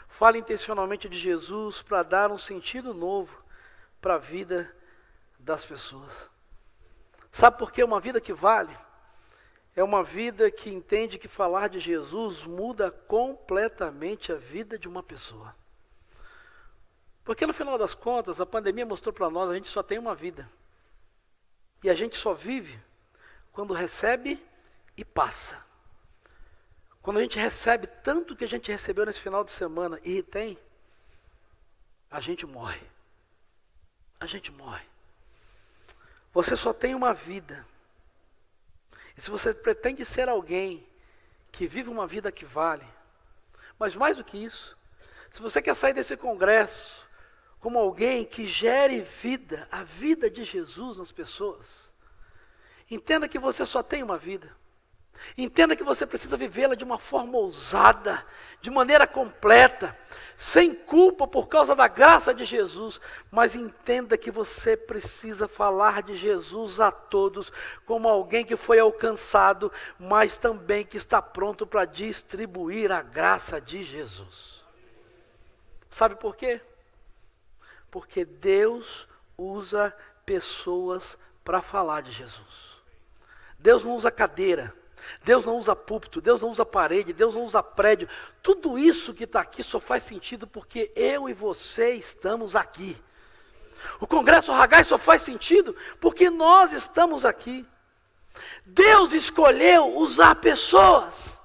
Fale 0.07 0.39
intencionalmente 0.39 1.09
de 1.09 1.19
Jesus 1.19 1.83
para 1.83 2.03
dar 2.03 2.31
um 2.31 2.39
sentido 2.39 2.95
novo 2.95 3.43
para 4.01 4.15
a 4.15 4.19
vida 4.19 4.75
das 5.39 5.65
pessoas. 5.65 6.29
Sabe 7.31 7.59
por 7.59 7.73
que 7.73 7.83
uma 7.85 8.01
vida 8.01 8.21
que 8.21 8.33
vale? 8.33 8.77
É 9.77 9.83
uma 9.83 10.03
vida 10.03 10.51
que 10.51 10.71
entende 10.71 11.19
que 11.19 11.29
falar 11.29 11.69
de 11.69 11.79
Jesus 11.79 12.43
muda 12.43 12.91
completamente 12.91 14.33
a 14.33 14.37
vida 14.37 14.77
de 14.77 14.89
uma 14.89 15.03
pessoa. 15.03 15.55
Porque 17.29 17.47
no 17.47 17.53
final 17.53 17.77
das 17.77 17.93
contas, 17.93 18.41
a 18.41 18.47
pandemia 18.47 18.87
mostrou 18.87 19.13
para 19.13 19.29
nós, 19.29 19.51
a 19.51 19.55
gente 19.55 19.69
só 19.69 19.83
tem 19.83 19.99
uma 19.99 20.15
vida. 20.15 20.51
E 21.83 21.91
a 21.91 21.95
gente 21.95 22.17
só 22.17 22.33
vive 22.33 22.81
quando 23.53 23.75
recebe 23.75 24.43
e 24.97 25.05
passa. 25.05 25.63
Quando 27.03 27.19
a 27.19 27.21
gente 27.21 27.39
recebe 27.39 27.87
tanto 27.87 28.35
que 28.35 28.45
a 28.45 28.49
gente 28.49 28.73
recebeu 28.73 29.05
nesse 29.05 29.21
final 29.21 29.45
de 29.45 29.51
semana 29.51 30.01
e 30.03 30.23
tem, 30.23 30.57
a 32.11 32.19
gente 32.19 32.47
morre. 32.47 32.81
A 34.19 34.25
gente 34.25 34.51
morre. 34.51 34.87
Você 36.33 36.57
só 36.57 36.73
tem 36.73 36.95
uma 36.95 37.13
vida. 37.13 37.63
E 39.19 39.21
se 39.21 39.29
você 39.29 39.53
pretende 39.53 40.03
ser 40.03 40.31
alguém 40.31 40.83
que 41.53 41.67
vive 41.67 41.91
uma 41.91 42.07
vida 42.07 42.33
que 42.33 42.47
vale, 42.47 42.89
mas 43.79 43.95
mais 43.95 44.17
do 44.17 44.25
que 44.25 44.43
isso, 44.43 44.75
se 45.31 45.43
você 45.43 45.61
quer 45.61 45.77
sair 45.77 45.93
desse 45.93 46.17
congresso 46.17 47.07
como 47.61 47.79
alguém 47.79 48.25
que 48.25 48.47
gere 48.47 49.01
vida, 49.01 49.67
a 49.71 49.83
vida 49.83 50.31
de 50.31 50.45
Jesus 50.45 50.99
nas 50.99 51.13
pessoas. 51.13 51.89
Entenda 52.91 53.29
que 53.29 53.39
você 53.39 53.67
só 53.67 53.83
tem 53.83 54.03
uma 54.03 54.17
vida. 54.17 54.57
Entenda 55.37 55.77
que 55.77 55.83
você 55.83 56.07
precisa 56.07 56.37
vivê-la 56.37 56.75
de 56.75 56.85
uma 56.85 56.99
forma 56.99 57.37
ousada, 57.37 58.25
de 58.61 58.71
maneira 58.71 59.07
completa, 59.07 59.97
sem 60.37 60.73
culpa 60.73 61.27
por 61.27 61.49
causa 61.49 61.75
da 61.75 61.89
graça 61.89 62.33
de 62.33 62.45
Jesus, 62.45 63.01
mas 63.31 63.55
entenda 63.55 64.17
que 64.17 64.31
você 64.31 64.77
precisa 64.77 65.49
falar 65.49 66.03
de 66.03 66.15
Jesus 66.15 66.79
a 66.79 66.91
todos 66.93 67.53
como 67.85 68.09
alguém 68.09 68.45
que 68.45 68.57
foi 68.57 68.79
alcançado, 68.79 69.73
mas 69.99 70.39
também 70.39 70.85
que 70.85 70.97
está 70.97 71.21
pronto 71.21 71.67
para 71.67 71.85
distribuir 71.85 72.93
a 72.93 73.03
graça 73.03 73.61
de 73.61 73.83
Jesus. 73.83 74.65
Sabe 75.91 76.15
por 76.15 76.37
quê? 76.37 76.61
Porque 77.91 78.25
Deus 78.25 79.07
usa 79.37 79.95
pessoas 80.27 81.19
para 81.45 81.63
falar 81.63 82.03
de 82.03 82.11
Jesus. 82.11 82.79
Deus 83.59 83.83
não 83.83 83.97
usa 83.97 84.11
cadeira, 84.11 84.73
Deus 85.25 85.47
não 85.47 85.57
usa 85.57 85.75
púlpito, 85.75 86.21
Deus 86.21 86.43
não 86.43 86.51
usa 86.51 86.65
parede, 86.65 87.13
Deus 87.13 87.35
não 87.35 87.45
usa 87.45 87.63
prédio. 87.63 88.09
Tudo 88.43 88.79
isso 88.79 89.15
que 89.15 89.25
está 89.25 89.41
aqui 89.41 89.63
só 89.63 89.81
faz 89.81 90.03
sentido 90.03 90.47
porque 90.47 90.93
eu 90.95 91.29
e 91.29 91.33
você 91.33 91.95
estamos 91.95 92.55
aqui. 92.55 92.97
O 94.01 94.07
Congresso 94.07 94.53
Ragai 94.53 94.85
só 94.85 94.99
faz 94.99 95.23
sentido 95.23 95.75
porque 96.01 96.31
nós 96.31 96.73
estamos 96.73 97.25
aqui. 97.25 97.67
Deus 98.65 99.13
escolheu 99.13 99.97
usar 99.97 100.35
pessoas. 100.37 101.38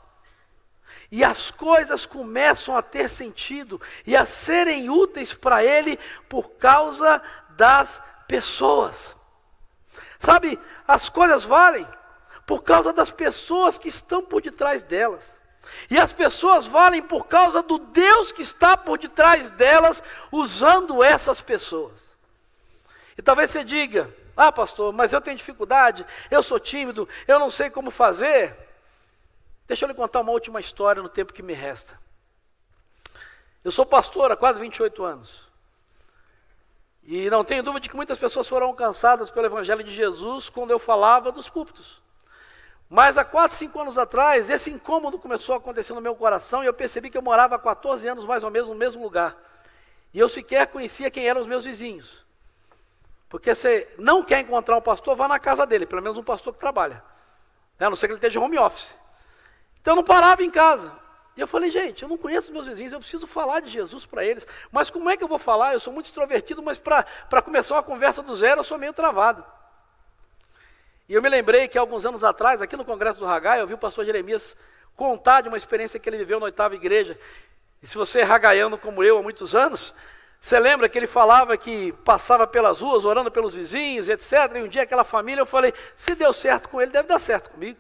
E 1.14 1.24
as 1.24 1.52
coisas 1.52 2.08
começam 2.08 2.76
a 2.76 2.82
ter 2.82 3.08
sentido 3.08 3.80
e 4.04 4.18
a 4.18 4.26
serem 4.26 4.90
úteis 4.90 5.32
para 5.32 5.64
ele 5.64 6.00
por 6.28 6.54
causa 6.54 7.22
das 7.52 8.02
pessoas. 8.28 9.16
Sabe, 10.18 10.60
as 10.88 11.10
coisas 11.10 11.44
valem 11.44 11.88
por 12.48 12.64
causa 12.64 12.92
das 12.92 13.12
pessoas 13.12 13.78
que 13.78 13.90
estão 13.90 14.24
por 14.24 14.42
detrás 14.42 14.82
delas. 14.82 15.40
E 15.88 16.00
as 16.00 16.12
pessoas 16.12 16.66
valem 16.66 17.04
por 17.04 17.28
causa 17.28 17.62
do 17.62 17.78
Deus 17.78 18.32
que 18.32 18.42
está 18.42 18.76
por 18.76 18.98
detrás 18.98 19.52
delas, 19.52 20.02
usando 20.32 21.04
essas 21.04 21.40
pessoas. 21.42 22.02
E 23.16 23.22
talvez 23.22 23.52
você 23.52 23.64
diga, 23.64 24.12
Ah, 24.36 24.52
pastor, 24.52 24.92
mas 24.92 25.14
eu 25.14 25.22
tenho 25.22 25.38
dificuldade, 25.38 26.08
eu 26.32 26.42
sou 26.42 26.60
tímido, 26.60 27.08
eu 27.28 27.38
não 27.38 27.52
sei 27.52 27.70
como 27.70 27.92
fazer. 27.92 28.63
Deixa 29.68 29.86
eu 29.86 29.88
lhe 29.88 29.94
contar 29.94 30.22
uma 30.22 30.32
última 30.32 30.60
história 30.60 31.02
no 31.02 31.10
tempo 31.10 31.34
que 31.34 31.42
me 31.42 31.54
resta. 31.54 32.00
Eu 33.64 33.72
sou 33.72 33.86
pastor 33.86 34.32
há 34.32 34.36
quase 34.36 34.60
28 34.60 35.04
anos. 35.04 35.48
E 37.04 37.30
não 37.30 37.44
tenho 37.44 37.64
dúvida 37.64 37.82
de 37.82 37.90
que 37.90 37.96
muitas 37.96 38.18
pessoas 38.18 38.48
foram 38.48 38.68
alcançadas 38.68 39.30
pelo 39.30 39.46
Evangelho 39.46 39.84
de 39.84 39.94
Jesus 39.94 40.50
quando 40.50 40.72
eu 40.72 40.80
falava 40.80 41.32
dos 41.32 41.50
púlpitos. 41.50 42.02
Mas 42.90 43.18
há 43.18 43.26
4, 43.26 43.58
5 43.58 43.80
anos 43.80 43.98
atrás, 43.98 44.50
esse 44.50 44.70
incômodo 44.70 45.18
começou 45.18 45.56
a 45.56 45.58
acontecer 45.58 45.94
no 45.94 46.02
meu 46.02 46.16
coração 46.16 46.64
e 46.64 46.68
eu 46.68 46.74
percebi 46.74 47.10
que 47.10 47.18
eu 47.18 47.22
morava 47.22 47.56
há 47.56 47.60
14 47.60 48.08
anos 48.08 48.26
mais 48.26 48.44
ou 48.44 48.52
menos 48.52 48.70
no 48.70 48.76
mesmo 48.76 49.02
lugar. 49.02 49.36
E 50.14 50.20
eu 50.20 50.30
sequer 50.30 50.68
conhecia 50.68 51.10
quem 51.10 51.28
eram 51.28 51.42
os 51.42 51.48
meus 51.48 51.66
vizinhos. 51.66 52.24
Porque 53.28 53.56
você 53.56 53.92
não 53.98 54.22
quer 54.22 54.42
encontrar 54.42 54.78
um 54.78 54.82
pastor, 54.82 55.16
vá 55.16 55.28
na 55.28 55.40
casa 55.40 55.66
dele, 55.66 55.88
pelo 55.88 56.04
menos 56.04 56.18
um 56.18 56.24
pastor 56.24 56.54
que 56.54 56.60
trabalha. 56.60 57.04
A 57.80 57.90
não 57.90 57.96
ser 57.96 58.08
que 58.08 58.14
ele 58.14 58.18
esteja 58.18 58.40
home 58.40 58.60
office. 58.60 58.96
Então 59.84 59.92
eu 59.92 59.96
não 59.98 60.04
parava 60.04 60.42
em 60.42 60.50
casa. 60.50 60.94
E 61.36 61.42
eu 61.42 61.48
falei, 61.48 61.70
gente, 61.70 62.04
eu 62.04 62.10
não 62.10 62.18
conheço 62.18 62.54
meus 62.54 62.66
vizinhos, 62.66 62.94
eu 62.94 63.00
preciso 63.00 63.28
falar 63.28 63.60
de 63.60 63.70
Jesus 63.70 64.06
para 64.06 64.24
eles. 64.24 64.48
Mas 64.72 64.90
como 64.90 65.10
é 65.10 65.18
que 65.18 65.24
eu 65.24 65.28
vou 65.28 65.38
falar? 65.38 65.74
Eu 65.74 65.80
sou 65.80 65.92
muito 65.92 66.06
extrovertido, 66.06 66.64
mas 66.64 66.78
para 66.78 67.42
começar 67.44 67.76
uma 67.76 67.84
conversa 67.84 68.24
do 68.24 68.34
zero 68.34 68.62
eu 68.62 68.64
sou 68.64 68.78
meio 68.78 68.94
travado. 68.94 69.44
E 71.10 71.14
eu 71.14 71.22
me 71.22 71.28
lembrei 71.28 71.68
que 71.68 71.78
alguns 71.78 72.06
anos 72.06 72.24
atrás, 72.24 72.62
aqui 72.62 72.78
no 72.78 72.86
Congresso 72.86 73.20
do 73.20 73.26
Ragai, 73.26 73.60
eu 73.60 73.68
vi 73.68 73.74
o 73.74 73.78
pastor 73.78 74.06
Jeremias 74.06 74.56
contar 74.96 75.42
de 75.42 75.50
uma 75.50 75.58
experiência 75.58 76.00
que 76.00 76.08
ele 76.08 76.18
viveu 76.18 76.40
na 76.40 76.46
oitava 76.46 76.76
igreja. 76.76 77.20
E 77.82 77.88
se 77.88 77.98
você 77.98 78.22
é 78.22 78.24
ragaiano 78.24 78.78
como 78.78 79.04
eu 79.04 79.18
há 79.18 79.22
muitos 79.22 79.54
anos, 79.54 79.94
você 80.40 80.58
lembra 80.60 80.88
que 80.88 80.98
ele 80.98 81.08
falava 81.08 81.58
que 81.58 81.92
passava 82.06 82.48
pelas 82.48 82.80
ruas 82.80 83.04
orando 83.04 83.30
pelos 83.30 83.54
vizinhos, 83.54 84.08
etc. 84.08 84.32
E 84.56 84.62
um 84.62 84.68
dia 84.70 84.84
aquela 84.84 85.04
família, 85.04 85.42
eu 85.42 85.46
falei, 85.46 85.74
se 85.94 86.16
deu 86.16 86.32
certo 86.32 86.70
com 86.70 86.80
ele, 86.80 86.92
deve 86.92 87.08
dar 87.10 87.20
certo 87.20 87.50
comigo. 87.50 87.80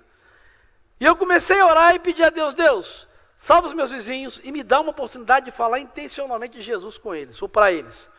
E 1.03 1.05
eu 1.05 1.17
comecei 1.17 1.59
a 1.59 1.67
orar 1.67 1.93
e 1.93 1.99
pedir 1.99 2.23
a 2.23 2.29
Deus, 2.29 2.53
Deus, 2.53 3.09
salva 3.37 3.67
os 3.67 3.73
meus 3.73 3.91
vizinhos 3.91 4.39
e 4.41 4.53
me 4.53 4.63
dá 4.63 4.79
uma 4.79 4.91
oportunidade 4.91 5.47
de 5.47 5.51
falar 5.51 5.79
intencionalmente 5.79 6.57
de 6.57 6.61
Jesus 6.61 6.97
com 6.97 7.13
eles, 7.13 7.41
ou 7.41 7.49
para 7.49 7.73
eles. 7.73 8.09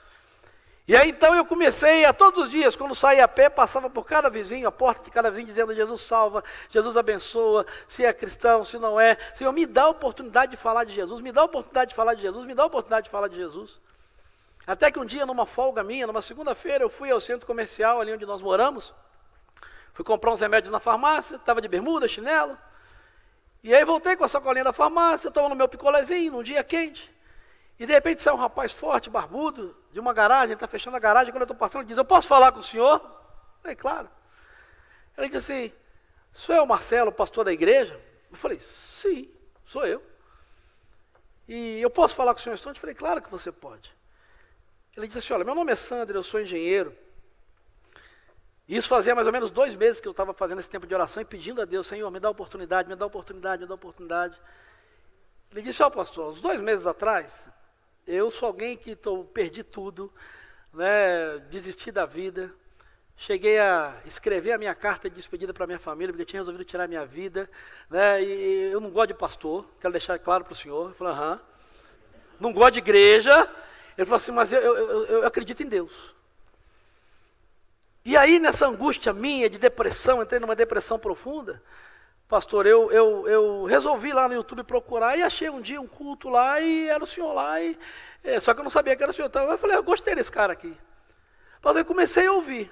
E 0.86 0.94
aí 0.94 1.08
então 1.08 1.34
eu 1.34 1.46
comecei 1.46 2.04
a 2.04 2.12
todos 2.12 2.42
os 2.42 2.50
dias, 2.50 2.76
quando 2.76 2.94
saía 2.94 3.24
a 3.24 3.28
pé, 3.28 3.48
passava 3.48 3.88
por 3.88 4.04
cada 4.04 4.28
vizinho, 4.28 4.68
a 4.68 4.70
porta 4.70 5.04
de 5.04 5.10
cada 5.10 5.30
vizinho, 5.30 5.46
dizendo: 5.46 5.74
Jesus 5.74 6.02
salva, 6.02 6.44
Jesus 6.68 6.94
abençoa, 6.94 7.64
se 7.88 8.04
é 8.04 8.12
cristão, 8.12 8.62
se 8.64 8.76
não 8.76 9.00
é. 9.00 9.16
Senhor, 9.34 9.50
me 9.50 9.64
dá 9.64 9.84
a 9.84 9.88
oportunidade 9.88 10.50
de 10.50 10.58
falar 10.58 10.84
de 10.84 10.92
Jesus, 10.92 11.22
me 11.22 11.32
dá 11.32 11.40
a 11.40 11.44
oportunidade 11.44 11.88
de 11.88 11.96
falar 11.96 12.12
de 12.12 12.20
Jesus, 12.20 12.44
me 12.44 12.52
dá 12.52 12.64
a 12.64 12.66
oportunidade 12.66 13.04
de 13.06 13.10
falar 13.10 13.28
de 13.28 13.36
Jesus. 13.36 13.80
Até 14.66 14.90
que 14.90 14.98
um 14.98 15.06
dia, 15.06 15.24
numa 15.24 15.46
folga 15.46 15.82
minha, 15.82 16.06
numa 16.06 16.20
segunda-feira, 16.20 16.84
eu 16.84 16.90
fui 16.90 17.10
ao 17.10 17.18
centro 17.18 17.46
comercial, 17.46 18.02
ali 18.02 18.12
onde 18.12 18.26
nós 18.26 18.42
moramos, 18.42 18.92
fui 19.94 20.04
comprar 20.04 20.32
uns 20.32 20.40
remédios 20.42 20.70
na 20.70 20.80
farmácia, 20.80 21.36
estava 21.36 21.62
de 21.62 21.68
bermuda, 21.68 22.06
chinelo. 22.06 22.58
E 23.64 23.74
aí 23.74 23.82
voltei 23.82 24.14
com 24.14 24.24
a 24.24 24.28
sacolinha 24.28 24.62
da 24.62 24.74
farmácia, 24.74 25.32
no 25.34 25.54
meu 25.54 25.66
picolézinho, 25.66 26.32
num 26.32 26.42
dia 26.42 26.62
quente. 26.62 27.10
E 27.78 27.86
de 27.86 27.94
repente 27.94 28.20
sai 28.20 28.34
um 28.34 28.36
rapaz 28.36 28.72
forte, 28.72 29.08
barbudo, 29.08 29.74
de 29.90 29.98
uma 29.98 30.12
garagem, 30.12 30.52
está 30.52 30.68
fechando 30.68 30.98
a 30.98 31.00
garagem, 31.00 31.32
quando 31.32 31.40
eu 31.40 31.44
estou 31.44 31.56
passando, 31.56 31.80
ele 31.80 31.88
diz, 31.88 31.96
eu 31.96 32.04
posso 32.04 32.28
falar 32.28 32.52
com 32.52 32.58
o 32.58 32.62
senhor? 32.62 33.00
É 33.64 33.74
claro. 33.74 34.10
Ele 35.16 35.30
disse 35.30 35.50
assim, 35.50 36.52
é 36.52 36.60
o 36.60 36.66
Marcelo, 36.66 37.10
pastor 37.10 37.42
da 37.42 37.54
igreja? 37.54 37.98
Eu 38.30 38.36
falei, 38.36 38.58
sim, 38.58 39.32
sou 39.64 39.86
eu. 39.86 40.04
E 41.48 41.80
eu 41.80 41.88
posso 41.88 42.14
falar 42.14 42.34
com 42.34 42.40
o 42.40 42.42
senhor 42.42 42.54
instante? 42.54 42.76
Eu 42.76 42.80
falei, 42.82 42.94
claro 42.94 43.22
que 43.22 43.30
você 43.30 43.50
pode. 43.50 43.90
Ele 44.94 45.06
disse 45.06 45.20
assim, 45.20 45.32
olha, 45.32 45.44
meu 45.44 45.54
nome 45.54 45.72
é 45.72 45.76
Sandro, 45.76 46.18
eu 46.18 46.22
sou 46.22 46.38
engenheiro. 46.38 46.94
Isso 48.68 48.88
fazia 48.88 49.14
mais 49.14 49.26
ou 49.26 49.32
menos 49.32 49.50
dois 49.50 49.74
meses 49.74 50.00
que 50.00 50.08
eu 50.08 50.12
estava 50.12 50.32
fazendo 50.32 50.60
esse 50.60 50.70
tempo 50.70 50.86
de 50.86 50.94
oração 50.94 51.20
e 51.20 51.24
pedindo 51.24 51.60
a 51.60 51.64
Deus, 51.64 51.86
Senhor, 51.86 52.10
me 52.10 52.18
dá 52.18 52.30
oportunidade, 52.30 52.88
me 52.88 52.96
dá 52.96 53.04
oportunidade, 53.04 53.62
me 53.62 53.68
dá 53.68 53.74
oportunidade. 53.74 54.40
Ele 55.52 55.62
disse, 55.62 55.82
ó 55.82 55.86
oh, 55.86 55.90
pastor, 55.90 56.32
uns 56.32 56.40
dois 56.40 56.60
meses 56.60 56.86
atrás, 56.86 57.46
eu 58.06 58.30
sou 58.30 58.46
alguém 58.46 58.76
que 58.76 58.96
tô, 58.96 59.22
perdi 59.24 59.62
tudo, 59.62 60.12
né, 60.72 61.38
desisti 61.50 61.92
da 61.92 62.06
vida, 62.06 62.50
cheguei 63.16 63.58
a 63.58 63.94
escrever 64.06 64.52
a 64.52 64.58
minha 64.58 64.74
carta 64.74 65.08
de 65.10 65.16
despedida 65.16 65.52
para 65.52 65.66
minha 65.66 65.78
família, 65.78 66.12
porque 66.12 66.22
eu 66.22 66.26
tinha 66.26 66.40
resolvido 66.40 66.64
tirar 66.64 66.84
a 66.84 66.88
minha 66.88 67.04
vida, 67.04 67.48
né, 67.90 68.22
e 68.22 68.72
eu 68.72 68.80
não 68.80 68.90
gosto 68.90 69.08
de 69.08 69.14
pastor, 69.14 69.66
quero 69.78 69.92
deixar 69.92 70.18
claro 70.18 70.42
para 70.42 70.52
o 70.52 70.56
senhor. 70.56 70.96
Eu 70.98 71.06
aham. 71.06 71.40
Não 72.40 72.52
gosto 72.52 72.72
de 72.72 72.78
igreja. 72.80 73.48
Ele 73.96 74.04
falou 74.04 74.16
assim, 74.16 74.32
mas 74.32 74.52
eu, 74.52 74.60
eu, 74.60 75.04
eu 75.06 75.26
acredito 75.26 75.62
em 75.62 75.66
Deus. 75.66 76.14
E 78.04 78.18
aí, 78.18 78.38
nessa 78.38 78.66
angústia 78.66 79.14
minha 79.14 79.48
de 79.48 79.58
depressão, 79.58 80.22
entrei 80.22 80.38
numa 80.38 80.54
depressão 80.54 80.98
profunda, 80.98 81.62
pastor, 82.28 82.66
eu, 82.66 82.92
eu, 82.92 83.26
eu 83.26 83.64
resolvi 83.64 84.12
lá 84.12 84.28
no 84.28 84.34
YouTube 84.34 84.62
procurar 84.62 85.16
e 85.16 85.22
achei 85.22 85.48
um 85.48 85.58
dia 85.58 85.80
um 85.80 85.86
culto 85.86 86.28
lá 86.28 86.60
e 86.60 86.86
era 86.86 87.02
o 87.02 87.06
senhor 87.06 87.32
lá, 87.32 87.58
e, 87.62 87.78
é, 88.22 88.38
só 88.40 88.52
que 88.52 88.60
eu 88.60 88.64
não 88.64 88.70
sabia 88.70 88.94
que 88.94 89.02
era 89.02 89.10
o 89.10 89.14
senhor. 89.14 89.28
Então 89.28 89.50
eu 89.50 89.56
falei, 89.56 89.76
eu 89.76 89.82
gostei 89.82 90.14
desse 90.14 90.30
cara 90.30 90.52
aqui. 90.52 90.76
Pastor, 91.62 91.80
eu 91.80 91.84
comecei 91.86 92.26
a 92.26 92.32
ouvir. 92.32 92.70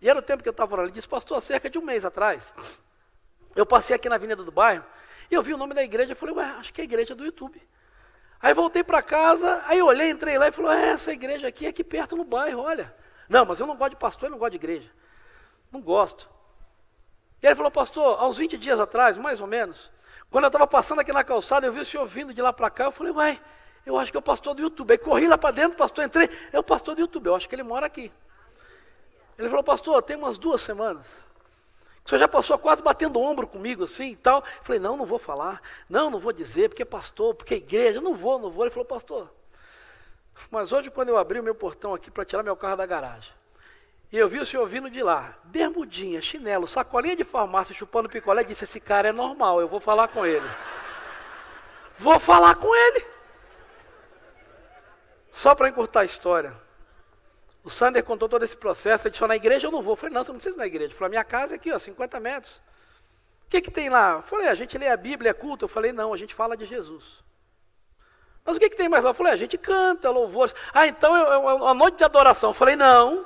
E 0.00 0.08
era 0.08 0.16
o 0.16 0.22
tempo 0.22 0.44
que 0.44 0.48
eu 0.48 0.52
estava 0.52 0.72
orando. 0.74 0.88
Ele 0.88 0.94
disse, 0.94 1.08
pastor, 1.08 1.38
há 1.38 1.40
cerca 1.40 1.68
de 1.68 1.76
um 1.76 1.82
mês 1.82 2.04
atrás, 2.04 2.54
eu 3.56 3.66
passei 3.66 3.96
aqui 3.96 4.08
na 4.08 4.14
avenida 4.14 4.44
do 4.44 4.52
bairro 4.52 4.84
e 5.28 5.34
eu 5.34 5.42
vi 5.42 5.54
o 5.54 5.56
nome 5.56 5.74
da 5.74 5.82
igreja 5.82 6.12
e 6.12 6.14
falei, 6.14 6.36
ué, 6.36 6.44
acho 6.60 6.72
que 6.72 6.80
é 6.80 6.82
a 6.82 6.84
igreja 6.84 7.16
do 7.16 7.24
YouTube. 7.24 7.60
Aí 8.40 8.54
voltei 8.54 8.84
para 8.84 9.02
casa, 9.02 9.60
aí 9.66 9.82
olhei, 9.82 10.10
entrei 10.10 10.38
lá 10.38 10.46
e 10.46 10.52
falei, 10.52 10.84
é, 10.84 10.88
essa 10.90 11.12
igreja 11.12 11.48
aqui 11.48 11.66
é 11.66 11.70
aqui 11.70 11.82
perto 11.82 12.14
no 12.16 12.22
bairro, 12.22 12.60
olha. 12.60 13.01
Não, 13.28 13.44
mas 13.44 13.60
eu 13.60 13.66
não 13.66 13.76
gosto 13.76 13.90
de 13.90 13.96
pastor, 13.96 14.26
eu 14.26 14.30
não 14.30 14.38
gosto 14.38 14.52
de 14.52 14.56
igreja. 14.56 14.90
Não 15.70 15.80
gosto. 15.80 16.28
E 17.42 17.46
ele 17.46 17.56
falou, 17.56 17.70
pastor, 17.70 18.20
aos 18.20 18.38
20 18.38 18.56
dias 18.58 18.78
atrás, 18.78 19.18
mais 19.18 19.40
ou 19.40 19.46
menos, 19.46 19.90
quando 20.30 20.44
eu 20.44 20.48
estava 20.48 20.66
passando 20.66 21.00
aqui 21.00 21.12
na 21.12 21.24
calçada, 21.24 21.66
eu 21.66 21.72
vi 21.72 21.80
o 21.80 21.84
senhor 21.84 22.06
vindo 22.06 22.32
de 22.32 22.40
lá 22.40 22.52
para 22.52 22.70
cá, 22.70 22.84
eu 22.84 22.92
falei, 22.92 23.12
uai, 23.12 23.40
eu 23.84 23.98
acho 23.98 24.10
que 24.10 24.16
é 24.16 24.20
o 24.20 24.22
pastor 24.22 24.54
do 24.54 24.62
YouTube. 24.62 24.92
Aí 24.92 24.98
corri 24.98 25.26
lá 25.26 25.36
para 25.36 25.50
dentro, 25.50 25.76
pastor, 25.76 26.04
entrei, 26.04 26.30
é 26.52 26.58
o 26.58 26.62
pastor 26.62 26.94
do 26.94 27.00
YouTube, 27.00 27.26
eu 27.26 27.34
acho 27.34 27.48
que 27.48 27.54
ele 27.54 27.62
mora 27.62 27.86
aqui. 27.86 28.12
Ele 29.38 29.48
falou, 29.48 29.64
pastor, 29.64 30.02
tem 30.02 30.16
umas 30.16 30.38
duas 30.38 30.60
semanas. 30.60 31.18
O 32.04 32.08
senhor 32.08 32.18
já 32.18 32.28
passou 32.28 32.58
quase 32.58 32.82
batendo 32.82 33.20
ombro 33.20 33.46
comigo 33.46 33.84
assim 33.84 34.10
e 34.10 34.16
tal. 34.16 34.38
Eu 34.40 34.64
falei, 34.64 34.80
não, 34.80 34.96
não 34.96 35.06
vou 35.06 35.18
falar, 35.18 35.60
não, 35.88 36.10
não 36.10 36.18
vou 36.18 36.32
dizer, 36.32 36.68
porque 36.68 36.82
é 36.82 36.86
pastor, 36.86 37.34
porque 37.34 37.54
é 37.54 37.56
igreja, 37.56 38.00
não 38.00 38.14
vou, 38.14 38.38
não 38.38 38.50
vou. 38.50 38.64
Ele 38.64 38.70
falou, 38.70 38.84
pastor, 38.84 39.32
mas 40.50 40.72
hoje, 40.72 40.90
quando 40.90 41.08
eu 41.08 41.16
abri 41.16 41.40
o 41.40 41.42
meu 41.42 41.54
portão 41.54 41.94
aqui 41.94 42.10
para 42.10 42.24
tirar 42.24 42.42
meu 42.42 42.56
carro 42.56 42.76
da 42.76 42.86
garagem, 42.86 43.32
e 44.12 44.18
eu 44.18 44.28
vi 44.28 44.38
o 44.38 44.44
senhor 44.44 44.66
vindo 44.66 44.90
de 44.90 45.02
lá, 45.02 45.34
bermudinha, 45.44 46.20
chinelo, 46.20 46.66
sacolinha 46.66 47.16
de 47.16 47.24
farmácia, 47.24 47.74
chupando 47.74 48.10
picolé, 48.10 48.44
disse: 48.44 48.64
Esse 48.64 48.78
cara 48.78 49.08
é 49.08 49.12
normal, 49.12 49.60
eu 49.60 49.66
vou 49.66 49.80
falar 49.80 50.08
com 50.08 50.26
ele. 50.26 50.46
Vou 51.98 52.20
falar 52.20 52.56
com 52.56 52.74
ele. 52.74 53.06
Só 55.30 55.54
para 55.54 55.68
encurtar 55.68 56.00
a 56.00 56.04
história. 56.04 56.54
O 57.64 57.70
Sander 57.70 58.04
contou 58.04 58.28
todo 58.28 58.44
esse 58.44 58.56
processo, 58.56 59.04
ele 59.04 59.12
disse: 59.12 59.26
Na 59.26 59.36
igreja 59.36 59.68
eu 59.68 59.72
não 59.72 59.80
vou. 59.80 59.92
Eu 59.92 59.96
falei: 59.96 60.14
Não, 60.14 60.22
você 60.22 60.30
não 60.30 60.36
precisa 60.38 60.56
ir 60.56 60.58
na 60.58 60.66
igreja. 60.66 60.86
Ele 60.86 60.94
falou: 60.94 61.08
Minha 61.08 61.24
casa 61.24 61.54
é 61.54 61.56
aqui, 61.56 61.72
ó, 61.72 61.78
50 61.78 62.20
metros. 62.20 62.60
O 63.46 63.48
que, 63.48 63.62
que 63.62 63.70
tem 63.70 63.88
lá? 63.88 64.16
Eu 64.16 64.22
falei: 64.22 64.48
A 64.48 64.54
gente 64.54 64.76
lê 64.76 64.88
a 64.88 64.96
Bíblia, 64.96 65.30
é 65.30 65.34
culto. 65.34 65.64
Eu 65.64 65.68
falei: 65.68 65.90
Não, 65.90 66.12
a 66.12 66.16
gente 66.18 66.34
fala 66.34 66.54
de 66.54 66.66
Jesus. 66.66 67.24
Mas 68.44 68.56
o 68.56 68.60
que, 68.60 68.70
que 68.70 68.76
tem 68.76 68.88
mais 68.88 69.04
lá? 69.04 69.10
Eu 69.10 69.14
falei, 69.14 69.32
a 69.32 69.36
gente 69.36 69.56
canta 69.56 70.10
louvores. 70.10 70.54
Ah, 70.74 70.86
então 70.86 71.16
é 71.16 71.38
uma 71.54 71.74
noite 71.74 71.98
de 71.98 72.04
adoração. 72.04 72.50
Eu 72.50 72.54
falei, 72.54 72.74
não. 72.74 73.24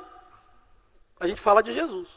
A 1.19 1.27
gente 1.27 1.41
fala 1.41 1.62
de 1.62 1.73
Jesus. 1.73 2.09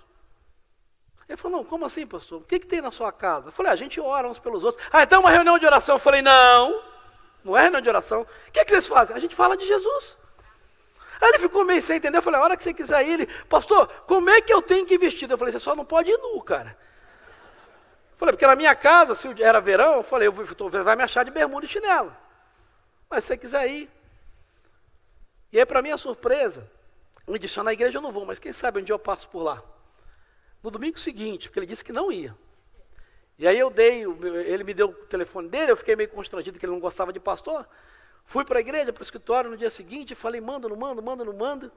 Ele 1.28 1.38
falou, 1.38 1.60
não, 1.60 1.64
como 1.64 1.86
assim, 1.86 2.06
pastor? 2.06 2.42
O 2.42 2.44
que, 2.44 2.60
que 2.60 2.68
tem 2.68 2.82
na 2.82 2.92
sua 2.92 3.12
casa? 3.12 3.50
Eu 3.50 3.52
falei, 3.52 3.72
a 3.72 3.76
gente 3.76 4.02
ora 4.02 4.28
uns 4.28 4.40
pelos 4.40 4.64
outros. 4.64 4.84
Ah, 4.92 5.04
então 5.04 5.18
é 5.18 5.20
uma 5.22 5.30
reunião 5.30 5.58
de 5.58 5.66
oração. 5.66 5.96
Eu 5.96 6.00
falei, 6.00 6.22
não, 6.22 6.82
não 7.44 7.56
é 7.56 7.62
reunião 7.62 7.82
de 7.82 7.88
oração. 7.88 8.22
O 8.22 8.52
que, 8.52 8.66
que 8.66 8.72
vocês 8.72 8.88
fazem? 8.88 9.16
A 9.16 9.20
gente 9.20 9.36
fala 9.36 9.56
de 9.56 9.66
Jesus. 9.66 10.18
Aí 11.22 11.30
ele 11.30 11.40
ficou 11.40 11.64
meio 11.64 11.82
sem 11.82 11.98
entender. 11.98 12.18
Eu 12.18 12.22
falei, 12.22 12.40
a 12.40 12.44
hora 12.44 12.58
que 12.58 12.64
você 12.64 12.74
quiser 12.74 13.06
ir, 13.06 13.12
ele, 13.12 13.26
pastor, 13.48 13.88
como 14.08 14.30
é 14.30 14.42
que 14.42 14.54
eu 14.54 14.62
tenho 14.62 14.86
que 14.86 14.96
ir 14.96 14.98
vestido? 14.98 15.34
Eu 15.34 15.38
falei, 15.38 15.52
você 15.52 15.60
só 15.60 15.76
não 15.76 15.86
pode 15.86 16.12
ir 16.12 16.18
nu, 16.18 16.42
cara. 16.42 16.76
Eu 18.14 18.18
falei, 18.18 18.34
porque 18.34 18.48
na 18.48 18.56
minha 18.56 18.76
casa, 18.76 19.14
se 19.14 19.42
era 19.42 19.62
verão, 19.62 19.96
eu 19.96 20.04
falei, 20.04 20.28
eu 20.28 20.34
vai 20.84 20.96
me 20.96 21.04
achar 21.04 21.24
de 21.24 21.32
bermuda 21.32 21.66
e 21.66 21.70
chinelo. 21.70 22.14
Mas 23.10 23.24
se 23.24 23.30
você 23.30 23.38
quiser 23.38 23.68
ir. 23.68 23.90
E 25.52 25.60
aí, 25.60 25.66
para 25.66 25.82
minha 25.82 25.98
surpresa, 25.98 26.70
ele 27.28 27.40
disse: 27.40 27.62
na 27.62 27.74
igreja 27.74 27.98
eu 27.98 28.02
não 28.02 28.12
vou, 28.12 28.26
mas 28.26 28.40
quem 28.40 28.52
sabe 28.52 28.82
um 28.82 28.86
eu 28.88 29.00
passo 29.00 29.28
por 29.30 29.42
lá. 29.42 29.64
No 30.62 30.70
domingo 30.70 31.00
seguinte, 31.00 31.48
porque 31.48 31.60
ele 31.60 31.66
disse 31.66 31.84
que 31.84 31.92
não 31.92 32.12
ia. 32.12 32.36
E 33.38 33.48
aí 33.48 33.58
eu 33.58 33.70
dei, 33.70 34.04
ele 34.46 34.64
me 34.66 34.74
deu 34.74 34.90
o 34.90 34.94
telefone 34.94 35.48
dele, 35.48 35.72
eu 35.72 35.78
fiquei 35.78 35.96
meio 35.96 36.10
constrangido 36.10 36.60
que 36.60 36.66
ele 36.66 36.74
não 36.74 36.80
gostava 36.80 37.14
de 37.14 37.20
pastor. 37.22 37.66
Fui 38.26 38.44
para 38.44 38.60
a 38.60 38.62
igreja, 38.62 38.92
para 38.92 39.02
o 39.02 39.04
escritório 39.04 39.50
no 39.50 39.58
dia 39.58 39.70
seguinte, 39.70 40.14
falei, 40.14 40.42
manda, 40.42 40.68
não 40.68 40.76
manda, 40.76 41.02
manda, 41.02 41.24
não 41.24 41.34
manda. 41.34 41.72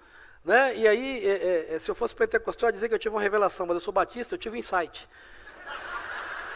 Né? 0.44 0.76
E 0.76 0.88
aí, 0.88 1.26
é, 1.26 1.74
é, 1.74 1.78
se 1.78 1.88
eu 1.88 1.94
fosse 1.94 2.14
pentecostal, 2.14 2.68
ia 2.68 2.72
dizer 2.72 2.88
que 2.88 2.94
eu 2.94 2.98
tive 2.98 3.14
uma 3.14 3.22
revelação, 3.22 3.64
mas 3.64 3.76
eu 3.76 3.80
sou 3.80 3.94
batista, 3.94 4.34
eu 4.34 4.38
tive 4.38 4.56
um 4.56 4.58
insight. 4.58 5.08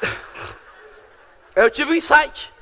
eu 1.54 1.70
tive 1.70 1.92
um 1.92 1.94
insight. 1.94 2.52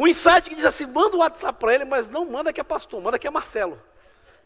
Um 0.00 0.06
insight 0.06 0.48
que 0.48 0.54
diz 0.54 0.64
assim: 0.64 0.86
manda 0.86 1.14
o 1.14 1.18
um 1.18 1.20
WhatsApp 1.20 1.58
para 1.60 1.74
ele, 1.74 1.84
mas 1.84 2.08
não 2.08 2.24
manda 2.24 2.54
que 2.54 2.60
é 2.60 2.64
pastor, 2.64 3.02
manda 3.02 3.18
que 3.18 3.26
é 3.26 3.30
Marcelo. 3.30 3.78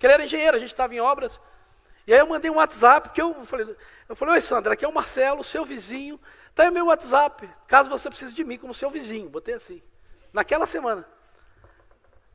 Que 0.00 0.04
ele 0.04 0.14
era 0.14 0.24
engenheiro, 0.24 0.56
a 0.56 0.58
gente 0.58 0.72
estava 0.72 0.92
em 0.92 0.98
obras. 0.98 1.40
E 2.08 2.12
aí 2.12 2.18
eu 2.18 2.26
mandei 2.26 2.50
um 2.50 2.56
WhatsApp, 2.56 3.08
porque 3.08 3.22
eu 3.22 3.32
falei, 3.44 3.76
eu 4.08 4.16
falei, 4.16 4.34
oi 4.34 4.40
Sandra, 4.40 4.72
aqui 4.72 4.84
é 4.84 4.88
o 4.88 4.92
Marcelo, 4.92 5.44
seu 5.44 5.64
vizinho, 5.64 6.20
tá 6.56 6.64
aí 6.64 6.70
o 6.70 6.72
meu 6.72 6.86
WhatsApp, 6.86 7.48
caso 7.68 7.88
você 7.88 8.08
precise 8.08 8.34
de 8.34 8.42
mim 8.42 8.58
como 8.58 8.74
seu 8.74 8.90
vizinho, 8.90 9.30
botei 9.30 9.54
assim. 9.54 9.80
Naquela 10.32 10.66
semana. 10.66 11.06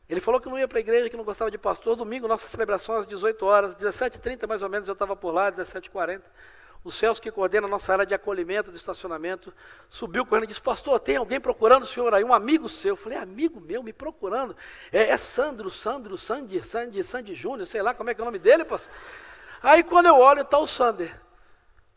Ele 0.07 0.21
falou 0.21 0.39
que 0.39 0.47
não 0.47 0.57
ia 0.57 0.67
para 0.67 0.77
a 0.77 0.79
igreja, 0.79 1.09
que 1.09 1.17
não 1.17 1.25
gostava 1.25 1.51
de 1.51 1.57
pastor. 1.57 1.97
Domingo, 1.97 2.25
nossa 2.25 2.47
celebração 2.47 2.95
às 2.95 3.05
18 3.05 3.45
horas, 3.45 3.75
17h30 3.75 4.47
mais 4.47 4.61
ou 4.61 4.69
menos, 4.69 4.87
eu 4.87 4.93
estava 4.93 5.13
por 5.13 5.31
lá, 5.33 5.51
17h40. 5.51 6.21
O 6.83 6.91
Celso, 6.91 7.21
que 7.21 7.29
coordena 7.29 7.67
a 7.67 7.69
nossa 7.69 7.91
área 7.91 8.05
de 8.05 8.13
acolhimento, 8.13 8.71
de 8.71 8.77
estacionamento, 8.77 9.53
subiu 9.89 10.25
correndo 10.25 10.45
e 10.45 10.47
disse: 10.47 10.61
Pastor, 10.61 10.97
tem 10.99 11.17
alguém 11.17 11.39
procurando 11.39 11.83
o 11.83 11.85
senhor 11.85 12.13
aí? 12.13 12.23
Um 12.23 12.33
amigo 12.33 12.69
seu. 12.69 12.93
Eu 12.93 12.95
falei: 12.95 13.17
Amigo 13.17 13.59
meu, 13.59 13.83
me 13.83 13.91
procurando. 13.91 14.55
É, 14.91 15.09
é 15.09 15.17
Sandro, 15.17 15.69
Sandro, 15.69 16.17
Sandy, 16.17 16.63
Sandy, 16.63 17.03
Sandy 17.03 17.35
Júnior, 17.35 17.65
sei 17.65 17.81
lá 17.81 17.93
como 17.93 18.09
é 18.09 18.13
que 18.13 18.21
é 18.21 18.23
o 18.23 18.25
nome 18.25 18.39
dele, 18.39 18.63
pastor. 18.63 18.91
Aí 19.61 19.83
quando 19.83 20.05
eu 20.05 20.15
olho, 20.15 20.41
está 20.41 20.57
o 20.57 20.65
Sander, 20.65 21.19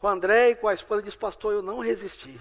com 0.00 0.08
o 0.08 0.10
André 0.10 0.50
e 0.50 0.54
com 0.56 0.66
a 0.66 0.74
esposa, 0.74 1.00
diz: 1.00 1.14
Pastor, 1.14 1.52
eu 1.52 1.62
não 1.62 1.78
resisti. 1.78 2.40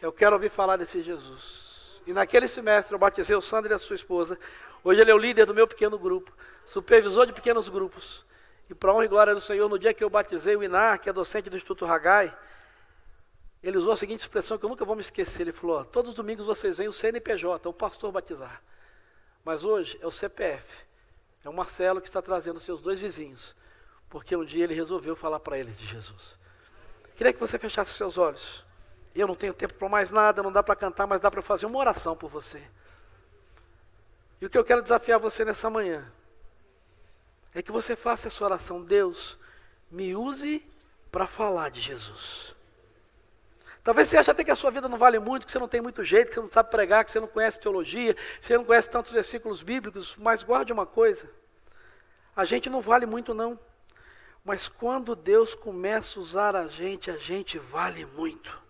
Eu 0.00 0.12
quero 0.12 0.34
ouvir 0.34 0.50
falar 0.50 0.76
desse 0.76 1.00
Jesus. 1.00 2.02
E 2.06 2.12
naquele 2.12 2.48
semestre 2.48 2.94
eu 2.94 2.98
batizei 2.98 3.34
o 3.34 3.40
Sander 3.40 3.72
e 3.72 3.74
a 3.74 3.78
sua 3.78 3.96
esposa. 3.96 4.38
Hoje 4.84 5.00
ele 5.00 5.10
é 5.10 5.14
o 5.14 5.18
líder 5.18 5.46
do 5.46 5.54
meu 5.54 5.66
pequeno 5.66 5.98
grupo, 5.98 6.30
supervisor 6.66 7.26
de 7.26 7.32
pequenos 7.32 7.70
grupos. 7.70 8.26
E 8.68 8.74
para 8.74 8.92
honra 8.92 9.04
e 9.04 9.08
glória 9.08 9.34
do 9.34 9.40
Senhor, 9.40 9.68
no 9.68 9.78
dia 9.78 9.94
que 9.94 10.02
eu 10.02 10.10
batizei 10.10 10.56
o 10.56 10.62
Inar, 10.62 11.00
que 11.00 11.08
é 11.08 11.12
docente 11.12 11.48
do 11.48 11.56
Instituto 11.56 11.86
Hagai, 11.86 12.36
ele 13.62 13.78
usou 13.78 13.92
a 13.92 13.96
seguinte 13.96 14.20
expressão 14.20 14.58
que 14.58 14.64
eu 14.64 14.68
nunca 14.68 14.84
vou 14.84 14.94
me 14.94 15.02
esquecer. 15.02 15.42
Ele 15.42 15.52
falou: 15.52 15.84
Todos 15.84 16.10
os 16.10 16.14
domingos 16.14 16.46
vocês 16.46 16.78
vêm 16.78 16.88
o 16.88 16.92
CNPJ, 16.92 17.68
o 17.68 17.72
pastor 17.72 18.12
batizar. 18.12 18.62
Mas 19.44 19.64
hoje 19.64 19.98
é 20.00 20.06
o 20.06 20.10
CPF. 20.10 20.86
É 21.44 21.48
o 21.48 21.52
Marcelo 21.52 22.00
que 22.00 22.08
está 22.08 22.20
trazendo 22.20 22.58
seus 22.58 22.82
dois 22.82 23.00
vizinhos. 23.00 23.54
Porque 24.08 24.36
um 24.36 24.44
dia 24.44 24.64
ele 24.64 24.74
resolveu 24.74 25.14
falar 25.14 25.40
para 25.40 25.58
eles 25.58 25.78
de 25.78 25.86
Jesus. 25.86 26.36
Queria 27.16 27.32
que 27.32 27.40
você 27.40 27.58
fechasse 27.58 27.90
os 27.92 27.96
seus 27.96 28.18
olhos. 28.18 28.64
Eu 29.14 29.26
não 29.26 29.34
tenho 29.34 29.54
tempo 29.54 29.74
para 29.74 29.88
mais 29.88 30.10
nada, 30.10 30.42
não 30.42 30.52
dá 30.52 30.62
para 30.62 30.76
cantar, 30.76 31.06
mas 31.06 31.20
dá 31.20 31.30
para 31.30 31.40
fazer 31.40 31.66
uma 31.66 31.78
oração 31.78 32.16
por 32.16 32.28
você. 32.28 32.62
E 34.40 34.46
o 34.46 34.50
que 34.50 34.58
eu 34.58 34.64
quero 34.64 34.82
desafiar 34.82 35.18
você 35.18 35.44
nessa 35.44 35.70
manhã 35.70 36.12
é 37.56 37.62
que 37.62 37.72
você 37.72 37.96
faça 37.96 38.28
essa 38.28 38.44
oração. 38.44 38.82
Deus, 38.82 39.38
me 39.90 40.14
use 40.14 40.62
para 41.10 41.26
falar 41.26 41.70
de 41.70 41.80
Jesus. 41.80 42.54
Talvez 43.82 44.08
você 44.08 44.18
ache 44.18 44.30
até 44.30 44.44
que 44.44 44.50
a 44.50 44.56
sua 44.56 44.70
vida 44.70 44.90
não 44.90 44.98
vale 44.98 45.18
muito, 45.18 45.46
que 45.46 45.52
você 45.52 45.58
não 45.58 45.66
tem 45.66 45.80
muito 45.80 46.04
jeito, 46.04 46.28
que 46.28 46.34
você 46.34 46.40
não 46.40 46.50
sabe 46.50 46.70
pregar, 46.70 47.02
que 47.02 47.10
você 47.10 47.18
não 47.18 47.26
conhece 47.26 47.58
teologia, 47.58 48.12
que 48.12 48.44
você 48.44 48.58
não 48.58 48.64
conhece 48.64 48.90
tantos 48.90 49.10
versículos 49.10 49.62
bíblicos, 49.62 50.14
mas 50.16 50.42
guarde 50.42 50.70
uma 50.70 50.84
coisa: 50.84 51.30
a 52.34 52.44
gente 52.44 52.68
não 52.68 52.82
vale 52.82 53.06
muito, 53.06 53.32
não. 53.32 53.58
Mas 54.44 54.68
quando 54.68 55.16
Deus 55.16 55.54
começa 55.54 56.18
a 56.18 56.22
usar 56.22 56.54
a 56.54 56.66
gente, 56.66 57.10
a 57.10 57.16
gente 57.16 57.58
vale 57.58 58.04
muito. 58.04 58.60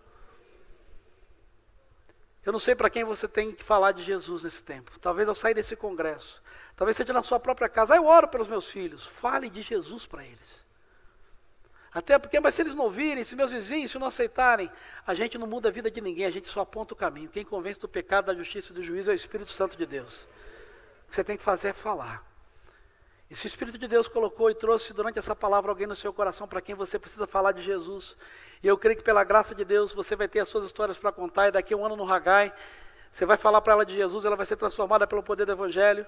Eu 2.45 2.53
não 2.53 2.59
sei 2.59 2.73
para 2.73 2.89
quem 2.89 3.03
você 3.03 3.27
tem 3.27 3.51
que 3.51 3.65
falar 3.65 3.91
de 3.91 4.01
Jesus 4.01 4.43
nesse 4.43 4.63
tempo. 4.63 4.97
Talvez 5.01 5.27
ao 5.27 5.35
sair 5.35 5.53
desse 5.53 5.75
congresso, 5.75 6.41
talvez 6.77 6.95
seja 6.95 7.11
na 7.11 7.23
sua 7.23 7.39
própria 7.39 7.67
casa. 7.67 7.95
Ah, 7.95 7.97
eu 7.97 8.05
oro 8.05 8.29
pelos 8.29 8.47
meus 8.47 8.69
filhos. 8.69 9.05
Fale 9.05 9.49
de 9.49 9.61
Jesus 9.61 10.05
para 10.05 10.23
eles. 10.23 10.65
Até 11.93 12.19
porque, 12.19 12.39
mas 12.39 12.53
se 12.53 12.61
eles 12.61 12.75
não 12.75 12.85
ouvirem, 12.85 13.23
se 13.23 13.35
meus 13.35 13.51
vizinhos, 13.51 13.89
se 13.89 13.97
não 13.97 14.07
aceitarem, 14.07 14.69
a 15.05 15.15
gente 15.15 15.35
não 15.35 15.47
muda 15.47 15.69
a 15.69 15.71
vida 15.71 15.89
de 15.89 15.99
ninguém, 15.99 16.25
a 16.25 16.29
gente 16.29 16.47
só 16.47 16.61
aponta 16.61 16.93
o 16.93 16.97
caminho. 16.97 17.27
Quem 17.27 17.43
convence 17.43 17.79
do 17.79 17.89
pecado, 17.89 18.25
da 18.25 18.35
justiça 18.35 18.71
e 18.71 18.75
do 18.75 18.83
juízo 18.83 19.09
é 19.09 19.13
o 19.13 19.15
Espírito 19.15 19.49
Santo 19.49 19.75
de 19.75 19.85
Deus. 19.85 20.21
O 20.21 21.09
que 21.09 21.15
você 21.15 21.23
tem 21.23 21.35
que 21.35 21.43
fazer 21.43 21.69
é 21.69 21.73
falar. 21.73 22.23
E 23.29 23.35
se 23.35 23.45
o 23.45 23.49
Espírito 23.49 23.79
de 23.79 23.87
Deus 23.87 24.07
colocou 24.07 24.51
e 24.51 24.55
trouxe 24.55 24.93
durante 24.93 25.17
essa 25.17 25.35
palavra 25.35 25.71
alguém 25.71 25.87
no 25.87 25.95
seu 25.95 26.13
coração 26.13 26.47
para 26.47 26.61
quem 26.61 26.75
você 26.75 26.99
precisa 26.99 27.25
falar 27.25 27.51
de 27.51 27.61
Jesus, 27.63 28.15
e 28.61 28.67
eu 28.67 28.77
creio 28.77 28.97
que 28.97 29.03
pela 29.03 29.23
graça 29.23 29.55
de 29.55 29.65
Deus 29.65 29.91
você 29.91 30.15
vai 30.15 30.27
ter 30.27 30.39
as 30.39 30.49
suas 30.49 30.65
histórias 30.65 30.97
para 30.97 31.11
contar, 31.11 31.47
e 31.47 31.51
daqui 31.51 31.73
a 31.73 31.77
um 31.77 31.85
ano 31.85 31.95
no 31.95 32.05
Ragai, 32.05 32.53
você 33.11 33.25
vai 33.25 33.37
falar 33.37 33.61
para 33.61 33.73
ela 33.73 33.85
de 33.85 33.95
Jesus, 33.95 34.23
ela 34.23 34.35
vai 34.35 34.45
ser 34.45 34.55
transformada 34.55 35.07
pelo 35.07 35.23
poder 35.23 35.45
do 35.45 35.51
Evangelho. 35.51 36.05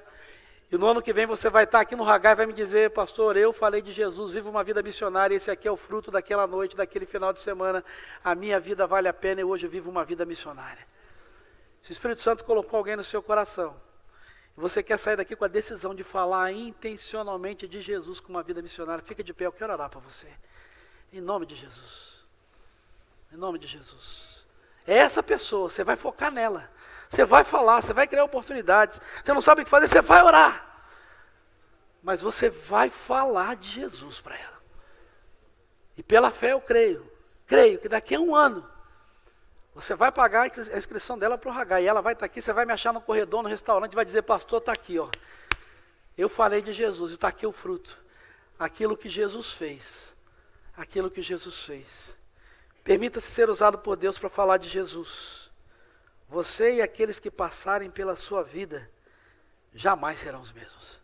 E 0.72 0.78
no 0.78 0.88
ano 0.88 1.02
que 1.02 1.12
vem 1.12 1.26
você 1.26 1.50
vai 1.50 1.64
estar 1.64 1.80
aqui 1.80 1.96
no 1.96 2.04
Ragai 2.04 2.34
e 2.34 2.36
vai 2.36 2.46
me 2.46 2.54
dizer, 2.54 2.92
pastor, 2.92 3.36
eu 3.36 3.52
falei 3.52 3.82
de 3.82 3.92
Jesus, 3.92 4.34
vivo 4.34 4.50
uma 4.50 4.64
vida 4.64 4.84
missionária, 4.84 5.36
esse 5.36 5.50
aqui 5.50 5.68
é 5.68 5.72
o 5.72 5.76
fruto 5.76 6.12
daquela 6.12 6.46
noite, 6.46 6.76
daquele 6.76 7.08
final 7.08 7.34
de 7.34 7.40
semana. 7.40 7.84
A 8.24 8.36
minha 8.36 8.60
vida 8.60 8.86
vale 8.86 9.08
a 9.08 9.14
pena 9.14 9.42
e 9.42 9.44
hoje 9.44 9.66
eu 9.66 9.72
vivo 9.72 9.90
uma 9.90 10.06
vida 10.06 10.26
missionária. 10.26 10.86
Se 11.82 11.92
o 11.92 11.94
Espírito 11.94 12.22
Santo 12.22 12.44
colocou 12.44 12.78
alguém 12.78 12.96
no 12.96 13.04
seu 13.04 13.24
coração, 13.24 13.76
e 14.56 14.60
você 14.60 14.84
quer 14.84 14.98
sair 14.98 15.16
daqui 15.16 15.36
com 15.36 15.46
a 15.46 15.48
decisão 15.48 15.96
de 15.96 16.04
falar 16.04 16.52
intencionalmente 16.52 17.68
de 17.68 17.82
Jesus 17.82 18.20
com 18.20 18.30
uma 18.30 18.44
vida 18.44 18.62
missionária, 18.62 19.04
fica 19.04 19.24
de 19.24 19.34
pé, 19.34 19.48
eu 19.48 19.52
quero 19.52 19.74
orar 19.74 19.90
para 19.90 20.00
você. 20.00 20.28
Em 21.12 21.20
nome 21.20 21.48
de 21.48 21.56
Jesus. 21.56 22.26
Em 23.34 23.38
nome 23.38 23.58
de 23.58 23.66
Jesus. 23.66 24.46
É 24.86 24.98
essa 24.98 25.24
pessoa, 25.24 25.70
você 25.70 25.84
vai 25.84 25.96
focar 25.96 26.32
nela. 26.32 26.70
Você 27.10 27.26
vai 27.26 27.44
falar, 27.44 27.82
você 27.82 27.92
vai 27.92 28.08
criar 28.08 28.24
oportunidades. 28.24 29.02
Você 29.24 29.34
não 29.34 29.42
sabe 29.42 29.62
o 29.62 29.66
que 29.66 29.72
fazer, 29.72 29.88
você 29.88 30.02
vai 30.02 30.22
orar. 30.22 30.66
Mas 32.04 32.22
você 32.22 32.50
vai 32.50 32.90
falar 32.90 33.56
de 33.56 33.68
Jesus 33.68 34.22
para 34.22 34.38
ela. 34.38 34.60
E 35.98 36.04
pela 36.04 36.32
fé 36.32 36.54
eu 36.54 36.62
creio. 36.62 37.12
Creio 37.48 37.80
que 37.80 37.90
daqui 37.90 38.16
a 38.16 38.20
um 38.20 38.36
ano 38.36 38.66
você 39.74 39.96
vai 39.96 40.12
pagar 40.12 40.44
a 40.44 40.78
inscrição 40.78 41.18
dela 41.18 41.38
para 41.38 41.50
o 41.50 41.54
Hagai. 41.54 41.84
E 41.84 41.88
ela 41.88 42.02
vai 42.02 42.14
estar 42.14 42.26
aqui, 42.26 42.42
você 42.42 42.54
vai 42.54 42.66
me 42.66 42.74
achar 42.74 42.94
no 42.94 43.02
corredor, 43.02 43.42
no 43.42 43.50
restaurante, 43.50 43.96
vai 43.96 44.06
dizer, 44.06 44.22
pastor, 44.22 44.60
está 44.60 44.72
aqui, 44.72 45.00
ó. 45.00 45.10
Eu 46.18 46.30
falei 46.30 46.62
de 46.62 46.72
Jesus 46.74 47.12
e 47.12 47.14
está 47.16 47.30
aqui 47.30 47.48
o 47.48 47.52
fruto. 47.52 47.98
Aquilo 48.60 48.96
que 48.96 49.10
Jesus 49.10 49.54
fez. 49.54 50.14
Aquilo 50.76 51.10
que 51.10 51.22
Jesus 51.22 51.64
fez. 51.64 52.16
Permita-se 52.84 53.32
ser 53.32 53.50
usado 53.50 53.78
por 53.80 53.96
Deus 53.96 54.20
para 54.20 54.30
falar 54.30 54.58
de 54.58 54.68
Jesus. 54.68 55.49
Você 56.30 56.76
e 56.76 56.82
aqueles 56.82 57.20
que 57.20 57.32
passarem 57.32 57.90
pela 57.90 58.16
sua 58.16 58.44
vida 58.44 58.90
jamais 59.74 60.20
serão 60.20 60.40
os 60.42 60.52
mesmos. 60.52 61.00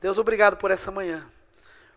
Deus, 0.00 0.18
obrigado 0.18 0.56
por 0.56 0.70
essa 0.70 0.90
manhã. 0.90 1.30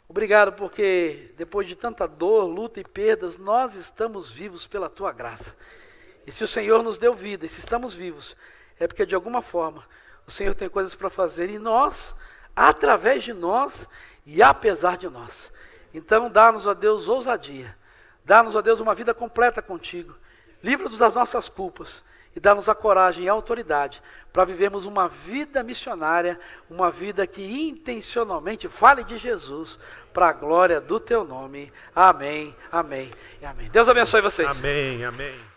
Obrigado 0.08 0.54
porque 0.54 1.34
depois 1.36 1.68
de 1.68 1.76
tanta 1.76 2.08
dor, 2.08 2.46
luta 2.46 2.80
e 2.80 2.84
perdas, 2.84 3.38
nós 3.38 3.76
estamos 3.76 4.30
vivos 4.30 4.68
pela 4.68 4.90
tua 4.90 5.12
graça. 5.12 5.56
E 6.26 6.32
se 6.32 6.44
o 6.44 6.48
Senhor 6.48 6.84
nos 6.84 6.98
deu 6.98 7.14
vida, 7.14 7.46
e 7.46 7.50
se 7.50 7.60
estamos 7.60 7.94
vivos, 7.94 8.36
é 8.80 8.88
porque 8.88 9.06
de 9.06 9.16
alguma 9.16 9.42
forma 9.42 9.84
o 10.26 10.32
Senhor 10.32 10.54
tem 10.54 10.70
coisas 10.70 10.94
para 10.94 11.10
fazer 11.10 11.50
em 11.50 11.58
nós, 11.58 12.14
através 12.56 13.24
de 13.24 13.34
nós 13.34 13.88
e 14.26 14.44
apesar 14.44 14.98
de 14.98 15.10
nós. 15.10 15.52
Então, 15.94 16.30
dá-nos, 16.30 16.68
ó 16.68 16.74
Deus, 16.74 17.08
ousadia 17.08 17.76
Dá-nos, 18.28 18.58
ó 18.58 18.62
Deus, 18.62 18.82
uma 18.82 18.94
vida 18.94 19.14
completa 19.14 19.62
contigo. 19.62 20.14
Livra-nos 20.62 21.00
das 21.00 21.16
nossas 21.16 21.48
culpas 21.48 22.04
e 22.38 22.40
dá-nos 22.40 22.70
a 22.70 22.76
coragem 22.76 23.26
e 23.26 23.30
a 23.30 23.32
autoridade 23.32 24.00
para 24.32 24.46
vivermos 24.46 24.86
uma 24.86 25.08
vida 25.08 25.64
missionária, 25.64 26.40
uma 26.70 26.92
vida 26.92 27.26
que 27.26 27.42
intencionalmente 27.68 28.70
fale 28.70 29.04
de 29.04 29.18
Jesus 29.18 29.80
para 30.14 30.30
a 30.30 30.34
glória 30.34 30.80
do 30.80 31.00
teu 31.00 31.24
nome. 31.24 31.74
Amém, 31.96 32.56
amém 32.72 33.12
e 33.42 33.46
amém. 33.46 33.70
Deus 33.72 33.90
abençoe 33.90 34.22
vocês. 34.22 34.48
Amém, 34.52 35.04
amém. 35.04 35.48